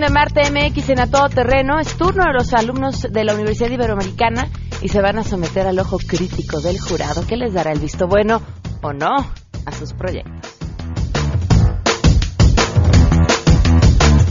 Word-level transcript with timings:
de 0.00 0.10
Marte 0.10 0.42
MX 0.50 0.90
en 0.90 1.00
A 1.00 1.06
Todo 1.06 1.28
Terreno. 1.28 1.78
Es 1.78 1.96
turno 1.96 2.24
de 2.24 2.32
los 2.32 2.52
alumnos 2.52 3.02
de 3.02 3.24
la 3.24 3.34
Universidad 3.34 3.70
Iberoamericana 3.70 4.48
y 4.82 4.88
se 4.88 5.00
van 5.00 5.18
a 5.18 5.22
someter 5.22 5.66
al 5.68 5.78
ojo 5.78 5.98
crítico 5.98 6.60
del 6.60 6.80
jurado 6.80 7.24
que 7.26 7.36
les 7.36 7.54
dará 7.54 7.70
el 7.70 7.78
visto 7.78 8.08
bueno 8.08 8.42
o 8.82 8.92
no 8.92 9.14
a 9.66 9.72
sus 9.72 9.92
proyectos. 9.92 10.56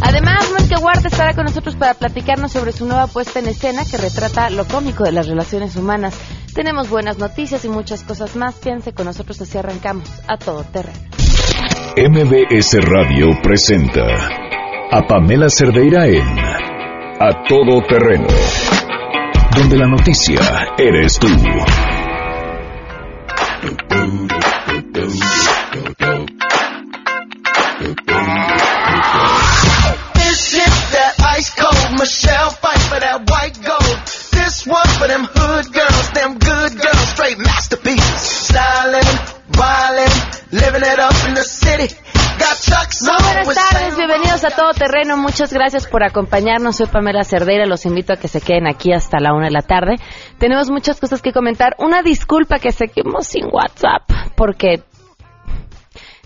Además, 0.02 0.50
Mónica 0.52 0.80
Huarte 0.80 1.08
estará 1.08 1.34
con 1.34 1.46
nosotros 1.46 1.78
para 1.78 1.94
platicarnos 1.94 2.52
sobre 2.52 2.74
su 2.74 2.86
nueva 2.86 3.08
puesta 3.08 3.40
en 3.40 3.48
escena 3.48 3.84
que 3.90 3.98
retrata 3.98 4.50
lo 4.50 4.66
cómico 4.66 5.06
de 5.06 5.14
las 5.14 5.28
relaciones 5.28 5.78
humanas. 5.78 6.20
Tenemos 6.54 6.90
buenas 6.90 7.20
noticias 7.20 7.64
y 7.64 7.70
muchas 7.70 8.04
cosas 8.04 8.36
más. 8.36 8.56
Quédense 8.56 8.94
con 8.94 9.06
nosotros 9.06 9.42
así 9.42 9.58
arrancamos 9.58 10.10
a 10.28 10.38
todo 10.38 10.64
terreno. 10.64 11.00
MBS 11.96 12.74
Radio 12.82 13.28
presenta 13.42 14.44
a 14.96 15.02
Pamela 15.08 15.50
Cerdeira 15.50 16.06
en 16.06 16.22
A 17.20 17.44
Todo 17.50 17.82
Terreno, 17.82 18.28
donde 19.56 19.76
la 19.76 19.88
noticia 19.88 20.40
eres 20.78 21.18
tú. 21.18 21.28
This 30.14 30.54
is 30.54 30.92
that 30.92 31.16
ice 31.38 31.50
cold 31.56 32.00
Michelle 32.00 32.52
fight 32.52 32.78
for 32.78 33.00
that 33.00 33.28
white 33.28 33.60
gold. 33.66 33.98
This 34.32 34.68
one 34.68 34.88
for 35.00 35.08
them 35.08 35.26
hood 35.26 35.74
girls, 35.74 36.12
them 36.12 36.38
good 36.38 36.80
girls, 36.80 37.08
straight 37.10 37.40
masterpieces. 37.40 38.22
Styling, 38.22 39.10
wildin', 39.54 40.52
living 40.52 40.84
it 40.84 41.00
up 41.00 41.16
in 41.28 41.34
the 41.34 41.44
city. 41.44 41.90
Muy 42.66 43.24
buenas 43.24 43.48
with 43.48 43.56
tardes, 43.56 43.98
bienvenidos 43.98 44.44
a 44.46 44.50
Todo 44.50 44.72
Terreno. 44.74 45.18
Muchas 45.18 45.52
gracias 45.52 45.86
por 45.86 46.04
acompañarnos. 46.04 46.78
Soy 46.78 46.88
Pamela 46.88 47.24
Cerdeira. 47.24 47.66
Los 47.66 47.86
invito 47.86 48.14
a 48.14 48.16
que 48.16 48.30
se 48.30 48.40
queden 48.40 48.68
aquí 48.68 48.94
hasta 48.94 49.20
la 49.20 49.34
una 49.34 49.48
de 49.48 49.52
la 49.52 49.64
tarde. 49.64 49.96
Tenemos 50.38 50.72
muchas 50.72 51.00
cosas 51.00 51.22
que 51.22 51.34
comentar. 51.34 51.76
Una 51.80 52.02
disculpa 52.02 52.60
que 52.60 52.72
seguimos 52.72 53.28
sin 53.28 53.48
WhatsApp 53.52 54.04
porque 54.38 54.84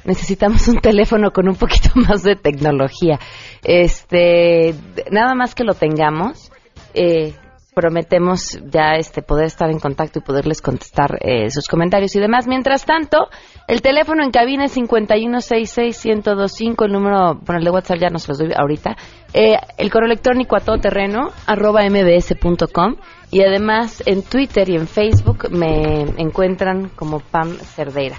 necesitamos 0.06 0.68
un 0.68 0.78
teléfono 0.80 1.32
con 1.32 1.50
un 1.50 1.56
poquito 1.56 1.90
más 1.96 2.22
de 2.22 2.36
tecnología. 2.36 3.20
Este, 3.64 4.76
nada 5.10 5.34
más 5.34 5.56
que 5.56 5.64
lo 5.64 5.74
tengamos, 5.74 6.52
eh, 6.94 7.34
prometemos 7.78 8.58
ya 8.74 8.96
este 8.96 9.22
poder 9.22 9.46
estar 9.46 9.70
en 9.70 9.78
contacto 9.78 10.18
y 10.18 10.24
poderles 10.24 10.64
contestar 10.64 11.20
eh, 11.22 11.52
sus 11.52 11.68
comentarios 11.68 12.16
y 12.16 12.20
demás. 12.20 12.48
Mientras 12.48 12.86
tanto, 12.86 13.28
el 13.68 13.84
teléfono 13.84 14.24
en 14.24 14.32
cabina 14.32 14.66
es 14.66 14.76
5166125, 14.76 16.86
el 16.86 16.92
número, 16.92 17.36
bueno, 17.36 17.60
el 17.60 17.66
de 17.66 17.70
WhatsApp 17.70 18.00
ya 18.00 18.10
nos 18.10 18.28
los 18.28 18.40
doy 18.40 18.52
ahorita. 18.58 18.98
Eh, 19.32 19.58
el 19.78 19.92
correo 19.92 20.08
electrónico 20.08 20.56
a 20.56 20.62
todoterreno 20.62 21.30
arroba 21.46 21.88
mbs.com 21.88 22.96
y 23.30 23.44
además 23.44 24.02
en 24.08 24.24
Twitter 24.24 24.68
y 24.70 24.76
en 24.76 24.88
Facebook 24.88 25.52
me 25.52 26.02
encuentran 26.18 26.90
como 26.90 27.20
Pam 27.20 27.60
Cerdeira 27.60 28.18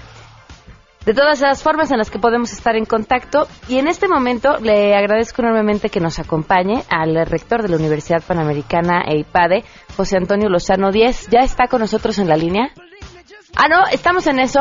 de 1.09 1.15
todas 1.15 1.41
las 1.41 1.63
formas 1.63 1.89
en 1.89 1.97
las 1.97 2.11
que 2.11 2.19
podemos 2.19 2.53
estar 2.53 2.75
en 2.75 2.85
contacto. 2.85 3.47
Y 3.67 3.79
en 3.79 3.87
este 3.87 4.07
momento 4.07 4.59
le 4.59 4.95
agradezco 4.95 5.41
enormemente 5.41 5.89
que 5.89 5.99
nos 5.99 6.19
acompañe 6.19 6.83
al 6.87 7.25
rector 7.25 7.63
de 7.63 7.69
la 7.69 7.77
Universidad 7.77 8.21
Panamericana 8.21 9.01
e 9.07 9.17
IPADE, 9.17 9.63
José 9.97 10.17
Antonio 10.17 10.49
Lozano 10.49 10.91
Díez. 10.91 11.27
¿Ya 11.31 11.39
está 11.39 11.65
con 11.65 11.79
nosotros 11.79 12.19
en 12.19 12.27
la 12.27 12.37
línea? 12.37 12.69
Ah, 13.55 13.67
no, 13.67 13.87
estamos 13.91 14.27
en 14.27 14.37
eso. 14.37 14.59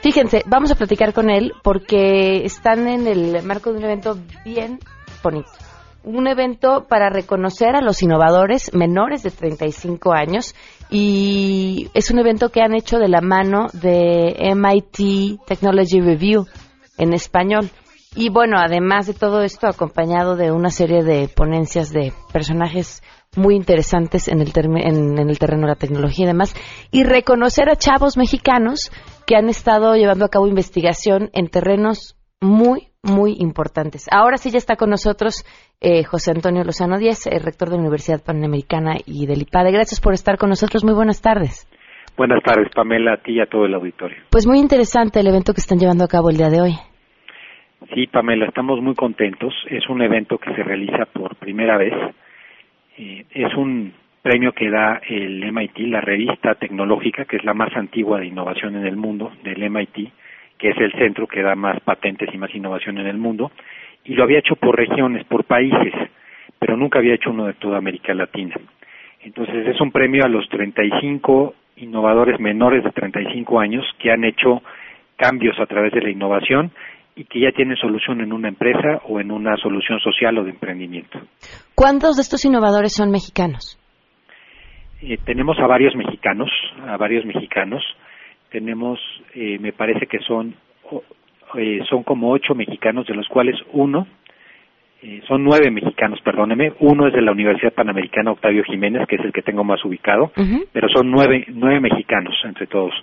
Fíjense, 0.00 0.42
vamos 0.46 0.70
a 0.70 0.76
platicar 0.76 1.12
con 1.12 1.28
él 1.28 1.52
porque 1.62 2.46
están 2.46 2.88
en 2.88 3.06
el 3.06 3.42
marco 3.42 3.70
de 3.70 3.76
un 3.76 3.84
evento 3.84 4.16
bien 4.42 4.78
bonito. 5.22 5.50
Un 6.02 6.28
evento 6.28 6.86
para 6.88 7.10
reconocer 7.10 7.76
a 7.76 7.82
los 7.82 8.02
innovadores 8.02 8.72
menores 8.72 9.22
de 9.22 9.32
35 9.32 10.14
años 10.14 10.54
y 10.90 11.88
es 11.94 12.10
un 12.10 12.18
evento 12.18 12.50
que 12.50 12.60
han 12.60 12.74
hecho 12.74 12.98
de 12.98 13.08
la 13.08 13.20
mano 13.20 13.68
de 13.72 14.52
MIT 14.54 15.40
Technology 15.46 16.00
Review 16.00 16.46
en 16.98 17.12
español. 17.12 17.70
Y 18.16 18.30
bueno, 18.30 18.58
además 18.58 19.06
de 19.06 19.14
todo 19.14 19.42
esto, 19.42 19.66
acompañado 19.66 20.36
de 20.36 20.52
una 20.52 20.70
serie 20.70 21.02
de 21.02 21.28
ponencias 21.28 21.90
de 21.90 22.12
personajes 22.32 23.02
muy 23.36 23.56
interesantes 23.56 24.28
en 24.28 24.40
el, 24.40 24.52
en 24.54 25.18
el 25.18 25.38
terreno 25.38 25.62
de 25.62 25.72
la 25.72 25.74
tecnología 25.74 26.24
y 26.24 26.28
demás, 26.28 26.54
y 26.92 27.02
reconocer 27.02 27.68
a 27.68 27.76
chavos 27.76 28.16
mexicanos 28.16 28.92
que 29.26 29.34
han 29.34 29.48
estado 29.48 29.96
llevando 29.96 30.24
a 30.24 30.28
cabo 30.28 30.46
investigación 30.46 31.30
en 31.32 31.48
terrenos 31.48 32.16
muy, 32.40 32.93
muy 33.04 33.36
importantes. 33.38 34.06
Ahora 34.10 34.36
sí 34.36 34.50
ya 34.50 34.58
está 34.58 34.76
con 34.76 34.90
nosotros 34.90 35.44
eh, 35.80 36.04
José 36.04 36.32
Antonio 36.32 36.64
Lozano 36.64 36.98
Díez, 36.98 37.26
el 37.26 37.42
rector 37.42 37.68
de 37.68 37.76
la 37.76 37.82
Universidad 37.82 38.24
Panamericana 38.24 38.96
y 39.06 39.26
del 39.26 39.42
IPADE. 39.42 39.72
Gracias 39.72 40.00
por 40.00 40.14
estar 40.14 40.38
con 40.38 40.48
nosotros. 40.48 40.84
Muy 40.84 40.94
buenas 40.94 41.20
tardes. 41.20 41.68
Buenas 42.16 42.42
tardes, 42.42 42.68
Pamela, 42.74 43.14
a 43.14 43.16
ti 43.16 43.32
y 43.32 43.40
a 43.40 43.46
todo 43.46 43.66
el 43.66 43.74
auditorio. 43.74 44.16
Pues 44.30 44.46
muy 44.46 44.58
interesante 44.58 45.20
el 45.20 45.26
evento 45.26 45.52
que 45.52 45.60
están 45.60 45.78
llevando 45.78 46.04
a 46.04 46.08
cabo 46.08 46.30
el 46.30 46.36
día 46.36 46.48
de 46.48 46.60
hoy. 46.60 46.72
Sí, 47.92 48.06
Pamela, 48.06 48.46
estamos 48.46 48.80
muy 48.80 48.94
contentos. 48.94 49.52
Es 49.68 49.88
un 49.88 50.00
evento 50.00 50.38
que 50.38 50.54
se 50.54 50.62
realiza 50.62 51.06
por 51.12 51.36
primera 51.36 51.76
vez. 51.76 51.92
Eh, 52.96 53.26
es 53.30 53.54
un 53.56 53.92
premio 54.22 54.52
que 54.52 54.70
da 54.70 55.02
el 55.06 55.44
MIT, 55.52 55.78
la 55.88 56.00
revista 56.00 56.54
tecnológica, 56.54 57.26
que 57.26 57.36
es 57.36 57.44
la 57.44 57.52
más 57.52 57.76
antigua 57.76 58.20
de 58.20 58.26
innovación 58.26 58.76
en 58.76 58.86
el 58.86 58.96
mundo, 58.96 59.30
del 59.42 59.68
MIT, 59.68 60.12
que 60.58 60.70
es 60.70 60.76
el 60.78 60.92
centro 60.92 61.26
que 61.26 61.42
da 61.42 61.54
más 61.54 61.80
patentes 61.80 62.28
y 62.32 62.38
más 62.38 62.54
innovación 62.54 62.98
en 62.98 63.06
el 63.06 63.18
mundo. 63.18 63.50
Y 64.04 64.14
lo 64.14 64.24
había 64.24 64.38
hecho 64.38 64.56
por 64.56 64.76
regiones, 64.76 65.24
por 65.26 65.44
países, 65.44 65.94
pero 66.58 66.76
nunca 66.76 66.98
había 66.98 67.14
hecho 67.14 67.30
uno 67.30 67.46
de 67.46 67.54
toda 67.54 67.78
América 67.78 68.14
Latina. 68.14 68.54
Entonces 69.22 69.66
es 69.66 69.80
un 69.80 69.90
premio 69.90 70.24
a 70.24 70.28
los 70.28 70.48
35 70.48 71.54
innovadores 71.76 72.38
menores 72.38 72.84
de 72.84 72.90
35 72.90 73.58
años 73.58 73.84
que 73.98 74.10
han 74.10 74.24
hecho 74.24 74.62
cambios 75.16 75.58
a 75.58 75.66
través 75.66 75.92
de 75.92 76.02
la 76.02 76.10
innovación 76.10 76.70
y 77.16 77.24
que 77.24 77.40
ya 77.40 77.52
tienen 77.52 77.76
solución 77.76 78.20
en 78.20 78.32
una 78.32 78.48
empresa 78.48 79.00
o 79.08 79.20
en 79.20 79.30
una 79.30 79.56
solución 79.56 80.00
social 80.00 80.36
o 80.38 80.44
de 80.44 80.50
emprendimiento. 80.50 81.20
¿Cuántos 81.74 82.16
de 82.16 82.22
estos 82.22 82.44
innovadores 82.44 82.94
son 82.94 83.10
mexicanos? 83.10 83.78
Eh, 85.00 85.18
tenemos 85.24 85.58
a 85.58 85.66
varios 85.66 85.94
mexicanos, 85.94 86.50
a 86.86 86.96
varios 86.96 87.24
mexicanos. 87.24 87.82
Tenemos, 88.54 89.00
eh, 89.34 89.58
me 89.58 89.72
parece 89.72 90.06
que 90.06 90.20
son, 90.20 90.54
eh, 91.56 91.80
son 91.90 92.04
como 92.04 92.30
ocho 92.30 92.54
mexicanos, 92.54 93.04
de 93.04 93.14
los 93.14 93.26
cuales 93.26 93.56
uno, 93.72 94.06
eh, 95.02 95.22
son 95.26 95.42
nueve 95.42 95.72
mexicanos, 95.72 96.20
perdóneme, 96.20 96.72
uno 96.78 97.08
es 97.08 97.14
de 97.14 97.20
la 97.20 97.32
Universidad 97.32 97.72
Panamericana 97.72 98.30
Octavio 98.30 98.62
Jiménez, 98.62 99.08
que 99.08 99.16
es 99.16 99.24
el 99.24 99.32
que 99.32 99.42
tengo 99.42 99.64
más 99.64 99.84
ubicado, 99.84 100.30
pero 100.72 100.88
son 100.88 101.10
nueve, 101.10 101.44
nueve 101.48 101.80
mexicanos 101.80 102.32
entre 102.44 102.68
todos. 102.68 102.94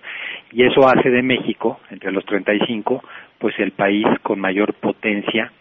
Y 0.53 0.63
eso 0.63 0.87
hace 0.87 1.09
de 1.09 1.21
México, 1.21 1.81
entre 1.89 2.13
los 2.13 2.23
35, 2.23 3.03
pues 3.37 3.53
el 3.59 3.71
país 3.71 4.05
con 4.23 4.39
mayor 4.39 4.73
potencia 4.75 5.51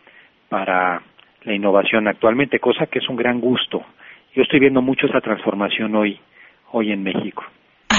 para 0.49 1.03
la 1.43 1.53
innovación 1.53 2.07
actualmente, 2.07 2.61
cosa 2.61 2.87
que 2.87 3.01
es 3.01 3.09
un 3.09 3.17
gran 3.17 3.41
gusto. 3.41 3.85
Yo 4.37 4.43
estoy 4.43 4.61
viendo 4.61 4.83
mucho 4.83 5.09
esa 5.09 5.21
transformación 5.21 5.97
hoy, 5.97 6.21
hoy 6.71 6.93
en 6.93 7.03
México. 7.03 7.43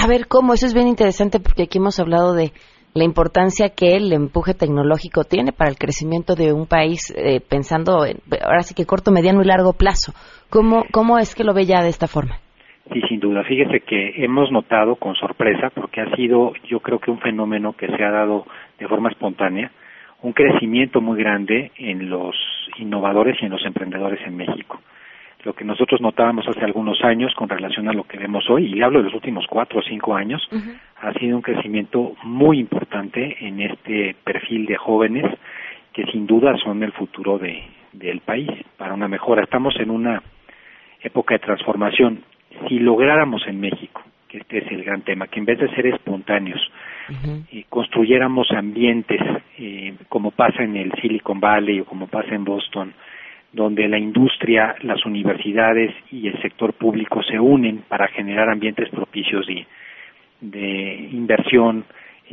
A 0.03 0.07
ver, 0.07 0.27
¿cómo? 0.27 0.53
Eso 0.55 0.65
es 0.65 0.73
bien 0.73 0.87
interesante 0.87 1.39
porque 1.39 1.63
aquí 1.63 1.77
hemos 1.77 1.99
hablado 1.99 2.33
de 2.33 2.49
la 2.95 3.03
importancia 3.03 3.69
que 3.69 3.97
el 3.97 4.11
empuje 4.11 4.55
tecnológico 4.55 5.25
tiene 5.25 5.51
para 5.51 5.69
el 5.69 5.77
crecimiento 5.77 6.33
de 6.33 6.53
un 6.53 6.65
país, 6.65 7.13
eh, 7.15 7.39
pensando 7.39 8.03
en, 8.07 8.17
ahora 8.43 8.63
sí 8.63 8.73
que 8.73 8.87
corto, 8.87 9.11
mediano 9.11 9.43
y 9.43 9.45
largo 9.45 9.73
plazo. 9.73 10.13
¿Cómo, 10.49 10.85
¿Cómo 10.91 11.19
es 11.19 11.35
que 11.35 11.43
lo 11.43 11.53
ve 11.53 11.65
ya 11.65 11.83
de 11.83 11.89
esta 11.89 12.07
forma? 12.07 12.37
Sí, 12.91 12.99
sin 13.09 13.19
duda. 13.19 13.43
Fíjese 13.43 13.81
que 13.81 14.25
hemos 14.25 14.51
notado 14.51 14.95
con 14.95 15.13
sorpresa, 15.13 15.69
porque 15.69 16.01
ha 16.01 16.15
sido 16.15 16.53
yo 16.67 16.79
creo 16.79 16.97
que 16.97 17.11
un 17.11 17.19
fenómeno 17.19 17.73
que 17.73 17.85
se 17.85 18.03
ha 18.03 18.09
dado 18.09 18.47
de 18.79 18.87
forma 18.87 19.09
espontánea, 19.09 19.69
un 20.23 20.33
crecimiento 20.33 20.99
muy 20.99 21.19
grande 21.19 21.71
en 21.77 22.09
los 22.09 22.35
innovadores 22.79 23.37
y 23.39 23.45
en 23.45 23.51
los 23.51 23.63
emprendedores 23.63 24.19
en 24.25 24.35
México. 24.35 24.81
Lo 25.43 25.53
que 25.53 25.65
nosotros 25.65 26.01
notábamos 26.01 26.47
hace 26.47 26.63
algunos 26.63 27.03
años 27.03 27.33
con 27.33 27.49
relación 27.49 27.89
a 27.89 27.93
lo 27.93 28.03
que 28.03 28.17
vemos 28.17 28.47
hoy, 28.49 28.73
y 28.73 28.81
hablo 28.81 28.99
de 28.99 29.05
los 29.05 29.13
últimos 29.15 29.45
cuatro 29.47 29.79
o 29.79 29.83
cinco 29.83 30.15
años, 30.15 30.47
ha 31.01 31.13
sido 31.13 31.35
un 31.35 31.41
crecimiento 31.41 32.13
muy 32.23 32.59
importante 32.59 33.37
en 33.39 33.59
este 33.61 34.15
perfil 34.23 34.67
de 34.67 34.77
jóvenes 34.77 35.25
que 35.93 36.05
sin 36.05 36.27
duda 36.27 36.55
son 36.57 36.83
el 36.83 36.91
futuro 36.91 37.39
de, 37.39 37.63
del 37.91 38.19
país 38.21 38.49
para 38.77 38.93
una 38.93 39.07
mejora. 39.07 39.43
Estamos 39.43 39.75
en 39.79 39.89
una 39.89 40.21
época 41.01 41.35
de 41.35 41.39
transformación. 41.39 42.23
Si 42.67 42.79
lográramos 42.79 43.45
en 43.47 43.59
México, 43.59 44.01
que 44.27 44.39
este 44.39 44.59
es 44.59 44.71
el 44.71 44.83
gran 44.83 45.01
tema, 45.01 45.27
que 45.27 45.39
en 45.39 45.45
vez 45.45 45.59
de 45.59 45.73
ser 45.75 45.87
espontáneos, 45.87 46.61
eh, 47.51 47.65
construyéramos 47.67 48.49
ambientes 48.51 49.19
eh, 49.57 49.95
como 50.07 50.31
pasa 50.31 50.63
en 50.63 50.77
el 50.77 50.91
Silicon 51.01 51.39
Valley 51.39 51.81
o 51.81 51.85
como 51.85 52.07
pasa 52.07 52.33
en 52.33 52.45
Boston, 52.45 52.93
donde 53.53 53.87
la 53.87 53.99
industria, 53.99 54.75
las 54.81 55.05
universidades 55.05 55.93
y 56.11 56.27
el 56.27 56.41
sector 56.41 56.73
público 56.73 57.21
se 57.23 57.39
unen 57.39 57.83
para 57.87 58.07
generar 58.07 58.49
ambientes 58.49 58.89
propicios 58.89 59.45
de, 59.47 59.67
de 60.41 61.09
inversión, 61.11 61.85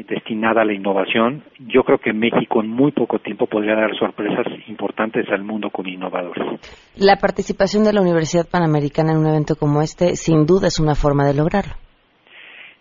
destinada 0.05 0.62
a 0.62 0.65
la 0.65 0.73
innovación. 0.73 1.43
Yo 1.59 1.82
creo 1.82 1.99
que 1.99 2.12
México 2.12 2.61
en 2.61 2.69
muy 2.69 2.93
poco 2.93 3.19
tiempo 3.19 3.47
podría 3.47 3.75
dar 3.75 3.97
sorpresas 3.97 4.47
importantes 4.69 5.29
al 5.31 5.43
mundo 5.43 5.70
con 5.70 5.88
innovadores. 5.88 6.61
La 6.97 7.17
participación 7.17 7.85
de 7.85 7.93
la 7.93 8.00
Universidad 8.00 8.49
Panamericana 8.50 9.12
en 9.12 9.19
un 9.19 9.26
evento 9.26 9.56
como 9.56 9.82
este, 9.82 10.17
sin 10.17 10.47
duda, 10.47 10.69
es 10.69 10.79
una 10.79 10.94
forma 10.94 11.26
de 11.26 11.35
lograrlo. 11.35 11.75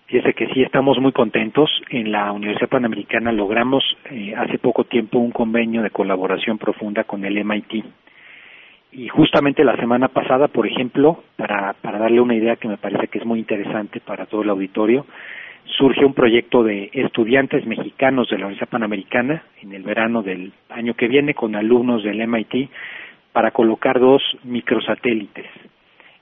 Fíjese 0.06 0.34
que 0.34 0.48
sí 0.54 0.62
estamos 0.62 0.98
muy 1.02 1.12
contentos. 1.12 1.70
En 1.90 2.12
la 2.12 2.32
Universidad 2.32 2.70
Panamericana 2.70 3.32
logramos 3.32 3.84
eh, 4.10 4.34
hace 4.38 4.58
poco 4.58 4.86
tiempo 4.86 5.20
un 5.20 5.32
convenio 5.32 5.82
de 5.82 5.90
colaboración 5.90 6.58
profunda 6.58 7.04
con 7.04 7.26
el 7.26 7.44
MIT. 7.44 7.84
Y 8.92 9.10
justamente 9.10 9.64
la 9.64 9.76
semana 9.76 10.08
pasada, 10.08 10.48
por 10.48 10.66
ejemplo, 10.66 11.24
para, 11.36 11.74
para 11.74 12.00
darle 12.00 12.22
una 12.22 12.36
idea 12.36 12.56
que 12.56 12.68
me 12.68 12.78
parece 12.78 13.08
que 13.08 13.20
es 13.20 13.26
muy 13.26 13.40
interesante 13.40 14.00
para 14.00 14.26
todo 14.26 14.44
el 14.44 14.50
auditorio, 14.50 15.06
surge 15.66 16.06
un 16.06 16.14
proyecto 16.14 16.64
de 16.64 16.90
estudiantes 16.94 17.66
mexicanos 17.66 18.30
de 18.30 18.38
la 18.38 18.46
Universidad 18.46 18.70
Panamericana 18.70 19.44
en 19.62 19.74
el 19.74 19.84
verano 19.84 20.24
del 20.24 20.54
año 20.70 20.94
que 20.94 21.08
viene 21.08 21.34
con 21.34 21.56
alumnos 21.56 22.04
del 22.04 22.26
MIT 22.26 22.70
para 23.34 23.52
colocar 23.52 24.00
dos 24.00 24.24
microsatélites 24.44 25.46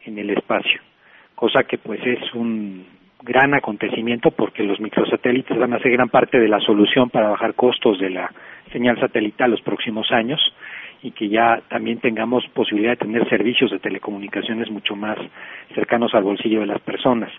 en 0.06 0.18
el 0.18 0.32
espacio, 0.32 0.82
cosa 1.36 1.64
que 1.64 1.78
pues 1.78 2.00
es 2.06 2.34
un 2.34 2.86
gran 3.22 3.54
acontecimiento 3.54 4.32
porque 4.32 4.64
los 4.64 4.80
microsatélites 4.80 5.58
van 5.58 5.74
a 5.74 5.80
ser 5.80 5.92
gran 5.92 6.10
parte 6.10 6.40
de 6.40 6.48
la 6.48 6.60
solución 6.60 7.10
para 7.10 7.30
bajar 7.30 7.54
costos 7.54 8.00
de 8.00 8.10
la 8.10 8.32
señal 8.72 9.00
satelital 9.00 9.52
los 9.52 9.62
próximos 9.62 10.12
años 10.12 10.42
y 11.06 11.12
que 11.12 11.30
ya 11.30 11.62
también 11.70 12.00
tengamos 12.00 12.44
posibilidad 12.48 12.94
de 12.94 13.06
tener 13.06 13.30
servicios 13.30 13.70
de 13.70 13.78
telecomunicaciones 13.78 14.72
mucho 14.72 14.96
más 14.96 15.20
cercanos 15.76 16.16
al 16.16 16.24
bolsillo 16.24 16.62
de 16.62 16.66
las 16.66 16.82
personas 16.82 17.32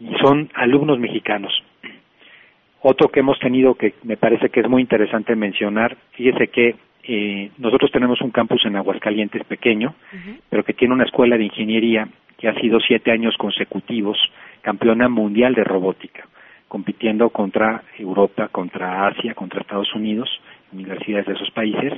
y 0.00 0.14
son 0.22 0.48
alumnos 0.54 0.98
mexicanos. 0.98 1.52
Otro 2.80 3.08
que 3.08 3.20
hemos 3.20 3.38
tenido 3.40 3.74
que 3.74 3.92
me 4.04 4.16
parece 4.16 4.48
que 4.48 4.60
es 4.60 4.68
muy 4.70 4.80
interesante 4.80 5.36
mencionar, 5.36 5.98
fíjese 6.12 6.48
que 6.48 6.76
eh, 7.02 7.50
nosotros 7.58 7.92
tenemos 7.92 8.22
un 8.22 8.30
campus 8.30 8.64
en 8.64 8.76
Aguascalientes 8.76 9.44
pequeño, 9.44 9.94
pero 10.48 10.64
que 10.64 10.72
tiene 10.72 10.94
una 10.94 11.04
escuela 11.04 11.36
de 11.36 11.44
ingeniería 11.44 12.08
que 12.38 12.48
ha 12.48 12.54
sido 12.54 12.80
siete 12.80 13.10
años 13.10 13.36
consecutivos 13.36 14.16
campeona 14.62 15.10
mundial 15.10 15.54
de 15.54 15.64
robótica, 15.64 16.26
compitiendo 16.68 17.28
contra 17.28 17.82
Europa, 17.98 18.48
contra 18.48 19.06
Asia, 19.08 19.34
contra 19.34 19.60
Estados 19.60 19.94
Unidos, 19.94 20.30
universidades 20.72 21.26
de 21.26 21.34
esos 21.34 21.50
países. 21.50 21.92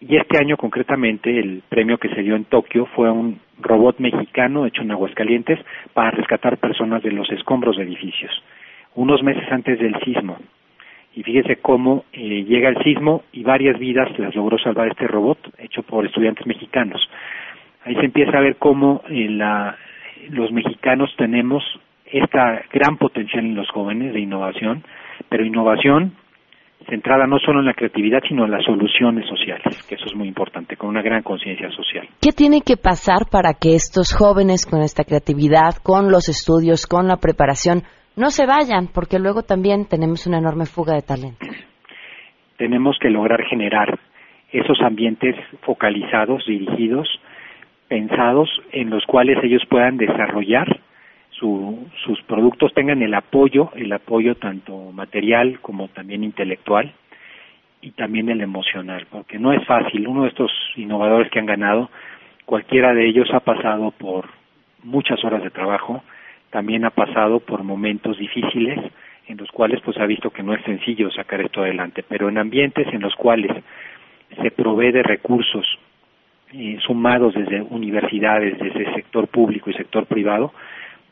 Y 0.00 0.16
este 0.16 0.38
año 0.38 0.56
concretamente 0.56 1.38
el 1.38 1.62
premio 1.68 1.98
que 1.98 2.08
se 2.08 2.22
dio 2.22 2.34
en 2.34 2.46
Tokio 2.46 2.86
fue 2.96 3.10
un 3.10 3.38
robot 3.58 3.98
mexicano 3.98 4.64
hecho 4.64 4.80
en 4.80 4.90
Aguascalientes 4.92 5.58
para 5.92 6.10
rescatar 6.10 6.56
personas 6.56 7.02
de 7.02 7.12
los 7.12 7.30
escombros 7.30 7.76
de 7.76 7.82
edificios, 7.82 8.32
unos 8.94 9.22
meses 9.22 9.44
antes 9.52 9.78
del 9.78 9.94
sismo. 10.00 10.38
Y 11.14 11.22
fíjese 11.22 11.56
cómo 11.56 12.04
eh, 12.12 12.44
llega 12.44 12.70
el 12.70 12.82
sismo 12.82 13.24
y 13.32 13.42
varias 13.42 13.78
vidas 13.78 14.08
las 14.18 14.34
logró 14.34 14.56
salvar 14.58 14.88
este 14.88 15.06
robot 15.06 15.38
hecho 15.58 15.82
por 15.82 16.06
estudiantes 16.06 16.46
mexicanos. 16.46 17.06
Ahí 17.84 17.94
se 17.96 18.06
empieza 18.06 18.38
a 18.38 18.42
ver 18.42 18.56
cómo 18.56 19.02
eh, 19.10 19.28
la, 19.28 19.76
los 20.30 20.50
mexicanos 20.50 21.14
tenemos 21.18 21.62
esta 22.06 22.62
gran 22.72 22.96
potencial 22.96 23.44
en 23.44 23.54
los 23.54 23.68
jóvenes 23.68 24.14
de 24.14 24.20
innovación, 24.20 24.82
pero 25.28 25.44
innovación 25.44 26.14
centrada 26.88 27.26
no 27.26 27.38
solo 27.38 27.60
en 27.60 27.66
la 27.66 27.74
creatividad, 27.74 28.20
sino 28.28 28.44
en 28.44 28.52
las 28.52 28.64
soluciones 28.64 29.28
sociales, 29.28 29.86
que 29.88 29.94
eso 29.94 30.06
es 30.06 30.14
muy 30.14 30.28
importante, 30.28 30.76
con 30.76 30.88
una 30.88 31.02
gran 31.02 31.22
conciencia 31.22 31.70
social. 31.70 32.08
¿Qué 32.20 32.32
tiene 32.32 32.62
que 32.62 32.76
pasar 32.76 33.28
para 33.30 33.54
que 33.54 33.74
estos 33.74 34.14
jóvenes 34.14 34.66
con 34.66 34.80
esta 34.80 35.04
creatividad, 35.04 35.74
con 35.82 36.10
los 36.10 36.28
estudios, 36.28 36.86
con 36.86 37.06
la 37.06 37.16
preparación, 37.18 37.82
no 38.16 38.30
se 38.30 38.46
vayan? 38.46 38.88
Porque 38.92 39.18
luego 39.18 39.42
también 39.42 39.86
tenemos 39.88 40.26
una 40.26 40.38
enorme 40.38 40.66
fuga 40.66 40.94
de 40.94 41.02
talento. 41.02 41.46
Tenemos 42.56 42.98
que 43.00 43.10
lograr 43.10 43.42
generar 43.44 43.98
esos 44.52 44.80
ambientes 44.82 45.36
focalizados, 45.62 46.44
dirigidos, 46.46 47.08
pensados, 47.88 48.48
en 48.72 48.90
los 48.90 49.04
cuales 49.06 49.38
ellos 49.42 49.62
puedan 49.68 49.96
desarrollar 49.96 50.80
sus 51.40 52.22
productos 52.26 52.74
tengan 52.74 53.02
el 53.02 53.14
apoyo, 53.14 53.70
el 53.74 53.92
apoyo 53.92 54.34
tanto 54.34 54.92
material 54.92 55.58
como 55.60 55.88
también 55.88 56.22
intelectual 56.22 56.92
y 57.80 57.92
también 57.92 58.28
el 58.28 58.42
emocional, 58.42 59.06
porque 59.10 59.38
no 59.38 59.52
es 59.52 59.64
fácil. 59.64 60.06
Uno 60.06 60.24
de 60.24 60.28
estos 60.28 60.52
innovadores 60.76 61.30
que 61.30 61.38
han 61.38 61.46
ganado, 61.46 61.90
cualquiera 62.44 62.92
de 62.92 63.08
ellos 63.08 63.28
ha 63.32 63.40
pasado 63.40 63.90
por 63.90 64.28
muchas 64.82 65.24
horas 65.24 65.42
de 65.42 65.50
trabajo, 65.50 66.02
también 66.50 66.84
ha 66.84 66.90
pasado 66.90 67.40
por 67.40 67.62
momentos 67.62 68.18
difíciles 68.18 68.78
en 69.26 69.38
los 69.38 69.50
cuales 69.50 69.80
pues 69.82 69.96
ha 69.98 70.06
visto 70.06 70.30
que 70.30 70.42
no 70.42 70.54
es 70.54 70.62
sencillo 70.64 71.10
sacar 71.10 71.40
esto 71.40 71.62
adelante, 71.62 72.04
pero 72.06 72.28
en 72.28 72.36
ambientes 72.36 72.86
en 72.92 73.00
los 73.00 73.14
cuales 73.14 73.50
se 74.42 74.50
provee 74.50 74.92
de 74.92 75.02
recursos 75.02 75.66
eh, 76.52 76.78
sumados 76.84 77.34
desde 77.34 77.62
universidades, 77.62 78.58
desde 78.58 78.92
sector 78.94 79.28
público 79.28 79.70
y 79.70 79.74
sector 79.74 80.06
privado, 80.06 80.52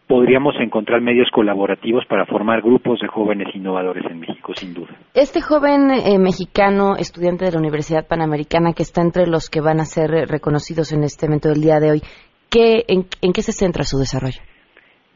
podríamos 0.08 0.54
encontrar 0.58 1.02
medios 1.02 1.30
colaborativos 1.30 2.04
para 2.06 2.24
formar 2.26 2.62
grupos 2.62 2.98
de 3.00 3.06
jóvenes 3.06 3.54
innovadores 3.54 4.04
en 4.10 4.18
México, 4.18 4.52
sin 4.54 4.74
duda. 4.74 4.88
Este 5.14 5.40
joven 5.40 5.90
eh, 5.90 6.18
mexicano, 6.18 6.96
estudiante 6.96 7.44
de 7.44 7.52
la 7.52 7.58
Universidad 7.58 8.08
Panamericana, 8.08 8.72
que 8.72 8.82
está 8.82 9.02
entre 9.02 9.26
los 9.26 9.50
que 9.50 9.60
van 9.60 9.80
a 9.80 9.84
ser 9.84 10.12
eh, 10.14 10.24
reconocidos 10.26 10.92
en 10.92 11.04
este 11.04 11.26
evento 11.26 11.50
del 11.50 11.60
día 11.60 11.78
de 11.78 11.90
hoy, 11.92 12.00
¿qué, 12.50 12.84
en, 12.88 13.04
qué 13.04 13.42
se 13.42 13.52
centra 13.52 13.84
su 13.84 13.98
desarrollo? 13.98 14.40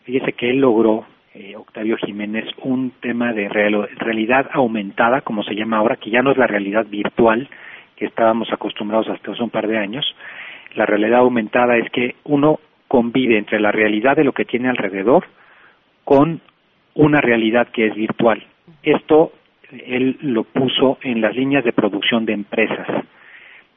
Fíjese 0.04 0.34
que 0.34 0.50
él 0.50 0.58
logró, 0.58 1.06
eh, 1.34 1.56
Octavio 1.56 1.96
Jiménez, 1.96 2.44
un 2.62 2.92
tema 3.00 3.32
de 3.32 3.48
realidad 3.48 4.50
aumentada, 4.52 5.22
como 5.22 5.42
se 5.42 5.54
llama 5.54 5.78
ahora, 5.78 5.96
que 5.96 6.10
ya 6.10 6.20
no 6.20 6.32
es 6.32 6.36
la 6.36 6.46
realidad 6.46 6.86
virtual 6.86 7.48
que 7.96 8.04
estábamos 8.04 8.48
acostumbrados 8.52 9.08
hasta 9.08 9.32
hace 9.32 9.42
un 9.42 9.50
par 9.50 9.66
de 9.66 9.78
años. 9.78 10.04
La 10.74 10.84
realidad 10.84 11.20
aumentada 11.20 11.76
es 11.76 11.90
que 11.92 12.16
uno 12.24 12.58
convive 12.92 13.38
entre 13.38 13.58
la 13.58 13.72
realidad 13.72 14.16
de 14.16 14.24
lo 14.24 14.32
que 14.32 14.44
tiene 14.44 14.68
alrededor 14.68 15.24
con 16.04 16.42
una 16.94 17.22
realidad 17.22 17.68
que 17.68 17.86
es 17.86 17.94
virtual. 17.94 18.44
Esto 18.82 19.32
él 19.86 20.18
lo 20.20 20.44
puso 20.44 20.98
en 21.00 21.22
las 21.22 21.34
líneas 21.34 21.64
de 21.64 21.72
producción 21.72 22.26
de 22.26 22.34
empresas, 22.34 22.86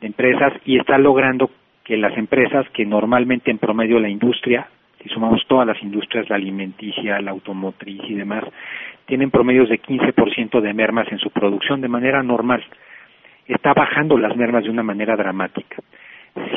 de 0.01 0.07
empresas 0.07 0.51
y 0.65 0.77
está 0.77 0.97
logrando 0.97 1.49
que 1.85 1.95
las 1.95 2.17
empresas 2.17 2.67
que 2.71 2.85
normalmente 2.85 3.51
en 3.51 3.57
promedio 3.57 4.01
la 4.01 4.09
industria, 4.09 4.67
si 5.01 5.07
sumamos 5.07 5.47
todas 5.47 5.65
las 5.65 5.81
industrias, 5.81 6.29
la 6.29 6.35
alimenticia, 6.35 7.21
la 7.21 7.31
automotriz 7.31 8.01
y 8.09 8.15
demás, 8.15 8.43
tienen 9.05 9.31
promedios 9.31 9.69
de 9.69 9.79
15% 9.81 10.59
de 10.59 10.73
mermas 10.73 11.09
en 11.09 11.19
su 11.19 11.29
producción 11.29 11.79
de 11.79 11.87
manera 11.87 12.21
normal. 12.21 12.65
Está 13.47 13.73
bajando 13.73 14.17
las 14.17 14.35
mermas 14.35 14.65
de 14.65 14.71
una 14.71 14.83
manera 14.83 15.15
dramática 15.15 15.77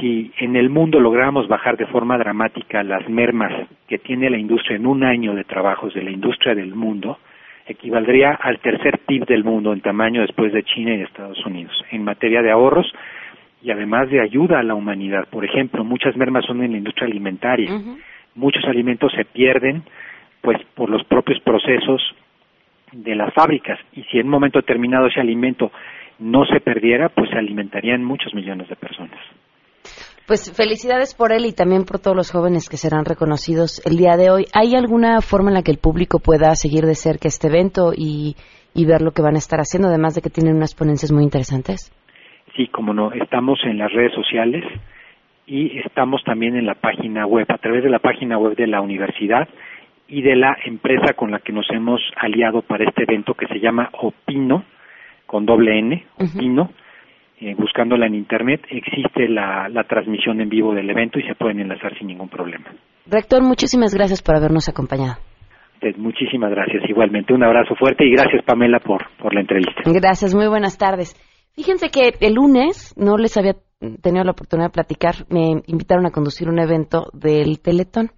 si 0.01 0.33
en 0.39 0.57
el 0.57 0.71
mundo 0.71 1.01
lográramos 1.01 1.47
bajar 1.49 1.77
de 1.77 1.87
forma 1.87 2.19
dramática 2.19 2.83
las 2.83 3.09
mermas 3.09 3.53
que 3.87 3.99
tiene 3.99 4.31
la 4.31 4.39
industria 4.39 4.77
en 4.77 4.87
un 4.87 5.05
año 5.05 5.35
de 5.35 5.45
trabajos 5.45 5.95
de 5.95 6.03
la 6.03 6.11
industria 6.11 6.55
del 6.55 6.75
mundo, 6.75 7.19
equivaldría 7.67 8.33
al 8.33 8.59
tercer 8.59 8.99
PIB 9.07 9.27
del 9.27 9.45
mundo 9.45 9.73
en 9.73 9.81
tamaño 9.81 10.23
después 10.23 10.53
de 10.53 10.65
China 10.65 10.95
y 10.95 11.03
Estados 11.03 11.45
Unidos, 11.47 11.73
en 11.91 12.03
materia 12.03 12.43
de 12.43 12.51
ahorros 12.51 12.93
y 13.63 13.71
además 13.71 14.11
de 14.11 14.21
ayuda 14.21 14.59
a 14.59 14.63
la 14.63 14.75
humanidad. 14.75 15.29
Por 15.31 15.45
ejemplo, 15.45 15.85
muchas 15.85 16.17
mermas 16.17 16.45
son 16.45 16.63
en 16.63 16.73
la 16.73 16.79
industria 16.79 17.07
alimentaria. 17.07 17.71
Muchos 18.35 18.65
alimentos 18.65 19.13
se 19.13 19.25
pierden 19.25 19.83
pues 20.41 20.59
por 20.75 20.91
los 20.91 21.05
propios 21.05 21.41
procesos 21.41 22.03
de 22.93 23.15
las 23.15 23.33
fábricas 23.35 23.79
y 23.93 24.03
si 24.05 24.19
en 24.19 24.27
un 24.27 24.33
momento 24.33 24.59
determinado 24.59 25.07
ese 25.07 25.21
alimento 25.21 25.71
no 26.19 26.45
se 26.47 26.61
perdiera, 26.61 27.11
pues 27.11 27.31
se 27.31 27.37
alimentarían 27.37 28.03
muchos 28.03 28.35
millones 28.35 28.69
de 28.69 28.77
personas. 28.77 29.19
Pues 30.29 30.53
felicidades 30.55 31.15
por 31.15 31.33
él 31.33 31.47
y 31.47 31.55
también 31.55 31.87
por 31.87 32.01
todos 32.01 32.15
los 32.15 32.31
jóvenes 32.31 32.69
que 32.69 32.77
serán 32.77 33.07
reconocidos 33.07 33.81
el 33.87 33.97
día 33.97 34.19
de 34.19 34.29
hoy. 34.29 34.45
¿Hay 34.53 34.75
alguna 34.75 35.23
forma 35.23 35.49
en 35.49 35.55
la 35.55 35.63
que 35.63 35.71
el 35.71 35.79
público 35.79 36.19
pueda 36.19 36.55
seguir 36.55 36.85
de 36.85 36.95
cerca 36.95 37.29
este 37.29 37.49
evento 37.49 37.93
y, 37.97 38.37
ver 38.77 39.01
lo 39.01 39.13
que 39.13 39.23
van 39.23 39.37
a 39.37 39.39
estar 39.39 39.59
haciendo, 39.59 39.89
además 39.89 40.15
de 40.15 40.21
que 40.21 40.29
tienen 40.29 40.57
unas 40.57 40.75
ponencias 40.75 41.11
muy 41.13 41.25
interesantes? 41.25 41.91
Sí, 42.55 42.67
como 42.67 42.93
no, 42.93 43.11
estamos 43.13 43.59
en 43.65 43.79
las 43.79 43.91
redes 43.91 44.13
sociales 44.13 44.65
y 45.47 45.79
estamos 45.79 46.23
también 46.25 46.57
en 46.57 46.67
la 46.67 46.75
página 46.75 47.25
web, 47.25 47.47
a 47.49 47.57
través 47.57 47.83
de 47.83 47.89
la 47.89 47.99
página 47.99 48.37
web 48.37 48.55
de 48.55 48.67
la 48.67 48.83
universidad 48.83 49.49
y 50.09 50.21
de 50.21 50.37
la 50.37 50.59
empresa 50.67 51.15
con 51.15 51.31
la 51.31 51.39
que 51.39 51.55
nos 51.55 51.71
hemos 51.71 52.03
aliado 52.17 52.61
para 52.61 52.85
este 52.85 53.05
evento 53.05 53.33
que 53.33 53.47
se 53.47 53.61
llama 53.61 53.89
Opino, 53.99 54.63
con 55.25 55.47
doble 55.47 55.79
N, 55.79 56.05
Opino 56.19 56.69
eh, 57.41 57.55
buscándola 57.57 58.07
en 58.07 58.15
Internet, 58.15 58.63
existe 58.69 59.29
la, 59.29 59.69
transmisión 59.89 60.41
en 60.41 60.49
vivo 60.49 60.75
del 60.75 60.91
evento 60.91 61.19
y 61.19 61.23
se 61.23 61.35
pueden 61.35 61.61
enlazar 61.61 61.97
sin 61.97 62.09
ningún 62.09 62.29
problema. 62.29 62.67
Rector, 63.07 63.43
muchísimas 63.43 63.95
gracias 63.95 64.23
por 64.23 64.37
habernos 64.37 64.69
acompañado. 64.69 65.17
muchísimas 65.97 66.51
gracias. 66.51 66.83
Igualmente, 66.89 67.33
un 67.33 67.45
abrazo 67.45 67.75
fuerte 67.77 68.05
y 68.05 68.11
gracias, 68.11 68.45
Pamela, 68.45 68.81
por, 68.81 69.07
por 69.23 69.35
la 69.35 69.41
entrevista. 69.41 69.83
Gracias, 69.85 70.35
muy 70.35 70.49
buenas 70.49 70.79
tardes. 70.79 71.15
Fíjense 71.55 71.91
que 71.91 72.15
el 72.21 72.35
lunes 72.35 72.95
no 72.97 73.17
les 73.17 73.37
había 73.37 73.55
tenido 74.03 74.25
la 74.25 74.33
oportunidad 74.33 74.69
de 74.69 74.73
platicar, 74.73 75.15
me 75.31 75.63
invitaron 75.67 76.07
a 76.07 76.11
conducir 76.11 76.49
un 76.49 76.59
evento 76.59 77.07
del 77.13 77.61
Teletón. 77.61 78.11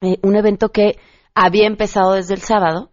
Eh, 0.00 0.16
un 0.22 0.34
evento 0.34 0.70
que 0.70 0.96
había 1.34 1.66
empezado 1.66 2.14
desde 2.14 2.34
el 2.34 2.40
sábado 2.40 2.90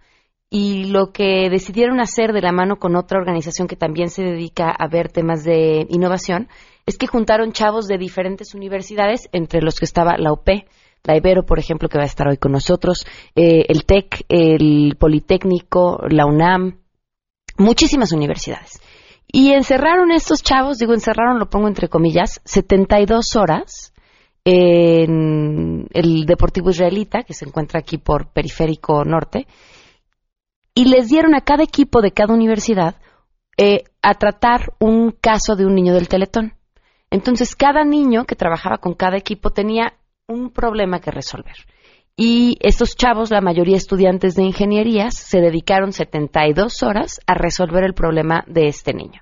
y 0.49 0.85
lo 0.85 1.11
que 1.11 1.49
decidieron 1.49 1.99
hacer 1.99 2.33
de 2.33 2.41
la 2.41 2.51
mano 2.51 2.77
con 2.77 2.95
otra 2.95 3.19
organización 3.19 3.67
que 3.67 3.75
también 3.75 4.09
se 4.09 4.23
dedica 4.23 4.71
a 4.71 4.87
ver 4.87 5.11
temas 5.11 5.43
de 5.43 5.85
innovación 5.89 6.47
es 6.87 6.97
que 6.97 7.05
juntaron 7.05 7.51
chavos 7.51 7.87
de 7.87 7.99
diferentes 7.99 8.55
universidades, 8.55 9.29
entre 9.31 9.61
los 9.61 9.75
que 9.75 9.85
estaba 9.85 10.17
la 10.17 10.31
UP, 10.31 10.47
la 11.03 11.15
Ibero, 11.15 11.45
por 11.45 11.59
ejemplo, 11.59 11.87
que 11.87 11.99
va 11.99 12.03
a 12.03 12.07
estar 12.07 12.27
hoy 12.27 12.37
con 12.37 12.51
nosotros, 12.51 13.05
eh, 13.35 13.65
el 13.69 13.85
TEC, 13.85 14.25
el 14.27 14.95
Politécnico, 14.99 16.01
la 16.09 16.25
UNAM, 16.25 16.79
muchísimas 17.57 18.11
universidades. 18.11 18.81
Y 19.31 19.51
encerraron 19.51 20.11
estos 20.11 20.41
chavos, 20.41 20.79
digo 20.79 20.93
encerraron, 20.93 21.37
lo 21.37 21.49
pongo 21.49 21.67
entre 21.67 21.89
comillas, 21.89 22.41
72 22.45 23.35
horas 23.35 23.93
en 24.43 25.87
el 25.93 26.25
Deportivo 26.25 26.71
Israelita, 26.71 27.21
que 27.21 27.35
se 27.35 27.45
encuentra 27.45 27.79
aquí 27.79 27.99
por 27.99 28.31
Periférico 28.31 29.05
Norte, 29.05 29.45
y 30.79 30.85
les 30.85 31.09
dieron 31.09 31.35
a 31.35 31.41
cada 31.41 31.61
equipo 31.61 32.01
de 32.01 32.13
cada 32.13 32.33
universidad 32.33 32.95
eh, 33.57 33.83
a 34.01 34.13
tratar 34.13 34.71
un 34.79 35.11
caso 35.11 35.57
de 35.57 35.65
un 35.65 35.75
niño 35.75 35.93
del 35.93 36.07
Teletón. 36.07 36.53
Entonces, 37.11 37.53
cada 37.53 37.83
niño 37.83 38.23
que 38.23 38.37
trabajaba 38.37 38.77
con 38.77 38.93
cada 38.93 39.17
equipo 39.17 39.49
tenía 39.49 39.97
un 40.25 40.51
problema 40.51 41.01
que 41.01 41.11
resolver. 41.11 41.57
Y 42.15 42.57
estos 42.61 42.95
chavos, 42.95 43.29
la 43.29 43.41
mayoría 43.41 43.75
estudiantes 43.75 44.35
de 44.35 44.43
ingenierías, 44.43 45.17
se 45.17 45.41
dedicaron 45.41 45.91
72 45.91 46.81
horas 46.81 47.19
a 47.27 47.33
resolver 47.33 47.83
el 47.83 47.93
problema 47.93 48.45
de 48.47 48.67
este 48.69 48.93
niño. 48.93 49.21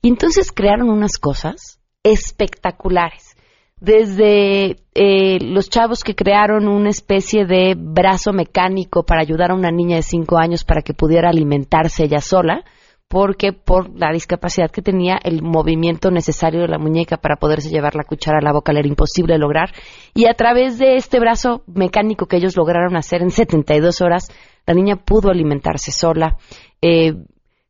Y 0.00 0.08
entonces 0.08 0.52
crearon 0.52 0.88
unas 0.88 1.18
cosas 1.18 1.80
espectaculares. 2.02 3.33
Desde 3.84 4.76
eh, 4.94 5.38
los 5.42 5.68
chavos 5.68 6.02
que 6.02 6.14
crearon 6.14 6.68
una 6.68 6.88
especie 6.88 7.44
de 7.44 7.74
brazo 7.76 8.32
mecánico 8.32 9.02
para 9.02 9.20
ayudar 9.20 9.50
a 9.50 9.54
una 9.54 9.70
niña 9.70 9.96
de 9.96 10.02
5 10.02 10.38
años 10.38 10.64
para 10.64 10.80
que 10.80 10.94
pudiera 10.94 11.28
alimentarse 11.28 12.04
ella 12.04 12.22
sola, 12.22 12.64
porque 13.08 13.52
por 13.52 13.90
la 13.94 14.10
discapacidad 14.10 14.70
que 14.70 14.80
tenía, 14.80 15.18
el 15.22 15.42
movimiento 15.42 16.10
necesario 16.10 16.62
de 16.62 16.68
la 16.68 16.78
muñeca 16.78 17.18
para 17.18 17.36
poderse 17.36 17.68
llevar 17.68 17.94
la 17.94 18.04
cuchara 18.04 18.38
a 18.38 18.42
la 18.42 18.54
boca 18.54 18.72
le 18.72 18.78
era 18.78 18.88
imposible 18.88 19.36
lograr. 19.36 19.74
Y 20.14 20.28
a 20.28 20.34
través 20.34 20.78
de 20.78 20.96
este 20.96 21.20
brazo 21.20 21.62
mecánico 21.66 22.24
que 22.24 22.38
ellos 22.38 22.56
lograron 22.56 22.96
hacer 22.96 23.20
en 23.20 23.30
72 23.30 24.00
horas, 24.00 24.32
la 24.66 24.72
niña 24.72 24.96
pudo 24.96 25.28
alimentarse 25.28 25.92
sola. 25.92 26.38
Eh, 26.80 27.12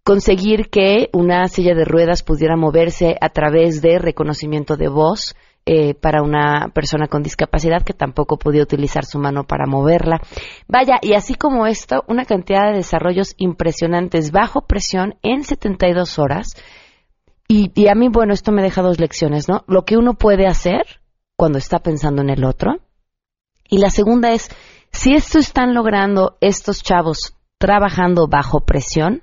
conseguir 0.04 0.70
que 0.70 1.08
una 1.12 1.48
silla 1.48 1.74
de 1.74 1.84
ruedas 1.84 2.22
pudiera 2.22 2.56
moverse 2.56 3.16
a 3.20 3.30
través 3.30 3.82
de 3.82 3.98
reconocimiento 3.98 4.76
de 4.76 4.88
voz, 4.88 5.34
eh, 5.66 5.94
para 5.94 6.22
una 6.22 6.68
persona 6.74 7.06
con 7.06 7.22
discapacidad 7.22 7.82
que 7.82 7.94
tampoco 7.94 8.36
podía 8.36 8.62
utilizar 8.62 9.06
su 9.06 9.18
mano 9.18 9.44
para 9.44 9.66
moverla. 9.66 10.20
Vaya, 10.68 10.98
y 11.00 11.14
así 11.14 11.36
como 11.36 11.66
esto, 11.66 12.04
una 12.06 12.26
cantidad 12.26 12.66
de 12.66 12.76
desarrollos 12.76 13.34
impresionantes 13.38 14.30
bajo 14.30 14.66
presión 14.66 15.14
en 15.22 15.42
72 15.42 16.18
horas. 16.18 16.48
Y, 17.48 17.72
y 17.74 17.88
a 17.88 17.94
mí, 17.94 18.08
bueno, 18.08 18.34
esto 18.34 18.52
me 18.52 18.62
deja 18.62 18.82
dos 18.82 19.00
lecciones, 19.00 19.48
¿no? 19.48 19.64
Lo 19.66 19.86
que 19.86 19.96
uno 19.96 20.14
puede 20.14 20.46
hacer 20.46 21.00
cuando 21.36 21.56
está 21.56 21.78
pensando 21.78 22.20
en 22.20 22.28
el 22.28 22.44
otro. 22.44 22.80
Y 23.68 23.78
la 23.78 23.88
segunda 23.88 24.32
es, 24.32 24.50
si 24.92 25.14
esto 25.14 25.38
están 25.38 25.72
logrando 25.72 26.36
estos 26.40 26.82
chavos 26.82 27.36
trabajando 27.58 28.28
bajo 28.28 28.60
presión, 28.60 29.22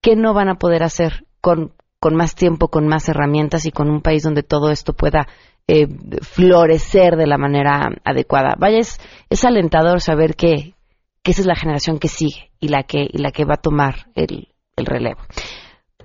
¿qué 0.00 0.16
no 0.16 0.34
van 0.34 0.48
a 0.48 0.56
poder 0.56 0.82
hacer 0.82 1.26
con, 1.40 1.72
con 2.00 2.16
más 2.16 2.34
tiempo, 2.34 2.68
con 2.68 2.88
más 2.88 3.08
herramientas 3.08 3.64
y 3.64 3.70
con 3.70 3.88
un 3.90 4.02
país 4.02 4.24
donde 4.24 4.42
todo 4.42 4.70
esto 4.70 4.92
pueda 4.92 5.28
eh, 5.68 5.86
florecer 6.22 7.16
de 7.16 7.26
la 7.26 7.36
manera 7.38 7.90
adecuada. 8.04 8.54
Vaya, 8.58 8.78
es, 8.78 8.98
es 9.28 9.44
alentador 9.44 10.00
saber 10.00 10.34
que, 10.34 10.74
que, 11.22 11.30
esa 11.30 11.42
es 11.42 11.46
la 11.46 11.54
generación 11.54 11.98
que 11.98 12.08
sigue 12.08 12.50
y 12.58 12.68
la 12.68 12.82
que, 12.82 13.06
y 13.10 13.18
la 13.18 13.30
que 13.30 13.44
va 13.44 13.54
a 13.54 13.60
tomar 13.60 14.06
el, 14.14 14.48
el 14.76 14.86
relevo. 14.86 15.20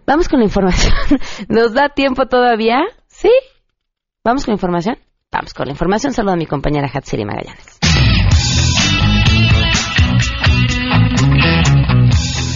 Vamos 0.05 0.27
con 0.27 0.39
la 0.39 0.45
información. 0.45 0.93
¿Nos 1.47 1.73
da 1.73 1.89
tiempo 1.89 2.25
todavía? 2.27 2.81
¿Sí? 3.07 3.31
¿Vamos 4.23 4.45
con 4.45 4.51
la 4.51 4.57
información? 4.57 4.97
Vamos 5.31 5.53
con 5.53 5.65
la 5.65 5.71
información. 5.71 6.13
Saludo 6.13 6.33
a 6.33 6.37
mi 6.37 6.45
compañera 6.45 6.89
Hatsiri 6.93 7.25
Magallanes. 7.25 7.79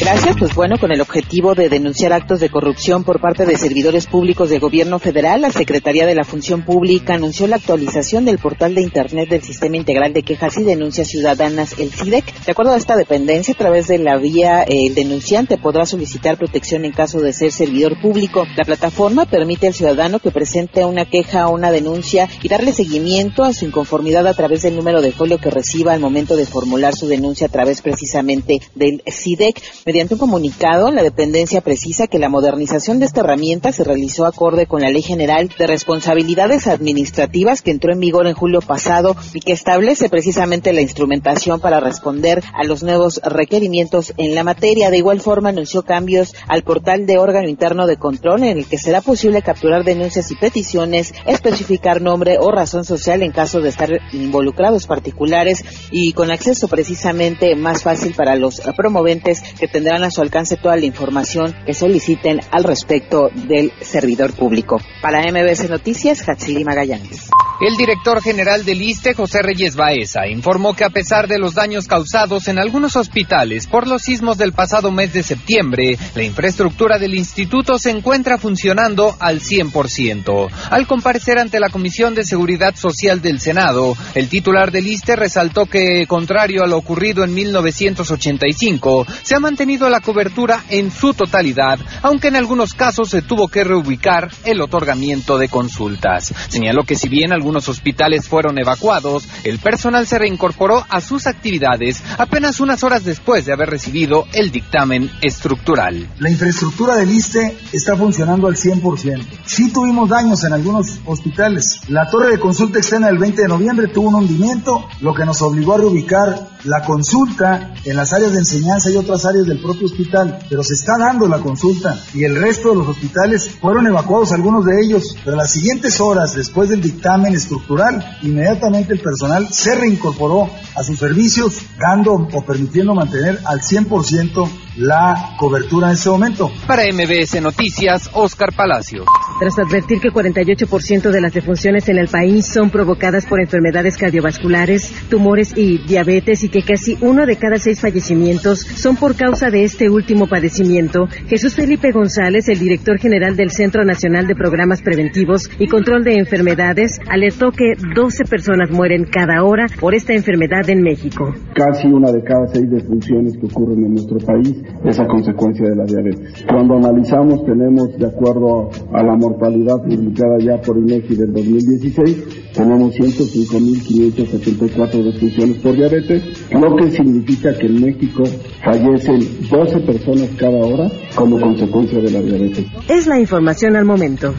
Gracias. 0.10 0.38
Pues 0.40 0.56
bueno, 0.56 0.78
con 0.80 0.94
el 0.94 1.02
objetivo 1.02 1.54
de 1.54 1.68
denunciar 1.68 2.14
actos 2.14 2.40
de 2.40 2.50
corrupción 2.50 3.04
por 3.04 3.20
parte 3.20 3.46
de 3.46 3.58
servidores 3.58 4.08
públicos 4.08 4.50
de 4.50 4.60
gobierno 4.60 5.00
federal, 5.00 5.42
la 5.42 5.52
Secretaría 5.52 6.06
de 6.06 6.16
la 6.16 6.24
Función 6.24 6.64
Pública 6.64 7.16
anunció 7.16 7.46
la 7.48 7.58
actualización 7.58 8.24
del 8.24 8.38
portal 8.38 8.74
de 8.74 8.84
Internet 8.84 9.28
del 9.28 9.42
Sistema 9.42 9.76
Integral 9.76 10.14
de 10.14 10.24
Quejas 10.24 10.58
y 10.58 10.64
Denuncias 10.64 11.10
Ciudadanas, 11.10 11.78
el 11.78 11.92
CIDEC. 11.92 12.46
De 12.46 12.52
acuerdo 12.54 12.72
a 12.72 12.78
esta 12.78 12.96
dependencia, 12.96 13.54
a 13.54 13.58
través 13.58 13.88
de 13.88 13.98
la 13.98 14.16
vía, 14.18 14.64
el 14.64 14.96
denunciante 14.96 15.58
podrá 15.58 15.86
solicitar 15.86 16.38
protección 16.38 16.86
en 16.86 16.94
caso 16.94 17.20
de 17.20 17.34
ser 17.34 17.52
servidor 17.52 18.00
público. 18.00 18.46
La 18.56 18.64
plataforma 18.64 19.26
permite 19.26 19.68
al 19.68 19.74
ciudadano 19.74 20.20
que 20.20 20.32
presente 20.32 20.86
una 20.86 21.04
queja 21.04 21.50
o 21.50 21.54
una 21.54 21.70
denuncia 21.70 22.30
y 22.42 22.48
darle 22.48 22.72
seguimiento 22.72 23.44
a 23.44 23.52
su 23.52 23.66
inconformidad 23.66 24.26
a 24.26 24.34
través 24.34 24.62
del 24.62 24.78
número 24.78 25.02
de 25.02 25.12
folio 25.12 25.38
que 25.38 25.52
reciba 25.52 25.92
al 25.92 26.00
momento 26.00 26.38
de 26.38 26.46
formular 26.46 26.96
su 26.96 27.08
denuncia 27.08 27.48
a 27.48 27.52
través 27.52 27.82
precisamente 27.82 28.62
del 28.74 29.04
CIDEC. 29.06 29.62
Mediante 29.98 30.14
un 30.14 30.20
comunicado, 30.20 30.92
la 30.92 31.02
dependencia 31.02 31.62
precisa 31.62 32.06
que 32.06 32.20
la 32.20 32.30
modernización 32.30 33.00
de 33.00 33.08
esta 33.08 33.22
herramienta 33.22 33.72
se 33.72 33.84
realizó 33.84 34.28
acorde 34.28 34.68
con 34.68 34.82
la 34.82 34.92
Ley 34.92 35.02
General 35.02 35.50
de 35.58 35.66
Responsabilidades 35.66 36.68
Administrativas 36.68 37.64
que 37.64 37.72
entró 37.72 37.92
en 37.92 38.00
vigor 38.00 38.28
en 38.28 38.36
julio 38.36 38.62
pasado 38.62 39.16
y 39.34 39.40
que 39.40 39.54
establece 39.54 40.08
precisamente 40.08 40.72
la 40.72 40.82
instrumentación 40.82 41.60
para 41.60 41.80
responder 41.80 42.44
a 42.54 42.64
los 42.64 42.84
nuevos 42.84 43.20
requerimientos 43.24 44.14
en 44.18 44.36
la 44.36 44.44
materia. 44.44 44.92
De 44.92 44.98
igual 44.98 45.20
forma, 45.20 45.50
anunció 45.50 45.82
cambios 45.82 46.36
al 46.48 46.62
portal 46.62 47.08
de 47.08 47.18
órgano 47.18 47.50
interno 47.50 47.88
de 47.88 47.98
control 47.98 48.44
en 48.44 48.60
el 48.60 48.68
que 48.68 48.78
será 48.78 49.02
posible 49.02 49.42
capturar 49.42 49.84
denuncias 49.84 50.30
y 50.30 50.36
peticiones, 50.36 51.12
especificar 51.26 52.04
nombre 52.04 52.38
o 52.40 52.52
razón 52.52 52.86
social 52.86 53.24
en 53.24 53.32
caso 53.32 53.62
de 53.62 53.70
estar 53.70 53.90
involucrados 54.14 54.86
particulares 54.86 55.66
y 55.90 56.14
con 56.14 56.30
acceso 56.30 56.68
precisamente 56.68 57.56
más 57.56 57.82
fácil 57.82 58.14
para 58.14 58.36
los 58.36 58.62
promoventes 58.78 59.42
que 59.60 59.68
tendrán 59.68 59.87
tendrán 59.88 60.04
a 60.04 60.12
su 60.12 60.22
alcance 60.22 60.58
toda 60.58 60.76
la 60.76 60.86
información 60.86 61.56
que 61.66 61.74
soliciten 61.74 62.42
al 62.52 62.66
respecto 62.66 63.30
del 63.34 63.72
servidor 63.80 64.34
público. 64.34 64.82
Para 65.02 65.22
MBS 65.22 65.70
Noticias, 65.70 66.28
Hatsili 66.28 66.66
Magallanes. 66.66 67.30
El 67.60 67.76
director 67.76 68.22
general 68.22 68.66
del 68.66 68.84
ISTE, 68.84 69.16
José 69.16 69.42
Reyes 69.42 69.76
Baeza, 69.76 70.28
informó 70.28 70.76
que 70.76 70.84
a 70.84 70.92
pesar 70.92 71.28
de 71.28 71.40
los 71.40 71.56
daños 71.56 71.88
causados 71.88 72.48
en 72.50 72.60
algunos 72.60 72.96
hospitales 72.96 73.66
por 73.66 73.88
los 73.88 74.04
sismos 74.04 74.38
del 74.38 74.54
pasado 74.54 74.92
mes 74.92 75.12
de 75.12 75.24
septiembre, 75.24 75.98
la 76.14 76.24
infraestructura 76.24 77.00
del 77.00 77.16
instituto 77.16 77.80
se 77.80 77.90
encuentra 77.90 78.38
funcionando 78.38 79.16
al 79.20 79.40
100%. 79.40 80.50
Al 80.70 80.86
comparecer 80.86 81.40
ante 81.40 81.60
la 81.60 81.70
Comisión 81.70 82.14
de 82.14 82.26
Seguridad 82.26 82.76
Social 82.76 83.24
del 83.24 83.40
Senado, 83.40 83.96
el 84.14 84.30
titular 84.30 84.72
del 84.72 84.86
ISTE 84.86 85.16
resaltó 85.16 85.66
que, 85.66 86.06
contrario 86.08 86.64
a 86.64 86.68
lo 86.68 86.78
ocurrido 86.78 87.24
en 87.24 87.34
1985, 87.34 89.08
se 89.24 89.36
ha 89.36 89.40
mantenido 89.40 89.77
la 89.78 90.02
cobertura 90.02 90.64
en 90.70 90.92
su 90.92 91.14
totalidad, 91.14 91.80
aunque 92.02 92.30
en 92.30 92.36
algunos 92.36 92.74
casos 92.74 93.10
se 93.10 93.22
tuvo 93.22 93.48
que 93.48 93.64
reubicar 93.64 94.30
el 94.44 94.62
otorgamiento 94.62 95.38
de 95.38 95.50
consultas. 95.50 96.34
Señaló 96.50 96.84
que 96.84 96.96
si 96.96 97.08
bien 97.10 97.32
algunos 97.32 97.70
hospitales 97.70 98.28
fueron 98.28 98.60
evacuados, 98.60 99.28
el 99.44 99.60
personal 99.60 100.08
se 100.08 100.18
reincorporó 100.18 100.84
a 100.90 101.02
sus 101.02 101.28
actividades 101.28 102.04
apenas 102.18 102.60
unas 102.60 102.84
horas 102.84 103.04
después 103.06 103.46
de 103.46 103.54
haber 103.54 103.70
recibido 103.70 104.26
el 104.34 104.52
dictamen 104.52 105.12
estructural. 105.22 106.10
La 106.20 106.30
infraestructura 106.30 106.96
del 106.96 107.12
ISTE 107.12 107.58
está 107.72 107.96
funcionando 107.96 108.48
al 108.48 108.56
100%. 108.56 109.24
Sí 109.46 109.72
tuvimos 109.72 110.10
daños 110.10 110.44
en 110.44 110.54
algunos 110.54 111.00
hospitales. 111.06 111.82
La 111.88 112.10
torre 112.10 112.32
de 112.32 112.40
consulta 112.40 112.80
externa 112.80 113.08
del 113.08 113.20
20 113.20 113.44
de 113.44 113.48
noviembre 113.48 113.88
tuvo 113.88 114.10
un 114.10 114.16
hundimiento, 114.16 114.86
lo 115.02 115.14
que 115.14 115.26
nos 115.26 115.42
obligó 115.42 115.76
a 115.76 115.78
reubicar 115.78 116.48
la 116.64 116.84
consulta 116.84 117.74
en 117.86 117.96
las 117.96 118.14
áreas 118.14 118.34
de 118.34 118.40
enseñanza 118.40 118.92
y 118.92 118.98
otras 118.98 119.26
áreas 119.26 119.46
del 119.46 119.60
propio 119.68 119.88
hospital, 119.88 120.40
pero 120.50 120.64
se 120.64 120.74
está 120.74 120.98
dando 120.98 121.28
la 121.28 121.40
consulta 121.40 122.02
y 122.14 122.24
el 122.24 122.36
resto 122.36 122.70
de 122.70 122.78
los 122.78 122.88
hospitales 122.88 123.50
fueron 123.50 123.86
evacuados, 123.86 124.32
algunos 124.32 124.66
de 124.66 124.80
ellos, 124.82 125.16
pero 125.26 125.36
las 125.36 125.52
siguientes 125.52 126.00
horas 126.00 126.34
después 126.36 126.70
del 126.70 126.82
dictamen 126.82 127.36
estructural, 127.36 128.18
inmediatamente 128.22 128.94
el 128.94 129.02
personal 129.02 129.50
se 129.52 129.76
reincorporó 129.76 130.50
a 130.76 130.84
sus 130.84 131.00
servicios, 131.00 131.62
dando 131.78 132.14
o 132.14 132.46
permitiendo 132.46 132.96
mantener 132.96 133.40
al 133.46 133.60
100% 133.60 134.50
la 134.78 135.34
cobertura 135.38 135.88
en 135.88 135.94
ese 135.94 136.10
momento. 136.10 136.52
Para 136.68 136.84
MBS 136.84 137.42
Noticias, 137.42 138.10
Oscar 138.14 138.54
Palacio. 138.56 139.06
Tras 139.40 139.60
advertir 139.60 140.00
que 140.00 140.10
48% 140.10 141.12
de 141.12 141.22
las 141.22 141.34
defunciones 141.34 141.90
en 141.90 141.98
el 141.98 142.08
país 142.08 142.48
son 142.48 142.70
provocadas 142.70 143.26
por 143.26 143.40
enfermedades 143.40 143.98
cardiovasculares, 143.98 144.92
tumores 145.10 145.54
y 145.56 145.78
diabetes 145.80 146.44
y 146.44 146.50
que 146.50 146.64
casi 146.64 146.98
uno 147.02 147.26
de 147.26 147.36
cada 147.36 147.58
seis 147.58 147.82
fallecimientos 147.82 148.60
son 148.60 148.96
por 148.96 149.16
causa 149.16 149.50
de 149.50 149.64
este 149.64 149.90
último 149.90 150.28
padecimiento, 150.28 151.08
Jesús 151.28 151.56
Felipe 151.56 151.92
González, 151.92 152.48
el 152.50 152.60
director 152.60 152.98
general 152.98 153.36
del 153.36 153.52
Centro 153.52 153.84
Nacional 153.84 154.28
de 154.28 154.36
Programas 154.36 154.82
Preventivos 154.82 155.50
y 155.60 155.68
Control 155.68 156.04
de 156.04 156.16
Enfermedades, 156.16 157.00
alertó 157.10 157.52
que 157.52 157.74
12 157.96 158.26
personas 158.26 158.72
mueren 158.72 159.06
cada 159.06 159.44
hora 159.44 159.66
por 159.80 159.94
esta 159.94 160.14
enfermedad 160.14 160.70
en 160.70 160.82
México. 160.82 161.34
Casi 161.54 161.88
una 161.88 162.12
de 162.12 162.24
cada 162.24 162.48
seis 162.48 162.70
defunciones 162.70 163.38
que 163.38 163.46
ocurren 163.46 163.86
en 163.86 163.94
nuestro 163.94 164.18
país 164.20 164.67
es 164.84 165.00
a 165.00 165.08
consecuencia 165.08 165.70
de 165.70 165.76
la 165.76 165.86
diabetes. 165.86 166.46
Cuando 166.48 166.78
analizamos, 166.78 167.44
tenemos, 167.46 167.96
de 167.98 168.08
acuerdo 168.08 168.70
a 168.94 169.04
la 169.04 169.16
mortalidad 169.16 169.82
publicada 169.84 170.38
ya 170.40 170.60
por 170.62 170.78
INEGI 170.78 171.16
del 171.16 171.34
2016, 171.34 172.54
tenemos 172.54 172.94
105.574 172.96 175.04
defunciones 175.04 175.58
por 175.58 175.76
diabetes, 175.76 176.24
lo 176.52 176.76
que 176.76 176.92
significa 176.92 177.58
que 177.58 177.66
en 177.68 177.82
México 177.82 178.24
fallecen 178.64 179.20
12 179.50 179.80
personas 179.82 180.30
cada 180.38 180.58
hora 180.58 180.90
como 181.16 181.40
consecuencia 181.40 182.00
de 182.00 182.12
la 182.12 182.22
diabetes. 182.22 182.66
Es 182.90 183.08
la 183.08 183.20
información 183.20 183.76
al 183.76 183.86
momento. 183.86 184.34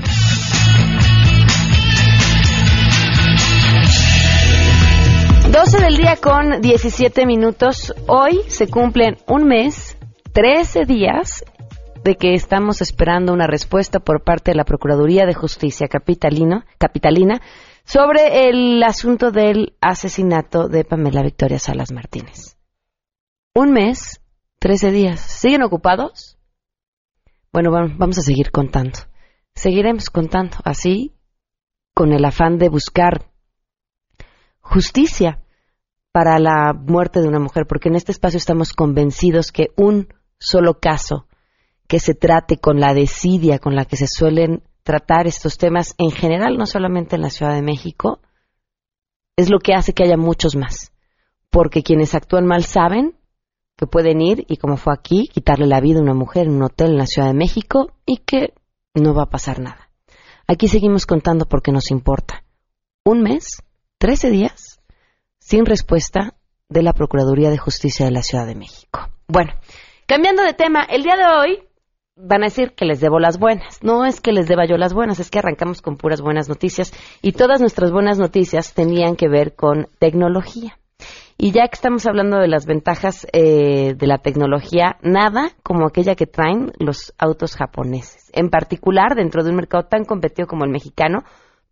Doce 5.53 5.81
del 5.81 5.97
día 5.97 6.17
con 6.17 6.61
17 6.61 7.27
minutos. 7.27 7.93
Hoy 8.07 8.43
se 8.47 8.69
cumplen 8.69 9.17
un 9.27 9.49
mes, 9.49 9.98
13 10.41 10.85
días 10.85 11.45
de 12.05 12.15
que 12.15 12.35
estamos 12.35 12.81
esperando 12.81 13.33
una 13.33 13.49
respuesta 13.49 13.99
por 13.99 14.23
parte 14.23 14.53
de 14.53 14.57
la 14.57 14.63
Procuraduría 14.63 15.27
de 15.27 15.35
Justicia 15.35 15.89
Capitalino, 15.89 16.63
Capitalina 16.79 17.41
sobre 17.85 18.49
el 18.49 18.81
asunto 18.85 19.33
del 19.33 19.75
asesinato 19.81 20.69
de 20.69 20.85
Pamela 20.85 21.25
Victoria 21.25 21.59
Salas 21.59 21.91
Martínez. 21.91 22.57
Un 23.53 23.73
mes, 23.73 24.21
13 24.61 24.93
días. 24.93 25.19
¿Siguen 25.19 25.65
ocupados? 25.65 26.39
Bueno, 27.53 27.73
vam- 27.73 27.97
vamos 27.99 28.19
a 28.19 28.23
seguir 28.23 28.53
contando. 28.53 28.97
Seguiremos 29.57 30.09
contando 30.09 30.59
así, 30.63 31.17
con 31.95 32.13
el 32.13 32.25
afán 32.25 32.59
de 32.59 32.69
buscar 32.69 33.25
justicia 34.61 35.41
para 36.13 36.39
la 36.39 36.75
muerte 36.75 37.21
de 37.21 37.27
una 37.27 37.41
mujer, 37.41 37.67
porque 37.67 37.89
en 37.89 37.97
este 37.97 38.13
espacio 38.13 38.37
estamos 38.37 38.73
convencidos 38.73 39.51
que 39.51 39.71
un 39.77 40.15
solo 40.39 40.79
caso 40.81 41.27
que 41.87 42.01
se 42.01 42.15
trate 42.15 42.59
con 42.59 42.81
la 42.81 42.95
desidia 42.95 43.59
con 43.59 43.75
la 43.75 43.85
que 43.85 43.97
se 43.97 44.07
suelen 44.07 44.63
tratar 44.83 45.27
estos 45.27 45.59
temas 45.59 45.95
en 45.99 46.11
general, 46.11 46.57
no 46.57 46.67
solamente 46.67 47.17
en 47.17 47.23
la 47.23 47.31
Ciudad 47.31 47.55
de 47.55 47.63
México, 47.63 48.21
es 49.37 49.51
lo 49.51 49.59
que 49.59 49.75
hace 49.75 49.93
que 49.93 50.05
haya 50.05 50.17
muchos 50.17 50.57
más. 50.57 50.93
Porque 51.51 51.83
quienes 51.83 52.15
actúan 52.15 52.47
mal 52.47 52.65
saben 52.65 53.17
que 53.77 53.87
pueden 53.87 54.21
ir, 54.21 54.45
y 54.49 54.57
como 54.57 54.77
fue 54.77 54.93
aquí, 54.93 55.29
quitarle 55.29 55.67
la 55.67 55.81
vida 55.81 55.99
a 55.99 56.03
una 56.03 56.15
mujer 56.15 56.47
en 56.47 56.57
un 56.57 56.65
hotel 56.65 56.91
en 56.91 56.99
la 56.99 57.07
Ciudad 57.07 57.29
de 57.29 57.35
México 57.35 57.93
y 58.05 58.19
que 58.19 58.53
no 58.95 59.15
va 59.15 59.25
a 59.25 59.31
pasar 59.31 59.61
nada. 59.61 59.91
Aquí 60.47 60.67
seguimos 60.67 61.07
contando 61.07 61.47
porque 61.47 61.71
nos 61.71 61.91
importa. 61.91 62.43
Un 63.05 63.23
mes, 63.23 63.63
13 63.99 64.31
días, 64.31 64.81
sin 65.39 65.65
respuesta 65.65 66.35
de 66.69 66.83
la 66.83 66.93
Procuraduría 66.93 67.51
de 67.51 67.59
Justicia 67.59 68.05
de 68.07 68.13
la 68.13 68.23
Ciudad 68.23 68.47
de 68.47 68.55
México. 68.55 69.09
Bueno, 69.29 69.53
cambiando 70.09 70.43
de 70.43 70.55
tema, 70.55 70.83
el 70.83 71.03
día 71.03 71.17
de 71.17 71.27
hoy 71.27 71.59
van 72.17 72.43
a 72.43 72.47
decir 72.47 72.73
que 72.73 72.87
les 72.87 72.99
debo 72.99 73.21
las 73.21 73.39
buenas. 73.39 73.85
No 73.85 74.07
es 74.07 74.21
que 74.21 74.33
les 74.33 74.49
deba 74.49 74.67
yo 74.67 74.77
las 74.77 74.95
buenas, 74.95 75.21
es 75.21 75.31
que 75.31 75.39
arrancamos 75.39 75.83
con 75.83 75.97
puras 75.97 76.21
buenas 76.21 76.49
noticias 76.49 76.93
y 77.23 77.33
todas 77.33 77.61
nuestras 77.61 77.93
buenas 77.93 78.19
noticias 78.19 78.75
tenían 78.75 79.15
que 79.15 79.29
ver 79.29 79.55
con 79.55 79.89
tecnología. 79.99 80.79
Y 81.37 81.53
ya 81.53 81.69
que 81.69 81.75
estamos 81.75 82.07
hablando 82.07 82.39
de 82.39 82.49
las 82.49 82.67
ventajas 82.67 83.25
eh, 83.33 83.95
de 83.95 84.07
la 84.09 84.19
tecnología, 84.19 84.97
nada 85.03 85.51
como 85.63 85.87
aquella 85.87 86.17
que 86.17 86.27
traen 86.27 86.73
los 86.81 87.15
autos 87.19 87.55
japoneses. 87.55 88.31
En 88.33 88.49
particular, 88.49 89.15
dentro 89.15 89.45
de 89.45 89.51
un 89.51 89.57
mercado 89.57 89.85
tan 89.85 90.05
competido 90.05 90.49
como 90.49 90.65
el 90.65 90.73
mexicano, 90.73 91.23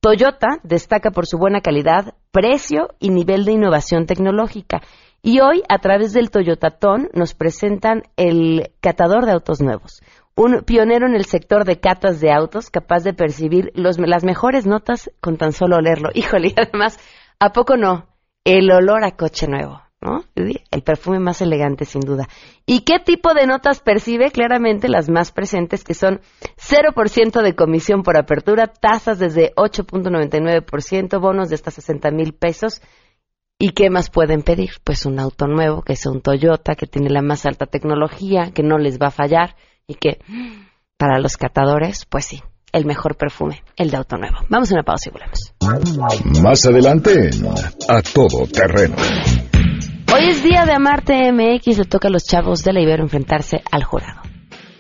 Toyota 0.01 0.61
destaca 0.63 1.11
por 1.11 1.27
su 1.27 1.39
buena 1.39 1.61
calidad, 1.61 2.15
precio 2.31 2.95
y 3.01 3.11
nivel 3.11 3.45
de 3.45 3.53
innovación 3.53 4.07
tecnológica. 4.07 4.83
Y 5.23 5.41
hoy, 5.41 5.63
a 5.69 5.79
través 5.79 6.13
del 6.13 6.31
Toyotatón, 6.31 7.09
nos 7.13 7.35
presentan 7.35 8.05
el 8.17 8.71
catador 8.81 9.27
de 9.27 9.33
autos 9.33 9.61
nuevos. 9.61 10.03
Un 10.37 10.63
pionero 10.65 11.07
en 11.07 11.15
el 11.15 11.25
sector 11.25 11.65
de 11.65 11.81
catas 11.81 12.21
de 12.21 12.31
autos, 12.31 12.71
capaz 12.71 13.03
de 13.03 13.15
percibir 13.15 13.73
las 13.75 14.23
mejores 14.23 14.67
notas 14.67 15.11
con 15.21 15.39
tan 15.39 15.53
solo 15.53 15.77
olerlo. 15.77 16.11
Híjole, 16.15 16.49
y 16.49 16.55
además, 16.57 17.01
¿a 17.41 17.53
poco 17.53 17.77
no? 17.77 18.07
El 18.45 18.71
olor 18.71 19.03
a 19.03 19.17
coche 19.17 19.49
nuevo, 19.49 19.83
¿no? 20.01 20.25
El 20.35 20.83
perfume 20.83 21.19
más 21.19 21.41
elegante, 21.41 21.87
sin 21.87 22.03
duda. 22.03 22.29
¿Y 22.65 22.83
qué 22.83 23.01
tipo 23.01 23.35
de 23.35 23.47
notas 23.47 23.81
percibe? 23.81 24.31
Claramente 24.31 24.89
las 24.89 25.09
más 25.09 25.33
presentes, 25.33 25.83
que 25.83 25.95
son 25.95 26.21
0% 26.69 27.43
de 27.43 27.55
comisión 27.55 28.03
por 28.03 28.17
apertura, 28.17 28.67
tasas 28.67 29.19
desde 29.19 29.55
8.99%, 29.55 31.21
bonos 31.21 31.49
de 31.49 31.55
hasta 31.55 31.71
60 31.71 32.11
mil 32.11 32.33
pesos. 32.33 32.83
¿Y 33.59 33.71
qué 33.71 33.89
más 33.89 34.11
pueden 34.11 34.43
pedir? 34.43 34.71
Pues 34.85 35.07
un 35.07 35.19
auto 35.19 35.47
nuevo, 35.47 35.83
que 35.83 35.97
sea 35.97 36.13
un 36.13 36.21
Toyota, 36.21 36.75
que 36.75 36.87
tiene 36.87 37.09
la 37.09 37.23
más 37.23 37.47
alta 37.47 37.67
tecnología, 37.67 38.51
que 38.53 38.63
no 38.63 38.79
les 38.79 38.99
va 38.99 39.07
a 39.09 39.11
fallar 39.11 39.57
y 39.87 39.95
que 39.95 40.19
para 40.99 41.21
los 41.21 41.37
catadores, 41.37 42.05
pues 42.05 42.27
sí, 42.27 42.43
el 42.73 42.85
mejor 42.85 43.17
perfume, 43.17 43.63
el 43.77 43.91
de 43.91 43.97
auto 43.97 44.17
nuevo. 44.17 44.39
Vamos 44.51 44.71
a 44.71 44.75
una 44.75 44.83
pausa 44.83 45.09
y 45.09 45.13
volvemos. 45.13 46.43
Más 46.43 46.67
adelante 46.67 47.31
A 47.89 48.03
Todo 48.03 48.47
Terreno. 48.47 48.97
Hoy 50.15 50.29
es 50.29 50.43
día 50.43 50.65
de 50.65 50.73
Amarte 50.73 51.33
MX, 51.33 51.79
le 51.79 51.85
toca 51.85 52.09
a 52.09 52.11
los 52.11 52.25
chavos 52.25 52.63
de 52.63 52.73
la 52.73 52.81
Ibero 52.81 53.03
enfrentarse 53.03 53.63
al 53.71 53.85
jurado. 53.85 54.26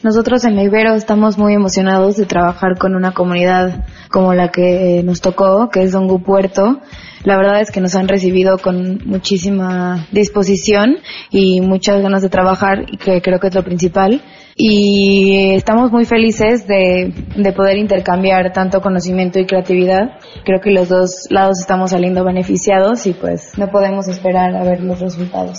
Nosotros 0.06 0.44
en 0.44 0.56
Ibero 0.56 0.94
estamos 0.94 1.36
muy 1.36 1.52
emocionados 1.52 2.16
de 2.16 2.26
trabajar 2.26 2.78
con 2.78 2.94
una 2.94 3.10
comunidad 3.10 3.84
como 4.08 4.34
la 4.34 4.52
que 4.52 5.02
nos 5.04 5.20
tocó, 5.20 5.68
que 5.68 5.82
es 5.82 5.90
Dongu 5.90 6.22
Puerto. 6.22 6.78
La 7.24 7.36
verdad 7.36 7.60
es 7.60 7.72
que 7.72 7.80
nos 7.80 7.96
han 7.96 8.06
recibido 8.06 8.56
con 8.58 9.00
muchísima 9.04 10.06
disposición 10.12 10.98
y 11.32 11.60
muchas 11.60 12.02
ganas 12.02 12.22
de 12.22 12.28
trabajar, 12.28 12.86
que 12.86 13.20
creo 13.20 13.40
que 13.40 13.48
es 13.48 13.54
lo 13.56 13.64
principal. 13.64 14.22
Y 14.54 15.56
estamos 15.56 15.90
muy 15.90 16.04
felices 16.04 16.68
de, 16.68 17.12
de 17.36 17.52
poder 17.52 17.76
intercambiar 17.76 18.52
tanto 18.52 18.80
conocimiento 18.80 19.40
y 19.40 19.46
creatividad. 19.46 20.20
Creo 20.44 20.60
que 20.60 20.70
los 20.70 20.88
dos 20.88 21.26
lados 21.30 21.58
estamos 21.58 21.90
saliendo 21.90 22.22
beneficiados 22.24 23.08
y 23.08 23.12
pues 23.12 23.58
no 23.58 23.72
podemos 23.72 24.06
esperar 24.06 24.54
a 24.54 24.62
ver 24.62 24.82
los 24.82 25.00
resultados. 25.00 25.58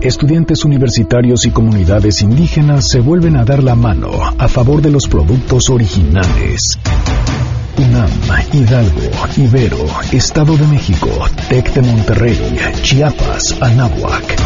Estudiantes 0.00 0.64
universitarios 0.64 1.44
y 1.44 1.50
comunidades 1.50 2.22
indígenas 2.22 2.88
se 2.88 3.00
vuelven 3.00 3.36
a 3.36 3.44
dar 3.44 3.64
la 3.64 3.74
mano 3.74 4.10
a 4.38 4.46
favor 4.46 4.80
de 4.80 4.92
los 4.92 5.08
productos 5.08 5.68
originales. 5.70 6.78
UNAM, 7.76 8.10
Hidalgo, 8.52 9.10
Ibero, 9.36 9.84
Estado 10.12 10.56
de 10.56 10.66
México, 10.68 11.08
TEC 11.48 11.74
de 11.74 11.82
Monterrey, 11.82 12.38
Chiapas, 12.82 13.60
Anáhuac. 13.60 14.36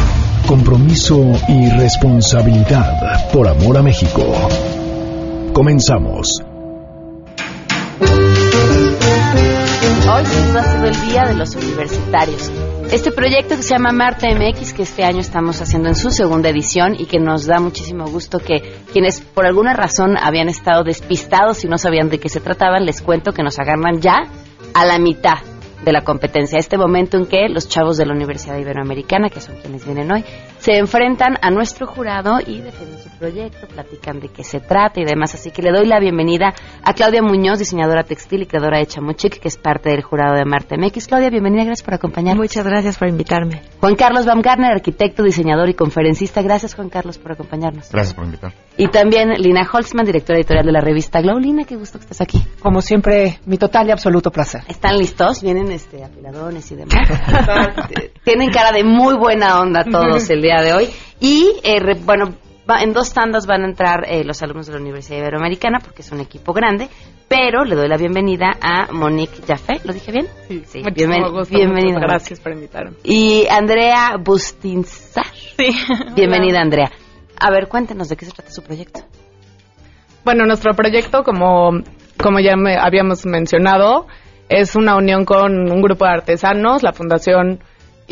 Compromiso 0.47 1.33
y 1.49 1.69
responsabilidad 1.71 3.31
por 3.31 3.47
amor 3.47 3.77
a 3.77 3.83
México. 3.83 4.25
Comenzamos. 5.53 6.29
Hoy 10.15 10.25
ha 10.57 10.65
sido 10.65 10.87
el 10.87 11.11
Día 11.11 11.25
de 11.27 11.35
los 11.35 11.55
Universitarios. 11.57 12.51
Este 12.93 13.11
proyecto 13.11 13.57
que 13.57 13.63
se 13.63 13.71
llama 13.71 13.91
Marte 13.91 14.29
MX, 14.35 14.75
que 14.75 14.83
este 14.83 15.03
año 15.03 15.21
estamos 15.21 15.63
haciendo 15.63 15.89
en 15.89 15.95
su 15.95 16.11
segunda 16.11 16.51
edición 16.51 16.95
y 16.99 17.07
que 17.07 17.19
nos 17.19 17.47
da 17.47 17.59
muchísimo 17.59 18.05
gusto 18.05 18.39
que 18.39 18.61
quienes 18.93 19.23
por 19.23 19.47
alguna 19.47 19.73
razón 19.73 20.19
habían 20.19 20.51
estado 20.51 20.85
despistados 20.85 21.65
y 21.65 21.69
no 21.69 21.79
sabían 21.79 22.11
de 22.11 22.21
qué 22.21 22.29
se 22.29 22.41
trataban, 22.41 22.85
les 22.85 23.01
cuento 23.01 23.33
que 23.33 23.43
nos 23.43 23.59
agarran 23.59 24.03
ya 24.03 24.29
a 24.75 24.85
la 24.85 24.99
mitad 24.99 25.39
de 25.83 25.93
la 25.93 26.05
competencia. 26.05 26.59
Este 26.59 26.77
momento 26.77 27.17
en 27.17 27.25
que 27.25 27.49
los 27.49 27.67
chavos 27.67 27.97
de 27.97 28.05
la 28.05 28.13
Universidad 28.13 28.59
Iberoamericana, 28.59 29.31
que 29.31 29.41
son 29.41 29.57
quienes 29.57 29.87
vienen 29.87 30.13
hoy, 30.13 30.23
se 30.63 30.79
enfrentan 30.79 31.39
a 31.43 31.51
nuestro 31.51 31.89
jurado 31.89 32.39
y 32.39 32.61
defienden 32.61 33.01
su 33.01 33.11
proyecto, 33.19 33.67
platican 33.67 34.21
de 34.21 34.29
qué 34.29 34.45
se 34.45 34.61
trata 34.61 35.01
y 35.01 35.05
demás. 35.05 35.35
Así 35.35 35.51
que 35.51 35.61
le 35.61 35.73
doy 35.73 35.87
la 35.87 35.99
bienvenida 35.99 36.55
a 36.85 36.93
Claudia 36.93 37.21
Muñoz, 37.21 37.59
diseñadora 37.59 38.05
textil 38.05 38.43
y 38.43 38.47
creadora 38.47 38.79
de 38.79 38.87
Chamuchic, 38.87 39.41
que 39.41 39.49
es 39.49 39.57
parte 39.57 39.91
del 39.91 40.03
jurado 40.03 40.37
de 40.37 40.45
Marte 40.45 40.77
MX. 40.79 41.09
Claudia, 41.09 41.31
bienvenida, 41.31 41.65
gracias 41.65 41.85
por 41.85 41.95
acompañarnos. 41.95 42.45
Muchas 42.45 42.65
gracias 42.65 42.97
por 42.97 43.09
invitarme. 43.09 43.61
Juan 43.81 43.97
Carlos 43.97 44.25
Baumgartner, 44.25 44.71
arquitecto, 44.71 45.25
diseñador 45.25 45.69
y 45.69 45.75
conferencista. 45.75 46.43
Gracias, 46.43 46.77
Juan 46.77 46.91
Carlos, 46.91 47.19
por 47.19 47.33
acompañarnos. 47.33 47.91
Gracias 47.91 48.15
por 48.15 48.25
invitar. 48.25 48.53
Y 48.77 48.87
también 48.87 49.31
Lina 49.39 49.69
Holtzman, 49.71 50.07
directora 50.07 50.39
editorial 50.39 50.65
de 50.65 50.73
la 50.73 50.81
revista 50.81 51.21
Glow. 51.21 51.41
Lina, 51.41 51.65
qué 51.65 51.75
gusto 51.75 51.99
que 51.99 52.05
estés 52.05 52.21
aquí. 52.21 52.41
Como 52.61 52.81
siempre, 52.83 53.41
mi 53.47 53.59
total 53.59 53.89
y 53.89 53.91
absoluto 53.91 54.31
placer. 54.31 54.63
¿Están 54.69 54.97
listos? 54.97 55.43
Vienen 55.43 55.73
este, 55.73 56.05
afiladones 56.05 56.71
y 56.71 56.77
demás. 56.77 57.09
Tienen 58.25 58.51
cara 58.51 58.71
de 58.71 58.85
muy 58.85 59.17
buena 59.17 59.61
onda 59.61 59.83
todos 59.83 60.31
el 60.31 60.41
día 60.41 60.52
de 60.61 60.73
hoy. 60.75 60.89
Y, 61.21 61.47
eh, 61.63 61.79
re- 61.81 61.95
bueno, 62.05 62.35
va- 62.69 62.83
en 62.83 62.93
dos 62.93 63.13
tandas 63.15 63.47
van 63.47 63.63
a 63.63 63.69
entrar 63.69 64.05
eh, 64.07 64.25
los 64.25 64.43
alumnos 64.43 64.67
de 64.67 64.75
la 64.75 64.81
Universidad 64.81 65.19
Iberoamericana, 65.19 65.79
porque 65.81 66.03
es 66.03 66.11
un 66.13 66.21
equipo 66.21 66.53
grande. 66.53 66.89
Pero 67.29 67.65
le 67.65 67.75
doy 67.77 67.89
la 67.89 67.97
bienvenida 67.97 68.51
a 68.61 68.93
Monique 68.93 69.41
Jaffe. 69.47 69.81
¿Lo 69.85 69.93
dije 69.95 70.13
bien? 70.13 70.27
Sí, 70.49 70.63
bienven- 70.83 71.21
muchísimo 71.21 71.31
gusto, 71.31 71.55
bienvenida. 71.57 72.01
gracias 72.01 72.41
por 72.41 72.53
invitarme. 72.53 72.97
Y 73.05 73.47
Andrea 73.49 74.17
Bustinzar. 74.21 75.25
Sí. 75.57 75.71
Bienvenida, 76.17 76.61
Andrea. 76.61 76.91
A 77.41 77.51
ver, 77.51 77.69
cuéntenos 77.69 78.09
de 78.09 78.17
qué 78.17 78.27
se 78.27 78.33
trata 78.33 78.51
su 78.51 78.63
proyecto. 78.63 79.01
Bueno, 80.25 80.45
nuestro 80.47 80.75
proyecto, 80.75 81.23
como, 81.25 81.71
como 82.23 82.39
ya 82.41 82.55
me 82.57 82.77
habíamos 82.77 83.25
mencionado, 83.27 84.07
es 84.49 84.77
una 84.77 84.97
unión 84.97 85.25
con 85.25 85.71
un 85.71 85.83
grupo 85.83 86.05
de 86.05 86.13
artesanos, 86.13 86.83
la 86.83 86.93
fundación 86.93 87.61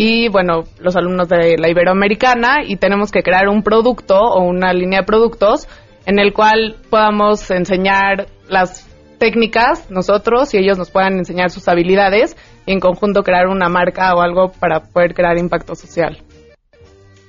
y, 0.02 0.30
bueno, 0.30 0.64
los 0.78 0.96
alumnos 0.96 1.28
de 1.28 1.58
la 1.58 1.68
Iberoamericana 1.68 2.64
y 2.66 2.76
tenemos 2.76 3.12
que 3.12 3.22
crear 3.22 3.50
un 3.50 3.62
producto 3.62 4.18
o 4.18 4.42
una 4.42 4.72
línea 4.72 5.00
de 5.00 5.06
productos 5.06 5.68
en 6.06 6.18
el 6.18 6.32
cual 6.32 6.76
podamos 6.88 7.50
enseñar 7.50 8.26
las 8.48 8.88
técnicas 9.18 9.90
nosotros 9.90 10.54
y 10.54 10.56
ellos 10.56 10.78
nos 10.78 10.90
puedan 10.90 11.18
enseñar 11.18 11.50
sus 11.50 11.68
habilidades 11.68 12.34
y 12.64 12.72
en 12.72 12.80
conjunto 12.80 13.22
crear 13.22 13.46
una 13.46 13.68
marca 13.68 14.14
o 14.14 14.22
algo 14.22 14.52
para 14.52 14.80
poder 14.80 15.12
crear 15.12 15.36
impacto 15.36 15.74
social. 15.74 16.16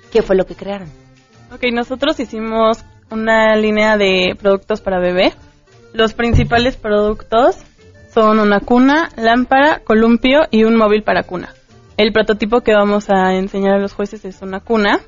¿Qué 0.09 0.21
fue 0.21 0.37
lo 0.37 0.45
que 0.45 0.55
crearon? 0.55 0.87
Ok, 1.53 1.63
nosotros 1.73 2.21
hicimos 2.21 2.85
una 3.09 3.53
línea 3.57 3.97
de 3.97 4.37
productos 4.39 4.79
para 4.79 5.01
bebé. 5.01 5.33
Los 5.91 6.13
principales 6.13 6.77
productos 6.77 7.57
son 8.13 8.39
una 8.39 8.61
cuna, 8.61 9.09
lámpara, 9.17 9.81
columpio 9.83 10.39
y 10.51 10.63
un 10.63 10.77
móvil 10.77 11.03
para 11.03 11.23
cuna. 11.23 11.53
El 11.97 12.13
prototipo 12.13 12.61
que 12.61 12.73
vamos 12.73 13.09
a 13.09 13.33
enseñar 13.35 13.75
a 13.75 13.79
los 13.79 13.93
jueces 13.93 14.25
es 14.25 14.41
una 14.41 14.59
cuna, 14.59 14.99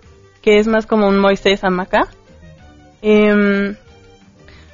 que 0.42 0.60
es 0.60 0.68
más 0.68 0.86
como 0.86 1.08
un 1.08 1.20
Moisés 1.20 1.64
hamaca. 1.64 2.08
Em, 3.02 3.76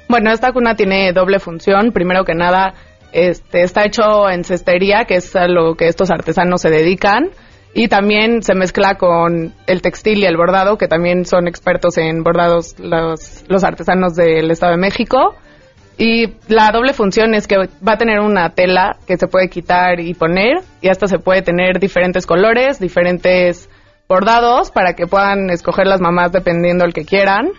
Bueno, 0.08 0.32
esta 0.32 0.52
cuna 0.52 0.74
tiene 0.74 1.12
doble 1.12 1.38
función. 1.38 1.92
Primero 1.92 2.24
que 2.24 2.34
nada, 2.34 2.74
este, 3.12 3.62
está 3.62 3.84
hecho 3.84 4.28
en 4.28 4.42
cestería, 4.42 5.04
que 5.04 5.14
es 5.14 5.36
a 5.36 5.46
lo 5.46 5.76
que 5.76 5.86
estos 5.86 6.10
artesanos 6.10 6.62
se 6.62 6.68
dedican. 6.68 7.30
Y 7.74 7.86
también 7.86 8.42
se 8.42 8.56
mezcla 8.56 8.96
con 8.96 9.54
el 9.68 9.82
textil 9.82 10.18
y 10.18 10.24
el 10.24 10.36
bordado, 10.36 10.76
que 10.78 10.88
también 10.88 11.24
son 11.24 11.46
expertos 11.46 11.96
en 11.96 12.24
bordados 12.24 12.76
los, 12.80 13.44
los 13.48 13.62
artesanos 13.62 14.16
del 14.16 14.50
Estado 14.50 14.72
de 14.72 14.78
México. 14.78 15.36
Y 16.00 16.32
la 16.48 16.70
doble 16.72 16.94
función 16.94 17.34
es 17.34 17.46
que 17.46 17.58
va 17.58 17.92
a 17.92 17.98
tener 17.98 18.20
una 18.20 18.48
tela 18.54 18.96
que 19.06 19.18
se 19.18 19.26
puede 19.26 19.50
quitar 19.50 20.00
y 20.00 20.14
poner, 20.14 20.62
y 20.80 20.88
hasta 20.88 21.06
se 21.06 21.18
puede 21.18 21.42
tener 21.42 21.78
diferentes 21.78 22.24
colores, 22.24 22.80
diferentes 22.80 23.68
bordados, 24.08 24.70
para 24.70 24.94
que 24.94 25.06
puedan 25.06 25.50
escoger 25.50 25.86
las 25.86 26.00
mamás 26.00 26.32
dependiendo 26.32 26.86
el 26.86 26.94
que 26.94 27.04
quieran 27.04 27.50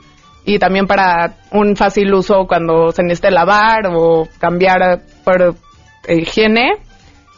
y 0.43 0.57
también 0.57 0.87
para 0.87 1.35
un 1.51 1.75
fácil 1.75 2.11
uso 2.15 2.47
cuando 2.47 2.91
se 2.91 3.03
necesite 3.03 3.29
lavar 3.29 3.85
o 3.93 4.27
cambiar 4.39 5.01
por 5.23 5.53
higiene. 6.09 6.77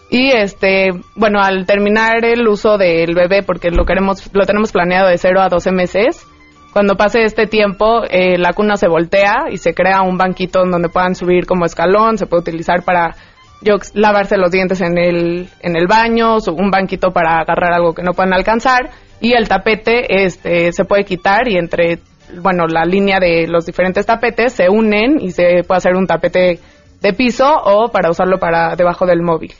Y 0.09 0.31
este, 0.31 0.91
bueno, 1.17 1.41
al 1.41 1.65
terminar 1.65 2.23
el 2.23 2.47
uso 2.47 2.77
del 2.77 3.13
bebé, 3.13 3.43
porque 3.43 3.71
lo 3.71 3.83
queremos, 3.83 4.29
lo 4.33 4.45
tenemos 4.45 4.71
planeado 4.71 5.09
de 5.09 5.17
0 5.17 5.41
a 5.41 5.49
12 5.49 5.73
meses, 5.73 6.25
cuando 6.73 6.95
pase 6.95 7.23
este 7.23 7.45
tiempo, 7.47 8.01
eh, 8.09 8.37
la 8.37 8.53
cuna 8.53 8.75
se 8.75 8.87
voltea 8.87 9.45
y 9.51 9.57
se 9.57 9.73
crea 9.73 10.01
un 10.01 10.17
banquito 10.17 10.63
en 10.63 10.71
donde 10.71 10.89
puedan 10.89 11.15
subir 11.15 11.45
como 11.45 11.65
escalón, 11.65 12.17
se 12.17 12.25
puede 12.25 12.41
utilizar 12.41 12.83
para 12.83 13.15
yo, 13.61 13.75
lavarse 13.93 14.35
los 14.37 14.51
dientes 14.51 14.81
en 14.81 14.97
el, 14.97 15.47
en 15.61 15.75
el 15.77 15.87
baño, 15.87 16.39
su- 16.39 16.51
un 16.53 16.71
banquito 16.71 17.11
para 17.11 17.39
agarrar 17.39 17.73
algo 17.73 17.93
que 17.93 18.03
no 18.03 18.11
puedan 18.13 18.33
alcanzar, 18.33 18.89
y 19.21 19.33
el 19.33 19.47
tapete 19.47 20.25
este, 20.25 20.73
se 20.73 20.83
puede 20.83 21.05
quitar 21.05 21.47
y 21.47 21.57
entre 21.57 21.99
bueno, 22.41 22.65
la 22.67 22.83
línea 22.83 23.19
de 23.19 23.47
los 23.47 23.65
diferentes 23.65 24.05
tapetes 24.07 24.53
se 24.53 24.67
unen 24.69 25.19
y 25.21 25.31
se 25.31 25.63
puede 25.67 25.77
hacer 25.77 25.95
un 25.95 26.07
tapete 26.07 26.59
de 27.01 27.13
piso 27.13 27.47
o 27.63 27.89
para 27.89 28.09
usarlo 28.09 28.39
para 28.39 28.75
debajo 28.75 29.05
del 29.05 29.21
móvil. 29.21 29.53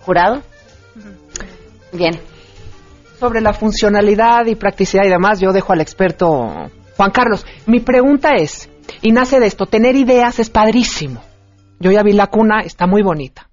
¿Jurado? 0.00 0.40
Bien. 1.92 2.18
Sobre 3.20 3.42
la 3.42 3.52
funcionalidad 3.52 4.46
y 4.46 4.54
practicidad 4.54 5.04
y 5.04 5.10
demás, 5.10 5.40
yo 5.40 5.52
dejo 5.52 5.74
al 5.74 5.82
experto 5.82 6.70
Juan 6.96 7.10
Carlos. 7.10 7.44
Mi 7.66 7.80
pregunta 7.80 8.30
es, 8.36 8.70
y 9.02 9.12
nace 9.12 9.38
de 9.38 9.46
esto, 9.46 9.66
tener 9.66 9.94
ideas 9.94 10.38
es 10.38 10.48
padrísimo. 10.48 11.20
Yo 11.80 11.90
ya 11.90 12.02
vi 12.02 12.14
la 12.14 12.28
cuna, 12.28 12.60
está 12.60 12.86
muy 12.86 13.02
bonita. 13.02 13.50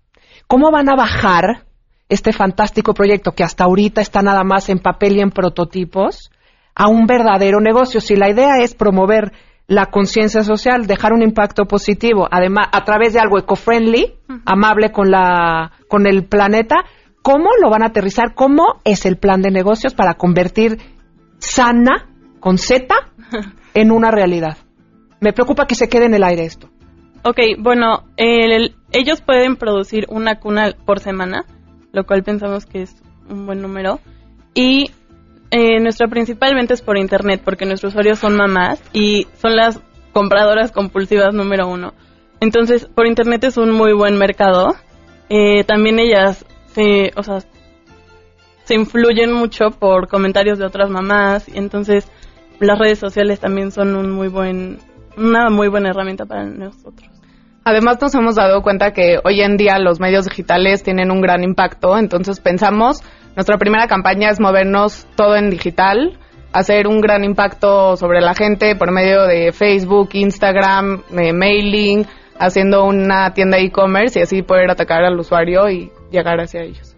¿Cómo 0.48 0.72
van 0.72 0.88
a 0.88 0.96
bajar 0.96 1.66
este 2.08 2.32
fantástico 2.32 2.94
proyecto 2.94 3.34
que 3.34 3.44
hasta 3.44 3.66
ahorita 3.66 4.00
está 4.00 4.22
nada 4.22 4.46
más 4.46 4.70
en 4.70 4.80
papel 4.80 5.18
y 5.18 5.20
en 5.20 5.32
prototipos 5.32 6.32
a 6.74 6.88
un 6.88 7.06
verdadero 7.06 7.60
negocio? 7.60 8.00
Si 8.00 8.16
la 8.16 8.30
idea 8.30 8.60
es 8.60 8.74
promover 8.74 9.34
la 9.68 9.88
conciencia 9.88 10.44
social, 10.44 10.88
dejar 10.88 11.12
un 11.12 11.24
impacto 11.24 11.66
positivo, 11.66 12.26
además 12.32 12.70
a 12.72 12.86
través 12.86 13.12
de 13.12 13.20
algo 13.20 13.38
eco-friendly, 13.38 14.16
amable 14.46 14.94
con 14.94 15.12
la 15.12 15.74
con 15.90 16.08
el 16.08 16.24
planeta, 16.24 16.86
¿cómo 17.22 17.50
lo 17.62 17.70
van 17.70 17.84
a 17.84 17.88
aterrizar? 17.88 18.34
¿Cómo 18.34 18.82
es 18.84 19.06
el 19.06 19.18
plan 19.18 19.42
de 19.42 19.52
negocios 19.52 19.94
para 19.94 20.16
convertir 20.16 20.78
sana 21.40 22.08
con 22.40 22.58
Z 22.58 22.94
en 23.74 23.92
una 23.92 24.12
realidad? 24.12 24.58
Me 25.20 25.34
preocupa 25.34 25.66
que 25.68 25.76
se 25.76 25.90
quede 25.90 26.06
en 26.06 26.14
el 26.14 26.24
aire 26.24 26.46
esto. 26.46 26.70
Ok, 27.24 27.40
bueno, 27.60 28.04
el- 28.18 28.76
ellos 28.92 29.22
pueden 29.22 29.56
producir 29.56 30.06
una 30.10 30.40
cuna 30.40 30.74
por 30.86 31.00
semana, 31.00 31.44
lo 31.92 32.06
cual 32.06 32.24
pensamos 32.24 32.66
que 32.66 32.84
es 32.84 32.96
un 33.30 33.46
buen 33.46 33.62
número. 33.62 34.00
Y 34.54 34.92
eh, 35.52 35.80
nuestra 35.80 36.08
principal 36.08 36.54
venta 36.56 36.74
es 36.74 36.82
por 36.82 36.98
internet, 36.98 37.42
porque 37.44 37.66
nuestros 37.66 37.94
usuarios 37.94 38.20
son 38.20 38.36
mamás 38.38 38.82
y 38.94 39.28
son 39.42 39.56
las 39.56 39.82
compradoras 40.14 40.72
compulsivas 40.72 41.34
número 41.34 41.68
uno. 41.68 41.94
Entonces, 42.40 42.86
por 42.86 43.08
internet 43.08 43.44
es 43.46 43.58
un 43.58 43.72
muy 43.72 43.94
buen 43.94 44.18
mercado. 44.18 44.76
Eh, 45.30 45.64
también 45.64 46.00
ellas 46.00 46.46
se, 46.78 47.12
o 47.16 47.24
sea, 47.24 47.40
se 48.64 48.76
influyen 48.76 49.34
mucho 49.34 49.72
por 49.72 50.08
comentarios 50.08 50.60
de 50.60 50.66
otras 50.66 50.92
mamás 50.92 51.50
y 51.50 51.58
entonces 51.58 52.08
las 52.60 52.78
redes 52.78 53.00
sociales 53.00 53.40
también 53.40 53.72
son 53.72 53.96
un 53.96 54.12
muy 54.12 54.28
buen, 54.28 54.78
una 55.18 55.50
muy 55.50 55.70
buena 55.70 55.90
herramienta 55.90 56.28
para 56.28 56.44
nosotros. 56.44 57.10
Además 57.64 57.98
nos 58.00 58.14
hemos 58.14 58.36
dado 58.36 58.62
cuenta 58.62 58.94
que 58.94 59.18
hoy 59.24 59.42
en 59.42 59.58
día 59.58 59.80
los 59.80 60.00
medios 60.00 60.26
digitales 60.26 60.84
tienen 60.84 61.10
un 61.10 61.20
gran 61.20 61.44
impacto, 61.44 61.98
entonces 61.98 62.40
pensamos, 62.40 63.02
nuestra 63.36 63.58
primera 63.58 63.88
campaña 63.88 64.30
es 64.30 64.40
movernos 64.40 65.08
todo 65.16 65.36
en 65.36 65.50
digital, 65.50 66.20
hacer 66.54 66.88
un 66.88 67.02
gran 67.02 67.24
impacto 67.24 67.98
sobre 67.98 68.22
la 68.22 68.36
gente 68.36 68.76
por 68.76 68.92
medio 68.92 69.24
de 69.24 69.52
Facebook, 69.52 70.10
Instagram, 70.14 71.02
eh, 71.18 71.34
mailing, 71.34 72.06
haciendo 72.40 72.86
una 72.86 73.34
tienda 73.34 73.58
e-commerce 73.58 74.20
y 74.20 74.22
así 74.22 74.44
poder 74.44 74.70
atacar 74.70 75.04
al 75.04 75.20
usuario 75.20 75.70
y 75.70 75.92
llegar 76.12 76.40
hacia 76.40 76.62
ellos. 76.64 76.96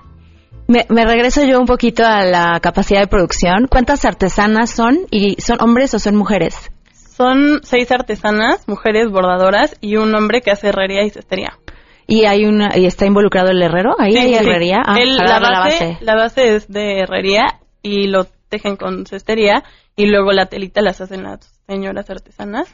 Me, 0.67 0.85
me 0.89 1.03
regreso 1.05 1.43
yo 1.43 1.59
un 1.59 1.65
poquito 1.65 2.05
a 2.05 2.23
la 2.25 2.59
capacidad 2.59 3.01
de 3.01 3.07
producción. 3.07 3.67
¿Cuántas 3.67 4.05
artesanas 4.05 4.69
son? 4.69 4.99
¿Y 5.09 5.41
son 5.41 5.57
hombres 5.61 5.93
o 5.95 5.99
son 5.99 6.15
mujeres? 6.15 6.71
Son 6.93 7.59
seis 7.63 7.91
artesanas, 7.91 8.67
mujeres 8.67 9.09
bordadoras 9.09 9.75
y 9.81 9.97
un 9.97 10.13
hombre 10.15 10.41
que 10.41 10.51
hace 10.51 10.67
herrería 10.69 11.03
y 11.03 11.09
cestería. 11.09 11.57
¿Y 12.07 12.25
hay 12.25 12.45
una 12.45 12.69
y 12.77 12.85
está 12.85 13.05
involucrado 13.05 13.49
el 13.49 13.61
herrero? 13.61 13.95
¿Ahí 13.99 14.13
Sí, 14.13 14.17
hay 14.19 14.29
sí. 14.29 14.35
herrería? 14.35 14.81
Ah, 14.85 14.97
El- 14.99 15.17
la, 15.17 15.39
base, 15.39 15.97
la 16.01 16.15
base 16.15 16.55
es 16.55 16.67
de 16.67 16.99
herrería 17.01 17.59
y 17.81 18.07
lo 18.07 18.25
tejen 18.49 18.77
con 18.77 19.05
cestería 19.05 19.63
y 19.95 20.05
luego 20.05 20.31
la 20.31 20.45
telita 20.47 20.81
las 20.81 21.01
hacen 21.01 21.23
las 21.23 21.51
señoras 21.67 22.09
artesanas 22.09 22.67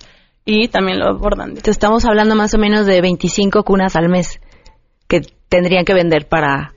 y 0.46 0.68
también 0.68 1.00
lo 1.00 1.18
bordan. 1.18 1.50
Entonces, 1.50 1.72
estamos 1.72 2.06
hablando 2.06 2.36
más 2.36 2.54
o 2.54 2.58
menos 2.58 2.86
de 2.86 3.02
25 3.02 3.64
cunas 3.64 3.96
al 3.96 4.10
mes 4.10 4.40
que 5.08 5.22
tendrían 5.50 5.86
que 5.86 5.94
vender 5.94 6.28
para, 6.28 6.74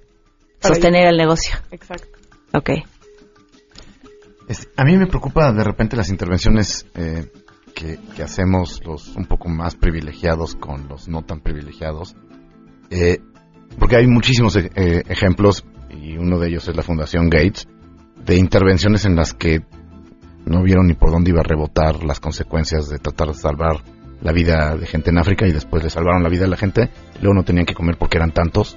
Para 0.61 0.75
sostener 0.75 1.07
el 1.09 1.17
negocio. 1.17 1.57
Exacto. 1.71 2.19
Ok. 2.53 2.71
A 4.77 4.85
mí 4.85 4.97
me 4.97 5.07
preocupa 5.07 5.53
de 5.53 5.63
repente 5.63 5.97
las 5.97 6.09
intervenciones 6.09 6.87
eh, 6.95 7.31
que, 7.75 7.99
que 8.17 8.23
hacemos 8.23 8.83
los 8.85 9.15
un 9.15 9.27
poco 9.27 9.49
más 9.49 9.77
privilegiados 9.77 10.55
con 10.55 10.89
los 10.89 11.07
no 11.09 11.23
tan 11.23 11.41
privilegiados, 11.41 12.17
eh, 12.91 13.19
porque 13.79 13.97
hay 13.97 14.07
muchísimos 14.07 14.57
e- 14.57 14.71
eh, 14.75 15.03
ejemplos 15.09 15.65
y 15.91 16.17
uno 16.17 16.39
de 16.39 16.49
ellos 16.49 16.67
es 16.67 16.75
la 16.75 16.83
Fundación 16.83 17.29
Gates 17.29 17.69
de 18.25 18.37
intervenciones 18.37 19.05
en 19.05 19.17
las 19.17 19.35
que 19.35 19.61
no 20.47 20.63
vieron 20.63 20.87
ni 20.87 20.95
por 20.95 21.11
dónde 21.11 21.31
iba 21.31 21.41
a 21.41 21.45
rebotar 21.45 22.03
las 22.05 22.21
consecuencias 22.21 22.89
de 22.89 22.99
tratar 22.99 23.29
de 23.29 23.35
salvar 23.35 23.83
la 24.21 24.33
vida 24.33 24.77
de 24.77 24.87
gente 24.87 25.11
en 25.11 25.19
África 25.19 25.47
y 25.47 25.53
después 25.53 25.83
le 25.83 25.91
salvaron 25.91 26.23
la 26.23 26.29
vida 26.29 26.45
a 26.45 26.49
la 26.49 26.57
gente, 26.57 26.91
luego 27.21 27.35
no 27.35 27.45
tenían 27.45 27.67
que 27.67 27.75
comer 27.75 27.97
porque 27.97 28.19
eran 28.19 28.33
tantos 28.33 28.77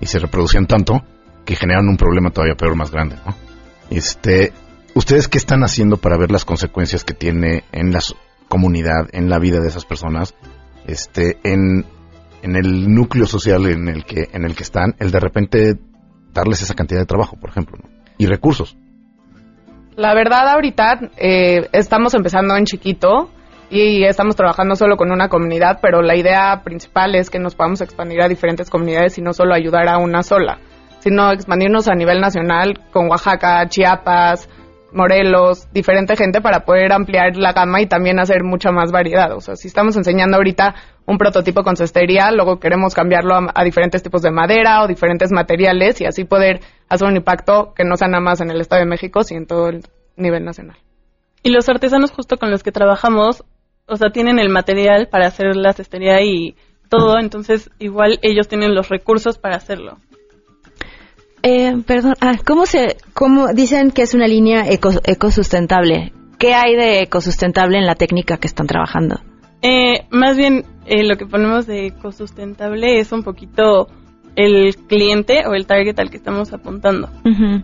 y 0.00 0.06
se 0.06 0.18
reproducían 0.18 0.66
tanto 0.66 1.02
que 1.44 1.56
generaron 1.56 1.88
un 1.88 1.96
problema 1.96 2.30
todavía 2.30 2.56
peor, 2.56 2.76
más 2.76 2.90
grande, 2.90 3.16
¿no? 3.24 3.34
Este, 3.90 4.52
¿ustedes 4.94 5.28
qué 5.28 5.38
están 5.38 5.62
haciendo 5.62 5.96
para 5.96 6.16
ver 6.16 6.30
las 6.30 6.44
consecuencias 6.44 7.04
que 7.04 7.14
tiene 7.14 7.64
en 7.72 7.92
la 7.92 8.00
comunidad, 8.48 9.08
en 9.12 9.28
la 9.28 9.38
vida 9.38 9.60
de 9.60 9.68
esas 9.68 9.84
personas, 9.84 10.34
este, 10.86 11.38
en, 11.44 11.84
en 12.42 12.56
el 12.56 12.92
núcleo 12.92 13.26
social 13.26 13.66
en 13.66 13.88
el 13.88 14.04
que, 14.04 14.28
en 14.32 14.44
el 14.44 14.54
que 14.54 14.64
están, 14.64 14.94
el 14.98 15.10
de 15.10 15.20
repente 15.20 15.78
darles 16.32 16.62
esa 16.62 16.74
cantidad 16.74 17.00
de 17.00 17.06
trabajo, 17.06 17.36
por 17.36 17.50
ejemplo, 17.50 17.78
y 18.18 18.26
recursos? 18.26 18.76
La 19.96 20.14
verdad, 20.14 20.48
ahorita 20.48 21.10
eh, 21.16 21.68
estamos 21.72 22.12
empezando 22.14 22.54
en 22.56 22.66
chiquito 22.66 23.30
y 23.70 24.04
estamos 24.04 24.36
trabajando 24.36 24.76
solo 24.76 24.96
con 24.96 25.10
una 25.10 25.28
comunidad, 25.28 25.78
pero 25.82 26.02
la 26.02 26.16
idea 26.16 26.62
principal 26.64 27.14
es 27.14 27.30
que 27.30 27.38
nos 27.38 27.54
podamos 27.54 27.80
expandir 27.80 28.22
a 28.22 28.28
diferentes 28.28 28.70
comunidades 28.70 29.18
y 29.18 29.22
no 29.22 29.32
solo 29.32 29.54
ayudar 29.54 29.88
a 29.88 29.98
una 29.98 30.22
sola, 30.22 30.58
sino 31.00 31.32
expandirnos 31.32 31.88
a 31.88 31.94
nivel 31.94 32.20
nacional 32.20 32.80
con 32.92 33.08
Oaxaca, 33.10 33.68
Chiapas, 33.68 34.48
Morelos, 34.92 35.68
diferente 35.72 36.16
gente 36.16 36.40
para 36.40 36.60
poder 36.60 36.92
ampliar 36.92 37.36
la 37.36 37.52
gama 37.52 37.80
y 37.80 37.86
también 37.86 38.18
hacer 38.18 38.44
mucha 38.44 38.70
más 38.70 38.92
variedad. 38.92 39.32
O 39.32 39.40
sea, 39.40 39.56
si 39.56 39.68
estamos 39.68 39.96
enseñando 39.96 40.36
ahorita 40.36 40.74
un 41.04 41.18
prototipo 41.18 41.62
con 41.64 41.76
cestería, 41.76 42.30
luego 42.30 42.58
queremos 42.60 42.94
cambiarlo 42.94 43.34
a, 43.34 43.52
a 43.52 43.64
diferentes 43.64 44.02
tipos 44.02 44.22
de 44.22 44.30
madera 44.30 44.82
o 44.82 44.86
diferentes 44.86 45.32
materiales 45.32 46.00
y 46.00 46.06
así 46.06 46.24
poder 46.24 46.60
hacer 46.88 47.08
un 47.08 47.16
impacto 47.16 47.74
que 47.74 47.84
no 47.84 47.96
sea 47.96 48.08
nada 48.08 48.22
más 48.22 48.40
en 48.40 48.50
el 48.50 48.60
Estado 48.60 48.80
de 48.80 48.88
México, 48.88 49.22
sino 49.22 49.40
en 49.40 49.46
todo 49.46 49.68
el 49.68 49.82
nivel 50.16 50.44
nacional. 50.44 50.78
Y 51.42 51.50
los 51.50 51.68
artesanos 51.68 52.10
justo 52.10 52.38
con 52.38 52.50
los 52.50 52.62
que 52.62 52.72
trabajamos, 52.72 53.44
o 53.86 53.96
sea, 53.96 54.10
tienen 54.10 54.38
el 54.38 54.48
material 54.48 55.08
para 55.08 55.26
hacer 55.26 55.56
la 55.56 55.72
cestería 55.72 56.20
y 56.22 56.54
todo, 56.88 57.18
entonces 57.18 57.70
igual 57.78 58.18
ellos 58.22 58.48
tienen 58.48 58.74
los 58.74 58.88
recursos 58.88 59.38
para 59.38 59.56
hacerlo. 59.56 59.98
Eh, 61.42 61.76
perdón, 61.86 62.14
ah, 62.20 62.36
¿cómo 62.44 62.66
se, 62.66 62.96
cómo 63.12 63.52
dicen 63.52 63.92
que 63.92 64.02
es 64.02 64.14
una 64.14 64.26
línea 64.26 64.68
eco, 64.68 64.90
ecosustentable? 65.04 66.12
¿Qué 66.38 66.54
hay 66.54 66.74
de 66.74 67.02
ecosustentable 67.02 67.78
en 67.78 67.86
la 67.86 67.94
técnica 67.94 68.38
que 68.38 68.48
están 68.48 68.66
trabajando? 68.66 69.20
Eh, 69.62 70.06
más 70.10 70.36
bien, 70.36 70.64
eh, 70.86 71.04
lo 71.04 71.16
que 71.16 71.26
ponemos 71.26 71.66
de 71.66 71.86
ecosustentable 71.86 72.98
es 72.98 73.12
un 73.12 73.22
poquito 73.22 73.88
el 74.36 74.76
cliente 74.86 75.46
o 75.46 75.54
el 75.54 75.66
target 75.66 75.98
al 75.98 76.10
que 76.10 76.18
estamos 76.18 76.52
apuntando. 76.52 77.08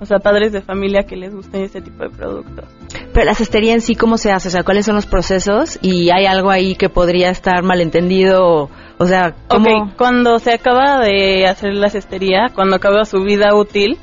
O 0.01 0.07
sea, 0.07 0.19
padres 0.19 0.53
de 0.53 0.63
familia 0.63 1.05
que 1.05 1.17
les 1.17 1.35
guste 1.35 1.65
ese 1.65 1.83
tipo 1.83 2.03
de 2.03 2.11
productos. 2.11 2.65
Pero 3.13 3.27
la 3.27 3.35
cestería 3.35 3.75
en 3.75 3.83
sí, 3.83 3.95
¿cómo 3.95 4.17
se 4.17 4.33
hace? 4.33 4.49
O 4.49 4.51
sea, 4.51 4.65
¿cuáles 4.65 4.87
son 4.87 4.97
los 4.97 5.07
procesos? 5.07 5.79
¿Y 5.83 6.11
hay 6.11 6.25
algo 6.25 6.51
ahí 6.51 6.75
que 6.75 6.89
podría 6.89 7.31
estar 7.31 7.63
malentendido? 7.63 8.71
O 8.99 9.07
sea, 9.07 9.35
¿cómo...? 9.49 9.85
Ok, 9.85 9.97
cuando 9.97 10.39
se 10.39 10.53
acaba 10.55 10.99
de 11.01 11.47
hacer 11.47 11.75
la 11.75 11.91
cestería, 11.91 12.51
cuando 12.55 12.77
acaba 12.77 13.05
su 13.05 13.23
vida 13.23 13.55
útil, 13.55 13.99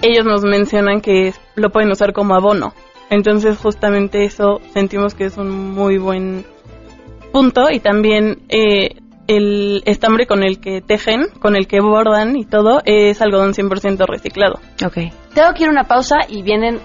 ellos 0.00 0.24
nos 0.24 0.44
mencionan 0.44 1.00
que 1.00 1.32
lo 1.56 1.70
pueden 1.70 1.90
usar 1.90 2.12
como 2.12 2.34
abono. 2.34 2.74
Entonces, 3.10 3.58
justamente 3.58 4.24
eso 4.24 4.60
sentimos 4.72 5.14
que 5.14 5.24
es 5.24 5.36
un 5.36 5.50
muy 5.50 5.98
buen 5.98 6.44
punto 7.32 7.70
y 7.70 7.80
también 7.80 8.42
eh, 8.48 9.00
el 9.26 9.82
estambre 9.86 10.26
con 10.26 10.42
el 10.42 10.60
que 10.60 10.80
tejen, 10.80 11.26
con 11.40 11.56
el 11.56 11.66
que 11.66 11.80
bordan 11.80 12.36
y 12.36 12.44
todo, 12.44 12.80
es 12.84 13.20
algodón 13.20 13.52
100% 13.52 14.06
reciclado. 14.06 14.60
Ok. 14.84 15.12
Tengo 15.34 15.52
que 15.54 15.62
ir 15.64 15.68
a 15.68 15.72
una 15.72 15.84
pausa 15.84 16.16
y 16.28 16.42
vienen 16.42 16.80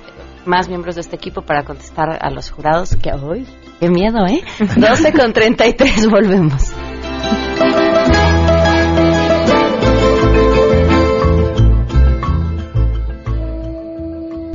más 0.45 0.67
miembros 0.69 0.95
de 0.95 1.01
este 1.01 1.15
equipo 1.15 1.41
para 1.41 1.63
contestar 1.63 2.17
a 2.21 2.29
los 2.31 2.51
jurados 2.51 2.95
que 2.95 3.11
hoy, 3.11 3.45
qué 3.79 3.89
miedo, 3.89 4.25
¿eh? 4.25 4.41
12 4.75 5.13
con 5.13 5.33
33, 5.33 6.09
volvemos. 6.09 6.73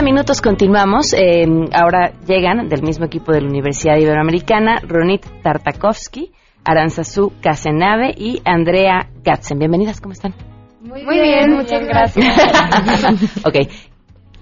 minutos 0.00 0.40
continuamos. 0.40 1.12
Eh, 1.12 1.44
ahora 1.74 2.12
llegan 2.26 2.68
del 2.68 2.82
mismo 2.82 3.04
equipo 3.04 3.32
de 3.32 3.42
la 3.42 3.48
Universidad 3.48 3.96
Iberoamericana 3.96 4.80
Ronit 4.86 5.24
Tartakovsky, 5.42 6.32
Aranzazú 6.64 7.32
Casenave 7.42 8.14
y 8.16 8.40
Andrea 8.44 9.08
Katzen. 9.22 9.58
Bienvenidas, 9.58 10.00
¿cómo 10.00 10.12
están? 10.12 10.34
Muy, 10.80 11.04
Muy 11.04 11.20
bien, 11.20 11.52
muchas 11.52 11.84
gracias. 11.86 12.26
gracias. 12.36 13.36
ok. 13.46 13.68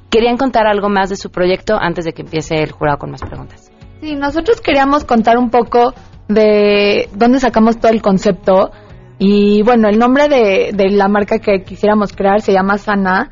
¿Querían 0.08 0.36
contar 0.36 0.66
algo 0.66 0.88
más 0.88 1.10
de 1.10 1.16
su 1.16 1.30
proyecto 1.30 1.76
antes 1.78 2.04
de 2.04 2.12
que 2.12 2.22
empiece 2.22 2.62
el 2.62 2.70
jurado 2.70 2.98
con 2.98 3.10
más 3.10 3.22
preguntas? 3.22 3.70
Sí, 4.00 4.14
nosotros 4.14 4.60
queríamos 4.60 5.04
contar 5.04 5.36
un 5.36 5.50
poco 5.50 5.92
de 6.28 7.08
dónde 7.14 7.40
sacamos 7.40 7.78
todo 7.78 7.92
el 7.92 8.02
concepto. 8.02 8.70
Y 9.18 9.62
bueno, 9.62 9.88
el 9.88 9.98
nombre 9.98 10.28
de, 10.28 10.70
de 10.72 10.90
la 10.90 11.08
marca 11.08 11.38
que 11.38 11.62
quisiéramos 11.64 12.12
crear 12.12 12.40
se 12.40 12.52
llama 12.52 12.78
Sana 12.78 13.30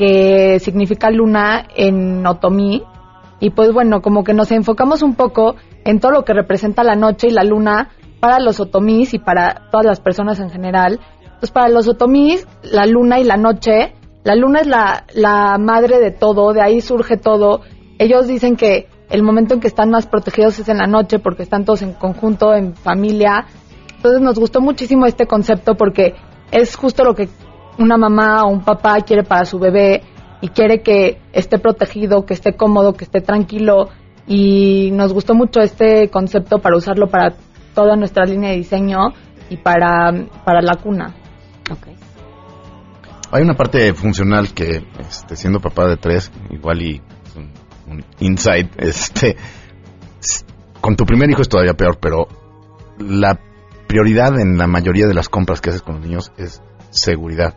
que 0.00 0.58
significa 0.60 1.10
luna 1.10 1.66
en 1.76 2.26
otomí. 2.26 2.82
Y 3.38 3.50
pues 3.50 3.70
bueno, 3.70 4.00
como 4.00 4.24
que 4.24 4.32
nos 4.32 4.50
enfocamos 4.50 5.02
un 5.02 5.14
poco 5.14 5.56
en 5.84 6.00
todo 6.00 6.10
lo 6.12 6.24
que 6.24 6.32
representa 6.32 6.82
la 6.82 6.94
noche 6.94 7.26
y 7.28 7.32
la 7.32 7.44
luna 7.44 7.90
para 8.18 8.40
los 8.40 8.60
otomís 8.60 9.12
y 9.12 9.18
para 9.18 9.68
todas 9.70 9.84
las 9.84 10.00
personas 10.00 10.40
en 10.40 10.48
general. 10.48 11.00
Pues 11.38 11.52
para 11.52 11.68
los 11.68 11.86
otomís, 11.86 12.48
la 12.62 12.86
luna 12.86 13.20
y 13.20 13.24
la 13.24 13.36
noche, 13.36 13.92
la 14.24 14.36
luna 14.36 14.60
es 14.60 14.68
la, 14.68 15.04
la 15.12 15.58
madre 15.58 16.00
de 16.00 16.12
todo, 16.12 16.54
de 16.54 16.62
ahí 16.62 16.80
surge 16.80 17.18
todo. 17.18 17.60
Ellos 17.98 18.26
dicen 18.26 18.56
que 18.56 18.88
el 19.10 19.22
momento 19.22 19.52
en 19.52 19.60
que 19.60 19.68
están 19.68 19.90
más 19.90 20.06
protegidos 20.06 20.58
es 20.60 20.70
en 20.70 20.78
la 20.78 20.86
noche 20.86 21.18
porque 21.18 21.42
están 21.42 21.66
todos 21.66 21.82
en 21.82 21.92
conjunto, 21.92 22.54
en 22.54 22.74
familia. 22.74 23.44
Entonces 23.96 24.22
nos 24.22 24.38
gustó 24.38 24.62
muchísimo 24.62 25.04
este 25.04 25.26
concepto 25.26 25.74
porque 25.74 26.14
es 26.52 26.74
justo 26.74 27.04
lo 27.04 27.14
que 27.14 27.28
una 27.80 27.96
mamá 27.96 28.44
o 28.44 28.48
un 28.48 28.62
papá 28.62 29.00
quiere 29.00 29.24
para 29.24 29.44
su 29.44 29.58
bebé 29.58 30.02
y 30.40 30.48
quiere 30.48 30.82
que 30.82 31.20
esté 31.32 31.58
protegido, 31.58 32.24
que 32.24 32.34
esté 32.34 32.54
cómodo, 32.54 32.94
que 32.94 33.04
esté 33.04 33.20
tranquilo. 33.20 33.88
Y 34.26 34.90
nos 34.92 35.12
gustó 35.12 35.34
mucho 35.34 35.60
este 35.60 36.08
concepto 36.08 36.58
para 36.58 36.76
usarlo 36.76 37.08
para 37.08 37.34
toda 37.74 37.96
nuestra 37.96 38.24
línea 38.24 38.50
de 38.50 38.56
diseño 38.56 38.98
y 39.48 39.56
para, 39.56 40.12
para 40.44 40.62
la 40.62 40.76
cuna. 40.76 41.14
Hay 43.32 43.42
una 43.42 43.54
parte 43.54 43.92
funcional 43.94 44.52
que, 44.52 44.84
este, 44.98 45.36
siendo 45.36 45.60
papá 45.60 45.86
de 45.88 45.96
tres, 45.96 46.32
igual 46.50 46.82
y 46.82 46.96
es 46.96 47.36
un, 47.36 47.52
un 47.86 48.04
insight, 48.18 48.72
este, 48.78 49.36
con 50.80 50.96
tu 50.96 51.04
primer 51.04 51.30
hijo 51.30 51.42
es 51.42 51.48
todavía 51.48 51.74
peor, 51.74 51.98
pero 52.00 52.26
la 52.98 53.38
prioridad 53.86 54.38
en 54.40 54.58
la 54.58 54.66
mayoría 54.66 55.06
de 55.06 55.14
las 55.14 55.28
compras 55.28 55.60
que 55.60 55.70
haces 55.70 55.82
con 55.82 55.96
los 55.96 56.04
niños 56.04 56.32
es 56.36 56.60
seguridad. 56.90 57.54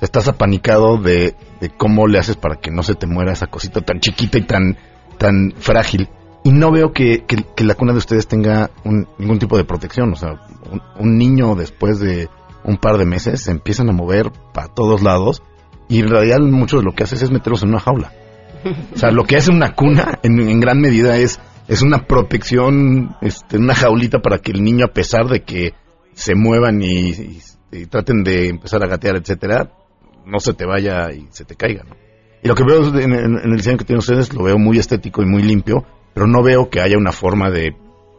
Estás 0.00 0.28
apanicado 0.28 0.96
de, 0.98 1.34
cómo 1.76 2.06
le 2.06 2.18
haces 2.18 2.36
para 2.36 2.56
que 2.56 2.70
no 2.70 2.82
se 2.82 2.94
te 2.94 3.06
muera 3.06 3.32
esa 3.32 3.48
cosita 3.48 3.80
tan 3.82 4.00
chiquita 4.00 4.38
y 4.38 4.42
tan, 4.42 4.78
tan 5.18 5.52
frágil. 5.58 6.08
Y 6.42 6.52
no 6.52 6.70
veo 6.72 6.92
que, 6.92 7.24
que- 7.26 7.64
la 7.64 7.74
cuna 7.74 7.92
de 7.92 7.98
ustedes 7.98 8.26
tenga 8.26 8.70
un- 8.84 9.06
ningún 9.18 9.38
tipo 9.38 9.58
de 9.58 9.64
protección. 9.64 10.12
O 10.12 10.16
sea, 10.16 10.40
un, 10.98 11.18
niño 11.18 11.54
después 11.54 11.98
de 12.00 12.28
un 12.64 12.78
par 12.78 12.96
de 12.96 13.04
meses 13.04 13.42
se 13.42 13.50
empiezan 13.50 13.90
a 13.90 13.92
mover 13.92 14.30
para 14.54 14.68
todos 14.68 15.02
lados 15.02 15.42
y 15.88 16.00
en 16.00 16.08
realidad 16.08 16.38
mucho 16.40 16.78
de 16.78 16.82
lo 16.84 16.92
que 16.92 17.04
haces 17.04 17.20
es 17.22 17.30
meterlos 17.30 17.62
en 17.62 17.70
una 17.70 17.80
jaula. 17.80 18.12
O 18.94 18.98
sea, 18.98 19.10
lo 19.10 19.24
que 19.24 19.36
hace 19.36 19.50
una 19.50 19.74
cuna 19.74 20.18
en, 20.22 20.60
gran 20.60 20.80
medida 20.80 21.16
es, 21.18 21.40
es 21.68 21.82
una 21.82 22.06
protección, 22.06 23.16
este, 23.20 23.58
una 23.58 23.74
jaulita 23.74 24.20
para 24.20 24.38
que 24.38 24.52
el 24.52 24.62
niño, 24.62 24.86
a 24.86 24.92
pesar 24.92 25.26
de 25.28 25.42
que 25.42 25.74
se 26.14 26.34
muevan 26.34 26.80
y, 26.82 27.10
y- 27.10 27.40
y 27.72 27.86
traten 27.86 28.24
de 28.24 28.48
empezar 28.48 28.82
a 28.82 28.88
gatear, 28.88 29.16
etcétera, 29.16 29.70
no 30.26 30.40
se 30.40 30.52
te 30.54 30.66
vaya 30.66 31.12
y 31.12 31.26
se 31.30 31.44
te 31.44 31.56
caiga. 31.56 31.84
¿no? 31.84 31.96
Y 32.42 32.48
lo 32.48 32.54
que 32.54 32.64
veo 32.64 32.86
en, 32.98 33.12
el 33.44 33.56
diseño 33.56 33.78
que 33.78 33.84
tienen 33.84 33.98
ustedes 34.00 34.32
lo 34.32 34.44
veo 34.44 34.58
muy 34.58 34.78
estético 34.78 35.22
y 35.22 35.26
muy 35.26 35.42
limpio 35.42 35.84
pero 36.12 36.26
no 36.26 36.42
veo 36.42 36.70
que 36.70 36.80
haya 36.80 36.98
una 36.98 37.12
forma 37.12 37.50
de 37.50 37.74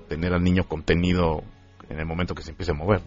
tener 0.08 0.34
al 0.34 0.44
niño 0.44 0.64
contenido 0.64 1.44
en 1.90 2.00
el 2.00 2.06
momento 2.06 2.34
que 2.34 2.42
se 2.42 2.52
empiece 2.52 2.72
a 2.72 2.76
mover. 2.76 3.02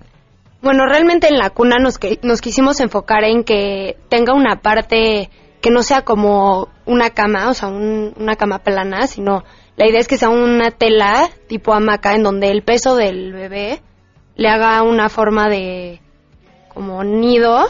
Bueno, 0.60 0.86
realmente 0.86 1.26
en 1.28 1.38
la 1.38 1.50
cuna 1.50 1.76
nos, 1.78 1.98
que, 1.98 2.18
nos 2.22 2.40
quisimos 2.40 2.80
enfocar 2.80 3.24
en 3.24 3.44
que 3.44 3.96
tenga 4.08 4.34
una 4.34 4.56
parte 4.60 5.30
que 5.60 5.70
no 5.70 5.82
sea 5.82 6.02
como 6.02 6.68
una 6.84 7.10
cama, 7.10 7.48
o 7.48 7.54
sea, 7.54 7.68
un- 7.68 8.12
una 8.18 8.36
cama 8.36 8.58
plana, 8.58 9.06
sino 9.06 9.42
la 9.76 9.88
idea 9.88 10.00
es 10.00 10.06
que 10.08 10.18
sea 10.18 10.28
una 10.28 10.70
tela 10.70 11.28
tipo 11.48 11.72
hamaca 11.72 12.14
en 12.14 12.22
donde 12.22 12.50
el 12.50 12.62
peso 12.62 12.94
del 12.94 13.32
bebé 13.32 13.80
le 14.36 14.48
haga 14.48 14.82
una 14.82 15.08
forma 15.08 15.48
de 15.48 16.00
como 16.68 17.04
nido 17.04 17.64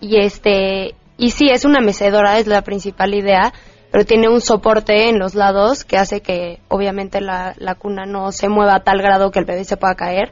y 0.00 0.18
este 0.18 0.94
y 1.16 1.30
sí 1.30 1.50
es 1.50 1.64
una 1.64 1.80
mecedora 1.80 2.38
es 2.38 2.46
la 2.46 2.62
principal 2.62 3.14
idea 3.14 3.52
pero 3.90 4.04
tiene 4.04 4.28
un 4.28 4.40
soporte 4.40 5.08
en 5.08 5.18
los 5.18 5.34
lados 5.34 5.84
que 5.84 5.98
hace 5.98 6.20
que 6.20 6.60
obviamente 6.68 7.20
la, 7.20 7.54
cuna 7.78 8.06
no 8.06 8.30
se 8.32 8.48
mueva 8.48 8.76
a 8.76 8.84
tal 8.84 9.02
grado 9.02 9.30
que 9.30 9.40
el 9.40 9.44
bebé 9.44 9.64
se 9.64 9.76
pueda 9.76 9.96
caer. 9.96 10.30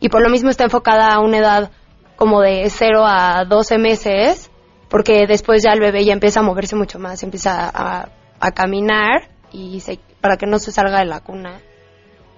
Y 0.00 0.08
por 0.08 0.22
lo 0.22 0.28
mismo 0.28 0.50
está 0.50 0.64
enfocada 0.64 1.14
a 1.14 1.20
una 1.20 1.38
edad 1.38 1.70
como 2.16 2.40
de 2.40 2.68
0 2.68 3.04
a 3.06 3.44
12 3.44 3.78
meses 3.78 4.50
porque 4.88 5.26
después 5.26 5.62
ya 5.62 5.72
el 5.72 5.80
bebé 5.80 6.04
ya 6.04 6.12
empieza 6.12 6.40
a 6.40 6.42
moverse 6.42 6.76
mucho 6.76 6.98
más 6.98 7.22
empieza 7.22 7.68
a, 7.68 8.08
a 8.40 8.50
caminar 8.52 9.28
y 9.52 9.80
se, 9.80 9.98
para 10.20 10.36
que 10.36 10.46
no 10.46 10.58
se 10.58 10.72
salga 10.72 10.98
de 10.98 11.06
la 11.06 11.20
cuna. 11.20 11.60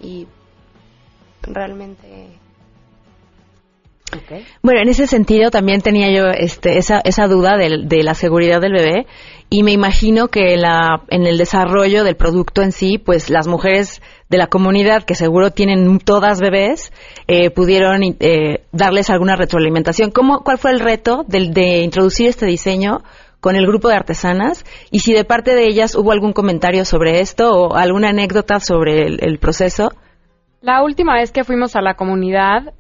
Y 0.00 0.26
realmente 1.42 2.38
Bueno, 4.62 4.80
en 4.80 4.88
ese 4.88 5.06
sentido 5.06 5.50
también 5.50 5.80
tenía 5.80 6.10
yo 6.10 6.28
este, 6.28 6.78
esa, 6.78 7.00
esa 7.00 7.26
duda 7.26 7.56
de, 7.56 8.02
la 8.02 8.14
seguridad 8.14 8.60
del 8.60 8.72
bebé 8.72 9.06
y 9.50 9.62
me 9.62 9.72
imagino 9.72 10.28
que 10.28 10.54
en, 10.54 10.62
la, 10.62 11.02
en 11.08 11.26
el 11.26 11.38
desarrollo 11.38 12.04
del 12.04 12.16
producto 12.16 12.62
en 12.62 12.72
sí, 12.72 12.98
pues 12.98 13.30
las 13.30 13.46
mujeres 13.46 14.02
de 14.28 14.38
la 14.38 14.46
comunidad 14.46 15.04
que 15.04 15.14
seguro 15.14 15.50
tienen 15.50 15.98
todas 16.00 16.40
bebés 16.40 16.92
eh, 17.26 17.50
pudieron 17.50 18.02
eh, 18.20 18.64
darles 18.72 19.08
alguna 19.10 19.36
retroalimentación. 19.36 20.10
¿Cómo, 20.10 20.42
¿Cuál 20.44 20.58
fue 20.58 20.70
el 20.72 20.80
reto 20.80 21.24
de 21.26 21.82
introducir 21.82 22.28
este 22.28 22.46
diseño 22.46 22.98
con 23.40 23.56
el 23.56 23.66
grupo 23.66 23.88
de 23.88 23.94
artesanas 23.94 24.64
y 24.90 24.98
si 24.98 25.12
de 25.12 25.24
parte 25.24 25.54
de 25.54 25.64
ellas 25.66 25.94
hubo 25.94 26.12
algún 26.12 26.32
comentario 26.32 26.84
sobre 26.84 27.20
esto 27.20 27.50
o 27.52 27.76
alguna 27.76 28.08
anécdota 28.08 28.58
sobre 28.60 29.06
el- 29.06 29.18
el 29.22 29.38
proceso? 29.38 29.92
La 30.60 30.82
última 30.82 31.14
vez 31.14 31.30
que 31.30 31.44
fuimos 31.44 31.76
a 31.76 31.80
la 31.80 31.94
comunidad, 31.94 32.74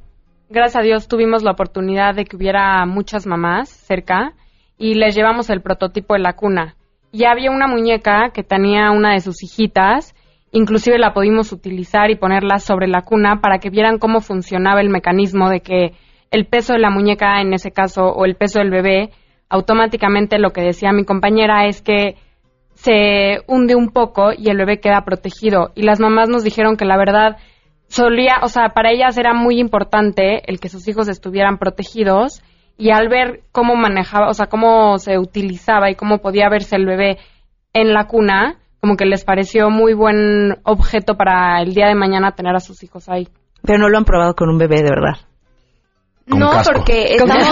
gracias 0.48 0.76
a 0.76 0.82
Dios 0.82 1.08
tuvimos 1.08 1.42
la 1.42 1.52
oportunidad 1.52 2.14
de 2.14 2.24
que 2.24 2.36
hubiera 2.36 2.84
muchas 2.86 3.26
mamás 3.26 3.68
cerca 3.68 4.32
y 4.76 4.94
les 4.94 5.14
llevamos 5.14 5.50
el 5.50 5.60
prototipo 5.60 6.14
de 6.14 6.20
la 6.20 6.34
cuna. 6.34 6.76
Y 7.10 7.24
había 7.24 7.50
una 7.50 7.66
muñeca 7.66 8.30
que 8.32 8.42
tenía 8.42 8.90
una 8.90 9.14
de 9.14 9.20
sus 9.20 9.42
hijitas, 9.42 10.14
inclusive 10.52 10.98
la 10.98 11.12
pudimos 11.12 11.52
utilizar 11.52 12.10
y 12.10 12.16
ponerla 12.16 12.58
sobre 12.58 12.86
la 12.86 13.02
cuna 13.02 13.40
para 13.40 13.58
que 13.58 13.70
vieran 13.70 13.98
cómo 13.98 14.20
funcionaba 14.20 14.80
el 14.80 14.90
mecanismo 14.90 15.48
de 15.48 15.60
que 15.60 15.92
el 16.30 16.46
peso 16.46 16.74
de 16.74 16.80
la 16.80 16.90
muñeca 16.90 17.40
en 17.40 17.54
ese 17.54 17.70
caso 17.70 18.04
o 18.04 18.24
el 18.24 18.36
peso 18.36 18.58
del 18.58 18.70
bebé, 18.70 19.10
automáticamente 19.48 20.38
lo 20.38 20.50
que 20.50 20.60
decía 20.60 20.92
mi 20.92 21.04
compañera 21.04 21.66
es 21.66 21.80
que 21.80 22.16
se 22.74 23.40
hunde 23.48 23.74
un 23.74 23.88
poco 23.88 24.30
y 24.36 24.50
el 24.50 24.58
bebé 24.58 24.78
queda 24.78 25.04
protegido. 25.04 25.72
Y 25.74 25.82
las 25.82 25.98
mamás 25.98 26.28
nos 26.28 26.44
dijeron 26.44 26.76
que 26.76 26.84
la 26.84 26.96
verdad 26.96 27.36
solía, 27.88 28.36
o 28.42 28.48
sea, 28.48 28.68
para 28.70 28.90
ellas 28.90 29.18
era 29.18 29.34
muy 29.34 29.58
importante 29.58 30.42
el 30.50 30.60
que 30.60 30.68
sus 30.68 30.86
hijos 30.88 31.08
estuvieran 31.08 31.58
protegidos 31.58 32.42
y 32.76 32.90
al 32.90 33.08
ver 33.08 33.42
cómo 33.50 33.74
manejaba, 33.74 34.28
o 34.28 34.34
sea, 34.34 34.46
cómo 34.46 34.98
se 34.98 35.18
utilizaba 35.18 35.90
y 35.90 35.96
cómo 35.96 36.18
podía 36.18 36.48
verse 36.48 36.76
el 36.76 36.86
bebé 36.86 37.18
en 37.72 37.92
la 37.92 38.06
cuna, 38.06 38.58
como 38.80 38.96
que 38.96 39.04
les 39.04 39.24
pareció 39.24 39.70
muy 39.70 39.94
buen 39.94 40.58
objeto 40.64 41.16
para 41.16 41.60
el 41.60 41.74
día 41.74 41.88
de 41.88 41.94
mañana 41.94 42.32
tener 42.32 42.54
a 42.54 42.60
sus 42.60 42.82
hijos 42.84 43.08
ahí. 43.08 43.28
Pero 43.62 43.78
no 43.78 43.88
lo 43.88 43.98
han 43.98 44.04
probado 44.04 44.34
con 44.34 44.48
un 44.48 44.58
bebé 44.58 44.76
de 44.76 44.90
verdad. 44.90 45.16
No, 46.26 46.50
casco. 46.50 46.74
porque 46.74 47.14
estamos, 47.14 47.44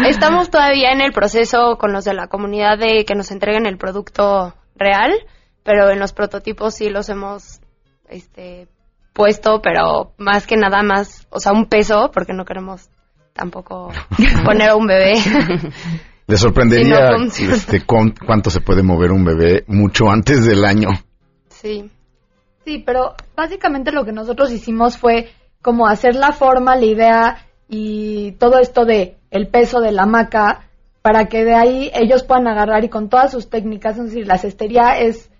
estamos 0.08 0.50
todavía 0.50 0.92
en 0.92 1.02
el 1.02 1.12
proceso 1.12 1.76
con 1.78 1.92
los 1.92 2.04
de 2.04 2.14
la 2.14 2.26
comunidad 2.26 2.78
de 2.78 3.04
que 3.04 3.14
nos 3.14 3.30
entreguen 3.30 3.66
el 3.66 3.76
producto 3.76 4.54
real, 4.74 5.12
pero 5.62 5.90
en 5.90 6.00
los 6.00 6.12
prototipos 6.12 6.74
sí 6.74 6.88
los 6.88 7.08
hemos 7.10 7.60
este, 8.08 8.66
puesto, 9.20 9.60
pero 9.60 10.12
más 10.16 10.46
que 10.46 10.56
nada 10.56 10.82
más, 10.82 11.26
o 11.30 11.38
sea, 11.40 11.52
un 11.52 11.66
peso, 11.66 12.10
porque 12.12 12.32
no 12.32 12.46
queremos 12.46 12.88
tampoco 13.34 13.92
poner 14.46 14.70
a 14.70 14.76
un 14.76 14.86
bebé. 14.86 15.14
¿Le 16.26 16.36
sorprendería 16.38 17.10
no 17.10 17.18
funciona. 17.18 17.54
este, 17.54 17.84
cuán- 17.84 18.14
cuánto 18.26 18.48
se 18.50 18.60
puede 18.60 18.82
mover 18.82 19.10
un 19.12 19.24
bebé 19.24 19.64
mucho 19.66 20.08
antes 20.10 20.46
del 20.46 20.64
año? 20.64 20.88
sí. 21.48 21.90
Sí, 22.64 22.82
pero 22.86 23.14
básicamente 23.34 23.90
lo 23.90 24.04
que 24.04 24.12
nosotros 24.12 24.52
hicimos 24.52 24.96
fue 24.98 25.30
como 25.62 25.86
hacer 25.88 26.14
la 26.14 26.32
forma, 26.32 26.76
la 26.76 26.84
idea 26.84 27.46
y 27.68 28.32
todo 28.32 28.58
esto 28.58 28.84
de 28.84 29.16
el 29.30 29.48
peso 29.48 29.80
de 29.80 29.92
la 29.92 30.02
hamaca 30.02 30.68
para 31.02 31.24
que 31.26 31.42
de 31.44 31.54
ahí 31.54 31.90
ellos 31.94 32.22
puedan 32.22 32.46
agarrar 32.48 32.84
y 32.84 32.90
con 32.90 33.08
todas 33.08 33.32
sus 33.32 33.48
técnicas, 33.48 33.96
es 33.98 34.04
decir, 34.04 34.26
la 34.26 34.36
cestería 34.38 34.98
es 34.98 35.30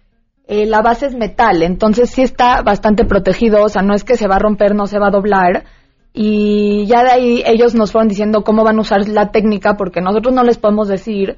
eh, 0.46 0.66
la 0.66 0.82
base 0.82 1.06
es 1.06 1.14
metal, 1.14 1.62
entonces 1.62 2.10
sí 2.10 2.22
está 2.22 2.62
bastante 2.62 3.04
protegido, 3.04 3.62
o 3.62 3.68
sea, 3.68 3.82
no 3.82 3.94
es 3.94 4.04
que 4.04 4.16
se 4.16 4.26
va 4.26 4.36
a 4.36 4.40
romper, 4.40 4.74
no 4.74 4.86
se 4.86 4.98
va 4.98 5.08
a 5.08 5.12
doblar. 5.12 5.64
Y 6.12 6.86
ya 6.86 7.04
de 7.04 7.10
ahí 7.10 7.42
ellos 7.46 7.74
nos 7.74 7.92
fueron 7.92 8.08
diciendo 8.08 8.42
cómo 8.42 8.64
van 8.64 8.78
a 8.78 8.80
usar 8.80 9.08
la 9.08 9.30
técnica, 9.30 9.76
porque 9.76 10.00
nosotros 10.00 10.34
no 10.34 10.42
les 10.42 10.58
podemos 10.58 10.88
decir, 10.88 11.36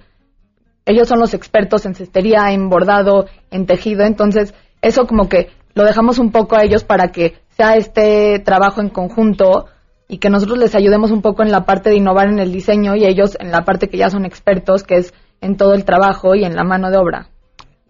ellos 0.87 1.09
son 1.09 1.21
los 1.21 1.35
expertos 1.35 1.85
en 1.85 1.95
cestería, 1.95 2.53
en 2.53 2.69
bordado, 2.71 3.27
en 3.51 3.67
tejido, 3.67 4.05
entonces 4.05 4.55
eso 4.81 5.07
como 5.07 5.29
que 5.29 5.51
lo 5.75 5.85
dejamos 5.85 6.19
un 6.19 6.33
poco 6.33 6.57
a 6.57 6.65
ellos 6.65 6.85
para 6.85 7.09
que 7.09 7.35
sea 7.51 7.77
este 7.77 8.39
trabajo 8.41 8.81
en 8.81 8.89
conjunto 8.89 9.67
y 10.09 10.19
que 10.19 10.31
nosotros 10.31 10.59
les 10.59 10.75
ayudemos 10.75 11.11
un 11.11 11.23
poco 11.23 11.43
en 11.43 11.51
la 11.51 11.65
parte 11.65 11.91
de 11.91 11.97
innovar 11.97 12.29
en 12.29 12.39
el 12.39 12.53
diseño 12.53 12.97
y 12.97 13.07
ellos 13.07 13.37
en 13.41 13.51
la 13.51 13.65
parte 13.65 13.89
que 13.89 13.97
ya 13.97 14.11
son 14.11 14.27
expertos, 14.27 14.83
que 14.83 14.97
es 14.97 15.15
en 15.41 15.57
todo 15.57 15.75
el 15.75 15.85
trabajo 15.85 16.35
y 16.35 16.45
en 16.45 16.55
la 16.55 16.65
mano 16.65 16.91
de 16.91 16.99
obra. 16.99 17.29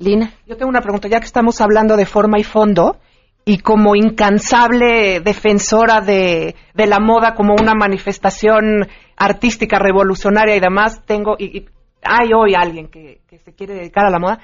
Lina. 0.03 0.33
Yo 0.47 0.57
tengo 0.57 0.69
una 0.69 0.81
pregunta, 0.81 1.09
ya 1.09 1.21
que 1.21 1.27
estamos 1.27 1.61
hablando 1.61 1.97
de 1.97 2.07
forma 2.07 2.38
y 2.38 2.45
fondo, 2.45 2.99
y 3.45 3.59
como 3.59 3.97
incansable 3.97 5.21
defensora 5.21 6.01
de, 6.01 6.55
la 6.75 7.01
moda 7.01 7.35
como 7.35 7.55
una 7.55 7.75
manifestación 7.75 8.88
artística 9.17 9.79
revolucionaria 9.79 10.57
y 10.57 10.61
demás, 10.61 11.03
tengo, 11.07 11.37
y, 11.38 11.59
y 11.59 11.67
hay 12.03 12.31
hoy 12.35 12.55
alguien 12.55 12.88
que, 12.88 13.23
que 13.29 13.38
se 13.38 13.55
quiere 13.55 13.75
dedicar 13.75 14.07
a 14.07 14.11
la 14.11 14.19
moda, 14.19 14.38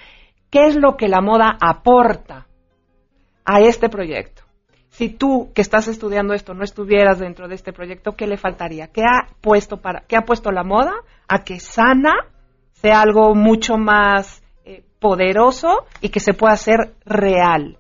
¿qué 0.51 0.67
es 0.67 0.77
lo 0.77 0.97
que 0.97 1.09
la 1.09 1.21
moda 1.21 1.57
aporta 1.61 2.47
a 3.45 3.61
este 3.61 3.89
proyecto? 3.89 4.43
Si 4.91 5.11
tú 5.11 5.53
que 5.55 5.63
estás 5.63 5.87
estudiando 5.87 6.35
esto 6.35 6.55
no 6.55 6.65
estuvieras 6.65 7.21
dentro 7.21 7.47
de 7.47 7.55
este 7.55 7.73
proyecto, 7.73 8.17
¿qué 8.17 8.27
le 8.27 8.37
faltaría? 8.37 8.89
¿Qué 8.89 9.03
ha 9.03 9.29
puesto 9.41 9.77
para, 9.77 10.01
qué 10.09 10.17
ha 10.17 10.23
puesto 10.23 10.51
la 10.51 10.65
moda 10.65 10.93
a 11.29 11.45
que 11.45 11.61
sana 11.61 12.15
sea 12.73 13.03
algo 13.03 13.35
mucho 13.35 13.77
más 13.77 14.38
poderoso 15.01 15.85
y 16.01 16.09
que 16.11 16.21
se 16.21 16.35
pueda 16.35 16.55
hacer 16.55 16.95
real? 17.05 17.79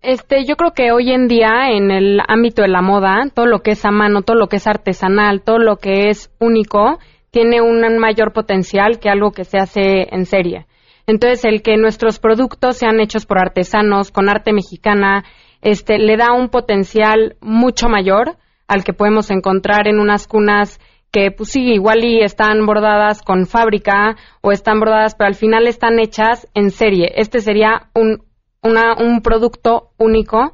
Este, 0.00 0.44
yo 0.44 0.56
creo 0.56 0.72
que 0.72 0.92
hoy 0.92 1.10
en 1.10 1.26
día 1.26 1.70
en 1.70 1.90
el 1.90 2.20
ámbito 2.26 2.62
de 2.62 2.68
la 2.68 2.82
moda, 2.82 3.24
todo 3.34 3.46
lo 3.46 3.60
que 3.60 3.72
es 3.72 3.84
a 3.84 3.90
mano, 3.90 4.22
todo 4.22 4.36
lo 4.36 4.46
que 4.46 4.56
es 4.56 4.66
artesanal, 4.66 5.42
todo 5.42 5.58
lo 5.58 5.76
que 5.76 6.08
es 6.08 6.32
único, 6.38 6.98
tiene 7.30 7.60
un 7.60 7.98
mayor 7.98 8.32
potencial 8.32 9.00
que 9.00 9.10
algo 9.10 9.32
que 9.32 9.44
se 9.44 9.58
hace 9.58 10.14
en 10.14 10.24
serie. 10.24 10.66
Entonces, 11.06 11.44
el 11.44 11.62
que 11.62 11.76
nuestros 11.76 12.18
productos 12.18 12.76
sean 12.76 13.00
hechos 13.00 13.26
por 13.26 13.38
artesanos 13.38 14.10
con 14.10 14.28
arte 14.28 14.52
mexicana, 14.52 15.24
este, 15.62 15.98
le 15.98 16.16
da 16.16 16.32
un 16.32 16.48
potencial 16.48 17.36
mucho 17.40 17.88
mayor 17.88 18.36
al 18.68 18.84
que 18.84 18.92
podemos 18.92 19.30
encontrar 19.30 19.88
en 19.88 19.98
unas 19.98 20.28
cunas 20.28 20.78
que, 21.10 21.30
pues 21.30 21.50
sí, 21.50 21.72
igual 21.72 22.04
y 22.04 22.20
están 22.22 22.64
bordadas 22.66 23.22
con 23.22 23.46
fábrica 23.46 24.16
o 24.42 24.52
están 24.52 24.80
bordadas, 24.80 25.14
pero 25.14 25.28
al 25.28 25.34
final 25.34 25.66
están 25.66 25.98
hechas 25.98 26.46
en 26.54 26.70
serie. 26.70 27.12
Este 27.16 27.40
sería 27.40 27.88
un, 27.94 28.24
una, 28.62 28.94
un 28.94 29.20
producto 29.22 29.90
único 29.98 30.52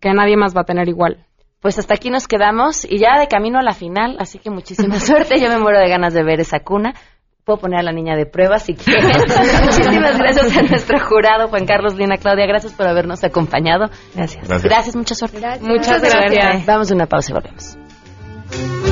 que 0.00 0.12
nadie 0.12 0.36
más 0.36 0.54
va 0.54 0.62
a 0.62 0.64
tener 0.64 0.88
igual. 0.88 1.26
Pues 1.60 1.78
hasta 1.78 1.94
aquí 1.94 2.10
nos 2.10 2.26
quedamos 2.26 2.84
y 2.84 2.98
ya 2.98 3.18
de 3.20 3.28
camino 3.28 3.58
a 3.58 3.62
la 3.62 3.72
final, 3.72 4.16
así 4.18 4.38
que 4.38 4.50
muchísima 4.50 4.96
suerte. 5.00 5.40
Yo 5.40 5.48
me 5.48 5.58
muero 5.58 5.78
de 5.78 5.88
ganas 5.88 6.12
de 6.12 6.24
ver 6.24 6.40
esa 6.40 6.60
cuna. 6.60 6.92
Puedo 7.44 7.58
poner 7.60 7.80
a 7.80 7.82
la 7.82 7.92
niña 7.92 8.14
de 8.16 8.26
prueba 8.26 8.58
si 8.58 8.74
quieren. 8.74 9.04
Muchísimas 9.64 10.16
gracias 10.16 10.56
a 10.56 10.62
nuestro 10.62 11.00
jurado, 11.00 11.48
Juan 11.48 11.66
Carlos, 11.66 11.96
Lina, 11.96 12.16
Claudia. 12.16 12.46
Gracias 12.46 12.72
por 12.72 12.86
habernos 12.86 13.24
acompañado. 13.24 13.90
Gracias. 14.14 14.62
Gracias. 14.62 14.94
mucha 14.94 15.16
suerte. 15.16 15.38
Muchas 15.38 15.60
Mucha 15.60 15.98
suerte. 15.98 16.36
gracias. 16.36 16.66
Vamos 16.66 16.90
a 16.92 16.94
una 16.94 17.06
pausa 17.06 17.32
y 17.32 17.34
volvemos. 17.34 18.91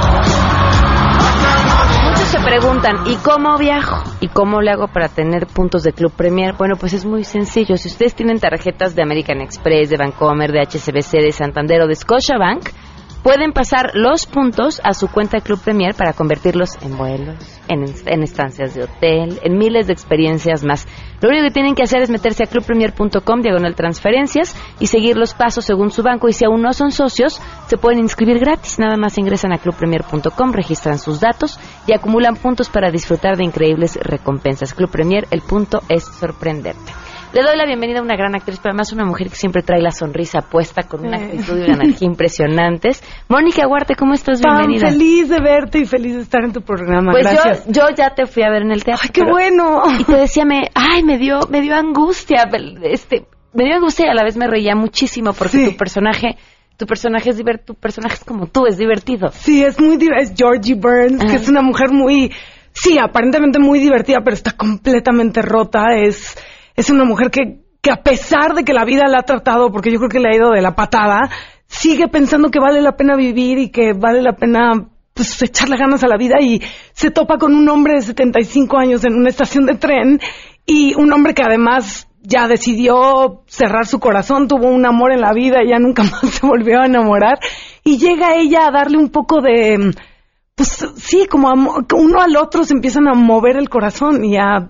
Preguntan, 2.51 3.07
¿y 3.07 3.15
cómo 3.15 3.57
viajo? 3.57 4.03
¿Y 4.19 4.27
cómo 4.27 4.59
le 4.59 4.71
hago 4.71 4.89
para 4.89 5.07
tener 5.07 5.47
puntos 5.47 5.83
de 5.83 5.93
Club 5.93 6.11
Premier? 6.11 6.53
Bueno, 6.57 6.75
pues 6.75 6.91
es 6.91 7.05
muy 7.05 7.23
sencillo. 7.23 7.77
Si 7.77 7.87
ustedes 7.87 8.13
tienen 8.13 8.41
tarjetas 8.41 8.93
de 8.93 9.01
American 9.01 9.39
Express, 9.39 9.89
de 9.89 9.95
Vancomer, 9.95 10.51
de 10.51 10.59
HSBC, 10.59 11.21
de 11.21 11.31
Santander 11.31 11.81
o 11.83 11.87
de 11.87 11.95
Scotiabank, 11.95 12.67
pueden 13.23 13.53
pasar 13.53 13.91
los 13.93 14.25
puntos 14.25 14.81
a 14.83 14.93
su 14.93 15.07
cuenta 15.07 15.37
de 15.37 15.43
Club 15.43 15.59
Premier 15.59 15.93
para 15.95 16.13
convertirlos 16.13 16.71
en 16.81 16.97
vuelos, 16.97 17.35
en, 17.67 17.85
en 18.05 18.23
estancias 18.23 18.73
de 18.73 18.83
hotel, 18.83 19.39
en 19.43 19.57
miles 19.57 19.87
de 19.87 19.93
experiencias 19.93 20.63
más. 20.63 20.87
Lo 21.21 21.29
único 21.29 21.43
que 21.45 21.51
tienen 21.51 21.75
que 21.75 21.83
hacer 21.83 22.01
es 22.01 22.09
meterse 22.09 22.43
a 22.43 22.47
clubpremier.com, 22.47 23.41
diagonal 23.41 23.75
transferencias, 23.75 24.55
y 24.79 24.87
seguir 24.87 25.17
los 25.17 25.33
pasos 25.33 25.65
según 25.65 25.91
su 25.91 26.01
banco. 26.01 26.27
Y 26.27 26.33
si 26.33 26.45
aún 26.45 26.61
no 26.61 26.73
son 26.73 26.91
socios, 26.91 27.39
se 27.67 27.77
pueden 27.77 27.99
inscribir 27.99 28.39
gratis. 28.39 28.79
Nada 28.79 28.97
más 28.97 29.17
ingresan 29.17 29.53
a 29.53 29.59
clubpremier.com, 29.59 30.51
registran 30.51 30.97
sus 30.97 31.19
datos 31.19 31.59
y 31.85 31.93
acumulan 31.93 32.35
puntos 32.35 32.69
para 32.69 32.89
disfrutar 32.89 33.37
de 33.37 33.43
increíbles 33.43 33.99
recompensas. 34.01 34.73
Club 34.73 34.89
Premier, 34.89 35.27
el 35.29 35.41
punto 35.41 35.81
es 35.89 36.03
sorprenderte. 36.03 36.91
Le 37.33 37.41
doy 37.43 37.55
la 37.55 37.65
bienvenida 37.65 37.99
a 37.99 38.01
una 38.01 38.17
gran 38.17 38.35
actriz, 38.35 38.59
pero 38.61 38.71
además 38.71 38.91
una 38.91 39.05
mujer 39.05 39.29
que 39.29 39.35
siempre 39.37 39.61
trae 39.61 39.81
la 39.81 39.91
sonrisa 39.91 40.41
puesta 40.41 40.83
con 40.83 41.05
una 41.07 41.15
actitud 41.15 41.57
y 41.59 41.63
una 41.63 41.75
energía 41.75 42.05
impresionantes. 42.05 43.01
Mónica 43.29 43.65
Huarte, 43.67 43.95
¿cómo 43.95 44.13
estás? 44.13 44.41
Pam, 44.41 44.57
Bienvenida. 44.67 44.89
feliz 44.89 45.29
de 45.29 45.39
verte 45.39 45.79
y 45.79 45.85
feliz 45.85 46.15
de 46.15 46.21
estar 46.23 46.43
en 46.43 46.51
tu 46.51 46.61
programa. 46.61 47.13
Pues 47.13 47.23
Gracias. 47.23 47.65
yo, 47.67 47.87
yo 47.89 47.95
ya 47.95 48.13
te 48.13 48.25
fui 48.25 48.43
a 48.43 48.49
ver 48.49 48.63
en 48.63 48.71
el 48.71 48.83
teatro. 48.83 49.03
¡Ay, 49.05 49.09
qué 49.13 49.21
pero- 49.21 49.31
bueno! 49.31 49.81
Y 49.97 50.03
te 50.03 50.15
decía, 50.17 50.43
me, 50.43 50.63
ay, 50.75 51.03
me 51.03 51.17
dio, 51.17 51.39
me 51.49 51.61
dio 51.61 51.73
angustia, 51.73 52.49
este, 52.83 53.25
me 53.53 53.63
dio 53.63 53.75
angustia 53.75 54.07
y 54.07 54.09
a 54.09 54.13
la 54.13 54.23
vez 54.25 54.35
me 54.35 54.47
reía 54.47 54.75
muchísimo 54.75 55.31
porque 55.31 55.69
tu 55.71 55.77
personaje, 55.77 56.35
tu 56.75 56.85
personaje 56.85 57.29
es 57.29 57.39
diver- 57.41 57.63
tu 57.63 57.75
personaje 57.75 58.15
es 58.15 58.25
como 58.25 58.47
tú, 58.47 58.65
es 58.65 58.77
divertido. 58.77 59.29
Sí, 59.31 59.63
es 59.63 59.79
muy 59.79 59.97
es 60.19 60.33
Georgie 60.35 60.75
Burns, 60.75 61.23
que 61.23 61.37
es 61.37 61.47
una 61.47 61.61
mujer 61.61 61.91
muy, 61.93 62.29
sí, 62.73 62.97
aparentemente 62.99 63.57
muy 63.57 63.79
divertida, 63.79 64.17
pero 64.21 64.33
está 64.33 64.51
completamente 64.51 65.41
rota. 65.41 65.95
Es, 65.95 66.35
es 66.75 66.89
una 66.89 67.03
mujer 67.03 67.31
que, 67.31 67.61
que 67.81 67.91
a 67.91 68.03
pesar 68.03 68.53
de 68.53 68.63
que 68.63 68.73
la 68.73 68.85
vida 68.85 69.07
la 69.07 69.19
ha 69.19 69.23
tratado, 69.23 69.71
porque 69.71 69.91
yo 69.91 69.97
creo 69.97 70.09
que 70.09 70.19
le 70.19 70.29
ha 70.29 70.35
ido 70.35 70.51
de 70.51 70.61
la 70.61 70.75
patada, 70.75 71.29
sigue 71.67 72.07
pensando 72.07 72.49
que 72.49 72.59
vale 72.59 72.81
la 72.81 72.95
pena 72.95 73.15
vivir 73.15 73.57
y 73.57 73.69
que 73.69 73.93
vale 73.93 74.21
la 74.21 74.33
pena 74.33 74.87
pues 75.13 75.41
echarle 75.41 75.77
ganas 75.77 76.03
a 76.03 76.07
la 76.07 76.17
vida 76.17 76.35
y 76.41 76.61
se 76.93 77.11
topa 77.11 77.37
con 77.37 77.53
un 77.53 77.67
hombre 77.69 77.95
de 77.95 78.01
75 78.01 78.77
años 78.77 79.03
en 79.03 79.15
una 79.15 79.29
estación 79.29 79.65
de 79.65 79.75
tren 79.75 80.19
y 80.65 80.93
un 80.95 81.11
hombre 81.11 81.33
que 81.33 81.43
además 81.43 82.07
ya 82.21 82.47
decidió 82.47 83.43
cerrar 83.47 83.87
su 83.87 83.99
corazón, 83.99 84.47
tuvo 84.47 84.67
un 84.67 84.85
amor 84.85 85.11
en 85.11 85.21
la 85.21 85.33
vida 85.33 85.63
y 85.63 85.69
ya 85.69 85.79
nunca 85.79 86.03
más 86.11 86.21
se 86.21 86.45
volvió 86.45 86.81
a 86.81 86.85
enamorar. 86.85 87.39
Y 87.83 87.97
llega 87.97 88.35
ella 88.35 88.67
a 88.67 88.71
darle 88.71 88.97
un 88.97 89.09
poco 89.09 89.41
de 89.41 89.91
pues 90.55 90.85
sí, 90.97 91.25
como 91.27 91.51
uno 91.51 92.21
al 92.21 92.35
otro 92.37 92.63
se 92.63 92.73
empiezan 92.73 93.07
a 93.07 93.13
mover 93.13 93.57
el 93.57 93.69
corazón 93.69 94.23
y 94.23 94.37
a 94.37 94.69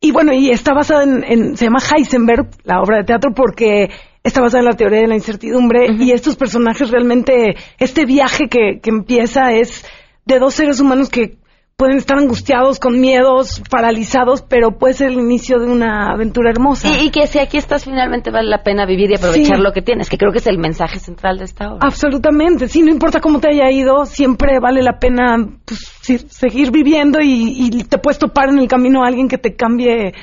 y 0.00 0.12
bueno, 0.12 0.32
y 0.32 0.50
está 0.50 0.74
basada 0.74 1.04
en, 1.04 1.24
en- 1.24 1.56
se 1.56 1.64
llama 1.66 1.78
Heisenberg, 1.80 2.48
la 2.64 2.80
obra 2.80 2.98
de 2.98 3.04
teatro, 3.04 3.32
porque 3.34 3.90
está 4.22 4.40
basada 4.40 4.60
en 4.60 4.66
la 4.70 4.76
teoría 4.76 5.00
de 5.00 5.06
la 5.08 5.14
incertidumbre 5.14 5.86
y 5.98 6.10
estos 6.12 6.36
personajes 6.36 6.90
realmente, 6.90 7.56
este 7.78 8.04
viaje 8.04 8.48
que, 8.48 8.80
que 8.82 8.90
empieza 8.90 9.52
es 9.52 9.84
de 10.24 10.38
dos 10.38 10.54
seres 10.54 10.80
humanos 10.80 11.08
que 11.08 11.36
pueden 11.76 11.98
estar 11.98 12.16
angustiados, 12.16 12.80
con 12.80 12.98
miedos, 13.00 13.62
paralizados, 13.70 14.40
pero 14.40 14.78
puede 14.78 14.94
ser 14.94 15.08
el 15.10 15.18
inicio 15.18 15.58
de 15.58 15.66
una 15.66 16.10
aventura 16.10 16.48
hermosa. 16.50 16.88
Y, 16.88 17.08
y 17.08 17.10
que 17.10 17.26
si 17.26 17.38
aquí 17.38 17.58
estás 17.58 17.84
finalmente 17.84 18.30
vale 18.30 18.48
la 18.48 18.62
pena 18.62 18.86
vivir 18.86 19.10
y 19.10 19.16
aprovechar 19.16 19.58
Sí. 19.58 19.62
lo 19.62 19.72
que 19.72 19.82
tienes, 19.82 20.08
que 20.08 20.16
creo 20.16 20.32
que 20.32 20.38
es 20.38 20.46
el 20.46 20.56
mensaje 20.56 20.98
central 20.98 21.36
de 21.36 21.44
esta 21.44 21.68
obra. 21.74 21.80
Absolutamente, 21.82 22.68
sí, 22.68 22.80
no 22.80 22.90
importa 22.90 23.20
cómo 23.20 23.40
te 23.40 23.48
haya 23.50 23.70
ido, 23.70 24.06
siempre 24.06 24.58
vale 24.58 24.82
la 24.82 24.98
pena 24.98 25.36
pues, 25.66 25.80
sí, 26.00 26.16
seguir 26.30 26.70
viviendo 26.70 27.20
y, 27.20 27.68
y 27.70 27.84
te 27.84 27.98
puedes 27.98 28.18
topar 28.18 28.48
en 28.48 28.58
el 28.58 28.68
camino 28.68 29.04
a 29.04 29.08
alguien 29.08 29.28
que 29.28 29.36
te 29.36 29.54
cambie 29.54 30.14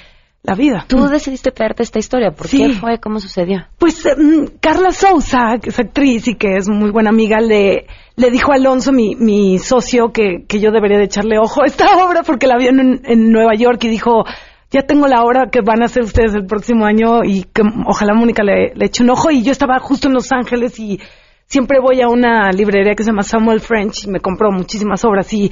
la 0.43 0.55
vida. 0.55 0.85
Tú 0.89 1.07
decidiste 1.07 1.51
traerte 1.51 1.83
esta 1.83 1.99
historia, 1.99 2.31
¿por 2.31 2.47
Sí. 2.47 2.57
qué 2.57 2.73
fue? 2.73 2.99
¿Cómo 2.99 3.19
sucedió? 3.19 3.65
Pues 3.77 4.05
mm, 4.05 4.57
Carla 4.59 4.91
Sousa, 4.91 5.57
que 5.61 5.69
es 5.69 5.79
actriz 5.79 6.27
y 6.27 6.35
que 6.35 6.57
es 6.57 6.67
muy 6.69 6.91
buena 6.91 7.11
amiga, 7.11 7.39
le, 7.39 7.87
le 8.17 8.29
dijo 8.29 8.51
a 8.51 8.55
Alonso, 8.55 8.91
mi, 8.91 9.15
mi 9.15 9.57
socio, 9.57 10.11
que, 10.11 10.43
que 10.47 10.59
yo 10.59 10.71
debería 10.71 10.97
de 10.97 11.05
echarle 11.05 11.39
ojo 11.39 11.63
a 11.63 11.65
esta 11.65 11.85
obra 12.05 12.23
porque 12.23 12.47
la 12.47 12.57
vio 12.57 12.69
en, 12.71 13.01
en 13.05 13.31
Nueva 13.31 13.55
York 13.55 13.81
y 13.85 13.87
dijo, 13.87 14.25
ya 14.69 14.81
tengo 14.81 15.07
la 15.07 15.23
obra 15.23 15.49
que 15.49 15.61
van 15.61 15.81
a 15.81 15.85
hacer 15.85 16.03
ustedes 16.03 16.33
el 16.35 16.45
próximo 16.45 16.85
año 16.85 17.23
y 17.23 17.43
que 17.43 17.61
ojalá 17.87 18.13
Mónica 18.13 18.43
le, 18.43 18.73
le 18.75 18.85
eche 18.87 19.01
un 19.03 19.11
ojo. 19.11 19.31
Y 19.31 19.43
yo 19.43 19.51
estaba 19.53 19.79
justo 19.79 20.07
en 20.09 20.13
Los 20.13 20.29
Ángeles 20.33 20.77
y 20.77 20.99
siempre 21.45 21.79
voy 21.79 22.01
a 22.01 22.09
una 22.09 22.51
librería 22.51 22.95
que 22.95 23.03
se 23.03 23.11
llama 23.11 23.23
Samuel 23.23 23.61
French 23.61 24.05
y 24.05 24.09
me 24.09 24.19
compró 24.19 24.51
muchísimas 24.51 25.05
obras 25.05 25.31
y, 25.31 25.51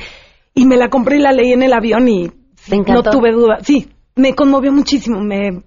y 0.53 0.65
me 0.65 0.75
la 0.75 0.89
compré 0.89 1.15
y 1.15 1.21
la 1.21 1.31
leí 1.31 1.53
en 1.53 1.63
el 1.63 1.71
avión 1.71 2.09
y 2.09 2.29
no 2.69 3.03
tuve 3.03 3.31
duda. 3.31 3.59
Sí, 3.61 3.87
me 4.15 4.33
conmovió 4.35 4.71
muchísimo, 4.71 5.19
me, 5.21 5.63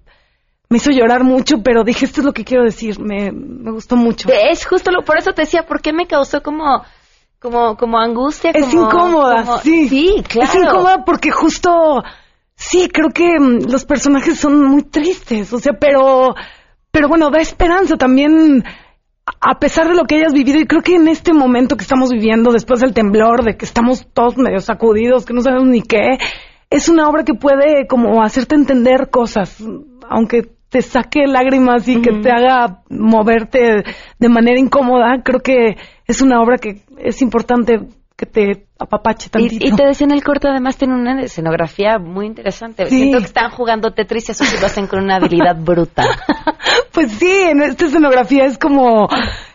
me 0.69 0.77
hizo 0.77 0.91
llorar 0.91 1.25
mucho, 1.25 1.63
pero 1.63 1.85
dije, 1.85 2.05
esto 2.05 2.21
es 2.21 2.25
lo 2.27 2.33
que 2.33 2.45
quiero 2.45 2.65
decir, 2.65 2.99
me, 3.01 3.33
me 3.33 3.71
gustó 3.71 3.97
mucho. 3.97 4.29
Es 4.33 4.67
justo 4.67 4.91
lo, 4.91 5.03
por 5.03 5.19
eso 5.19 5.33
te 5.33 5.43
decía, 5.43 5.67
¿por 5.67 5.81
qué 5.81 5.93
me 5.93 6.07
causó 6.07 6.43
como, 6.43 6.85
como, 7.39 7.77
como 7.77 7.99
angustia? 7.99 8.51
Es 8.53 8.67
como- 8.67 8.85
incómoda, 8.87 9.45
como- 9.45 9.59
sí. 9.59 9.89
Sí, 9.89 10.23
claro. 10.29 10.51
Es 10.51 10.55
incómoda 10.57 11.05
porque 11.05 11.31
justo, 11.31 12.03
sí, 12.57 12.89
creo 12.93 13.11
que 13.11 13.39
mm, 13.39 13.71
los 13.71 13.85
personajes 13.85 14.39
son 14.39 14.63
muy 14.65 14.83
tristes, 14.83 15.53
o 15.53 15.59
sea, 15.59 15.73
pero, 15.79 16.35
pero 16.91 17.09
bueno, 17.09 17.31
da 17.31 17.39
esperanza 17.41 17.97
también, 17.97 18.65
a 19.41 19.59
pesar 19.59 19.89
de 19.89 19.95
lo 19.95 20.05
que 20.05 20.17
hayas 20.17 20.33
vivido, 20.35 20.59
y 20.59 20.67
creo 20.67 20.83
que 20.83 20.97
en 20.97 21.09
este 21.09 21.33
momento 21.33 21.77
que 21.77 21.83
estamos 21.85 22.11
viviendo, 22.11 22.53
después 22.53 22.81
del 22.81 22.93
temblor, 22.95 23.43
de 23.45 23.57
que 23.57 23.65
estamos 23.65 24.07
todos 24.13 24.37
medio 24.37 24.61
sacudidos, 24.61 25.25
que 25.25 25.33
no 25.35 25.41
sabemos 25.41 25.69
ni 25.69 25.81
qué, 25.83 26.19
es 26.71 26.89
una 26.89 27.09
obra 27.09 27.25
que 27.25 27.35
puede 27.35 27.87
como 27.87 28.23
hacerte 28.23 28.55
entender 28.55 29.11
cosas, 29.11 29.63
aunque 30.09 30.55
te 30.69 30.83
saque 30.83 31.27
lágrimas 31.29 31.87
y 31.87 32.03
que 32.03 32.13
te 32.21 32.31
haga 32.33 32.83
moverte 32.91 33.85
de 34.19 34.29
manera 34.29 34.59
incómoda, 34.59 35.23
creo 35.23 35.39
que 35.39 35.77
es 36.07 36.21
una 36.21 36.41
obra 36.41 36.59
que 36.59 36.83
es 36.99 37.23
importante 37.23 37.79
que 38.17 38.27
te 38.27 38.67
apapache 38.79 39.29
tantito. 39.29 39.65
Y, 39.65 39.69
y 39.69 39.73
te 39.73 39.85
decía 39.85 40.07
en 40.07 40.13
el 40.13 40.23
corto, 40.23 40.49
además 40.49 40.77
tiene 40.77 40.95
una 40.95 41.21
escenografía 41.21 41.99
muy 41.99 42.27
interesante. 42.27 42.87
Sí. 42.87 42.97
Siento 42.97 43.19
que 43.19 43.25
están 43.25 43.51
jugando 43.51 43.93
Tetris 43.93 44.29
y 44.29 44.33
eso 44.33 44.45
sí 44.45 44.57
lo 44.61 44.67
hacen 44.67 44.87
con 44.87 45.03
una 45.03 45.17
habilidad 45.17 45.57
brutal. 45.57 46.09
Pues 46.93 47.11
sí, 47.13 47.31
en 47.31 47.61
esta 47.61 47.87
escenografía 47.87 48.47
es 48.47 48.57
como, 48.57 49.09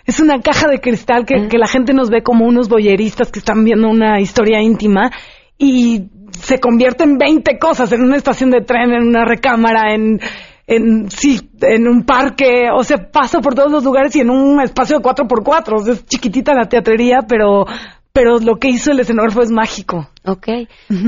es 0.06 0.20
una 0.20 0.42
caja 0.42 0.68
de 0.70 0.80
cristal 0.80 1.26
que, 1.26 1.48
que 1.48 1.58
la 1.58 1.68
gente 1.68 1.94
nos 1.94 2.10
ve 2.10 2.22
como 2.22 2.46
unos 2.46 2.68
boyeristas 2.68 3.32
que 3.32 3.40
están 3.40 3.64
viendo 3.64 3.90
una 3.90 4.20
historia 4.20 4.62
íntima 4.62 5.10
y 5.58 6.10
se 6.42 6.60
convierte 6.60 7.04
en 7.04 7.18
20 7.18 7.58
cosas, 7.60 7.92
en 7.92 8.02
una 8.02 8.18
estación 8.18 8.52
de 8.52 8.62
tren, 8.62 8.92
en 8.92 9.08
una 9.08 9.26
recámara, 9.26 9.94
en, 9.94 10.20
en, 10.68 11.10
sí, 11.10 11.50
en 11.62 11.88
un 11.88 12.04
parque, 12.04 12.70
o 12.74 12.84
sea, 12.84 13.10
pasa 13.12 13.40
por 13.42 13.56
todos 13.56 13.72
los 13.72 13.84
lugares 13.84 14.16
y 14.16 14.22
en 14.22 14.30
un 14.30 14.62
espacio 14.62 15.00
de 15.00 15.04
4x4, 15.04 15.74
o 15.74 15.84
sea, 15.84 15.94
es 15.94 16.06
chiquitita 16.06 16.54
la 16.54 16.70
teatrería, 16.70 17.20
pero, 17.28 17.66
pero 18.14 18.40
lo 18.40 18.58
que 18.58 18.70
hizo 18.70 18.92
el 18.92 19.00
escenógrafo 19.00 19.42
es 19.42 19.52
mágico. 19.52 20.10
Ok. 20.26 20.48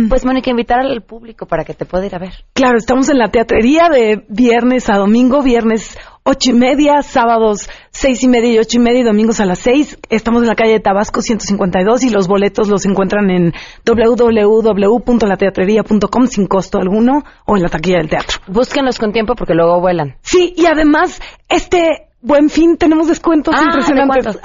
Pues 0.09 0.25
Mónica, 0.25 0.49
invitar 0.49 0.79
al 0.79 1.01
público 1.03 1.45
para 1.45 1.63
que 1.63 1.73
te 1.73 1.85
pueda 1.85 2.05
ir 2.05 2.15
a 2.15 2.19
ver. 2.19 2.33
Claro, 2.53 2.77
estamos 2.77 3.09
en 3.09 3.19
la 3.19 3.29
teatrería 3.29 3.89
de 3.89 4.25
viernes 4.29 4.89
a 4.89 4.97
domingo, 4.97 5.43
viernes 5.43 5.97
ocho 6.23 6.51
y 6.51 6.53
media, 6.53 7.01
sábados 7.01 7.67
seis 7.91 8.23
y 8.23 8.27
media 8.27 8.51
y 8.53 8.59
ocho 8.59 8.77
y 8.77 8.81
media 8.81 8.99
y 9.01 9.03
domingos 9.03 9.39
a 9.39 9.45
las 9.45 9.59
seis. 9.59 9.97
Estamos 10.09 10.41
en 10.43 10.47
la 10.47 10.55
calle 10.55 10.73
de 10.73 10.79
Tabasco 10.79 11.21
152 11.21 12.03
y 12.03 12.09
los 12.09 12.27
boletos 12.27 12.67
los 12.69 12.85
encuentran 12.85 13.29
en 13.29 13.53
www.lateatrería.com 13.85 16.27
sin 16.27 16.47
costo 16.47 16.77
alguno 16.79 17.23
o 17.45 17.57
en 17.57 17.63
la 17.63 17.69
taquilla 17.69 17.97
del 17.97 18.09
teatro. 18.09 18.39
Búsquenlos 18.47 18.97
con 18.99 19.11
tiempo 19.11 19.35
porque 19.35 19.53
luego 19.53 19.79
vuelan. 19.79 20.15
Sí, 20.21 20.53
y 20.55 20.65
además, 20.65 21.21
este 21.49 22.07
buen 22.21 22.49
fin 22.49 22.77
tenemos 22.77 23.07
descuentos 23.07 23.53
Ah, 23.57 23.59
¿de 23.59 23.65
impresionantes. 23.65 24.39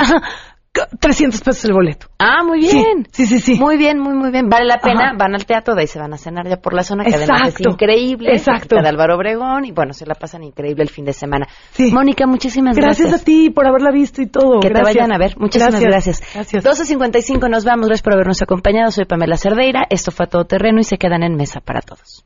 Ajá, 0.83 0.89
300 1.01 1.41
pesos 1.41 1.65
el 1.67 1.73
boleto. 1.73 2.07
Ah, 2.19 2.43
muy 2.45 2.61
bien. 2.61 3.07
Sí, 3.13 3.27
sí, 3.27 3.39
sí. 3.41 3.55
Muy 3.55 3.77
bien, 3.77 3.99
muy, 3.99 4.15
muy 4.15 4.31
bien. 4.31 4.49
Vale 4.49 4.67
la 4.67 4.79
pena. 4.79 5.09
Ajá. 5.09 5.17
Van 5.19 5.35
al 5.35 5.45
teatro, 5.47 5.75
de 5.75 5.83
ahí 5.83 5.87
se 5.87 5.99
van 5.99 6.13
a 6.13 6.19
cenar 6.19 6.49
ya 6.49 6.57
por 6.57 6.75
la 6.75 6.83
zona, 6.83 7.05
que 7.05 7.15
además 7.15 7.41
es 7.43 7.49
Exacto. 7.55 7.71
increíble. 7.71 8.33
Exacto. 8.33 8.77
de 8.77 8.89
Álvaro 8.89 9.17
Obregón 9.17 9.65
y 9.65 9.73
bueno, 9.73 9.93
se 9.93 10.07
la 10.07 10.15
pasan 10.15 10.43
increíble 10.45 10.83
el 10.83 10.91
fin 10.91 11.05
de 11.05 11.13
semana. 11.13 11.47
Mónica, 11.93 12.27
muchísimas 12.27 12.77
Gracias, 12.77 13.09
gracias. 13.09 13.23
a 13.23 13.25
ti 13.25 13.51
por 13.51 13.67
haberla 13.67 13.91
visto 13.91 14.23
y 14.23 14.27
todo. 14.27 14.61
Que 14.61 14.69
Gracias. 14.69 14.93
te 14.95 14.99
vayan 15.01 15.13
a 15.13 15.19
ver. 15.19 15.37
Muchísimas 15.39 15.81
gracias. 15.81 16.23
Gracias. 16.35 16.65
12.55 16.65 17.49
nos 17.51 17.65
vamos. 17.65 17.87
Gracias 17.87 18.03
por 18.03 18.13
habernos 18.15 18.43
acompañado. 18.43 18.91
Soy 18.91 19.05
Pamela 19.05 19.37
Cerdeira. 19.37 19.87
Esto 19.91 20.11
fue 20.11 20.27
a 20.27 20.29
Todo 20.29 20.45
Terreno 20.47 20.81
y 20.81 20.85
se 20.85 20.99
quedan 20.99 21.23
en 21.23 21.37
mesa 21.37 21.61
para 21.61 21.81
todos. 21.81 22.25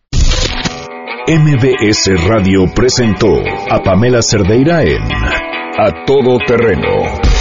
MBS 1.28 2.26
Radio 2.28 2.64
presentó 2.74 3.28
a 3.70 3.80
Pamela 3.82 4.20
Cerdeira 4.22 4.82
en 4.82 5.02
A 5.78 6.04
Todo 6.04 6.38
Terreno. 6.46 7.29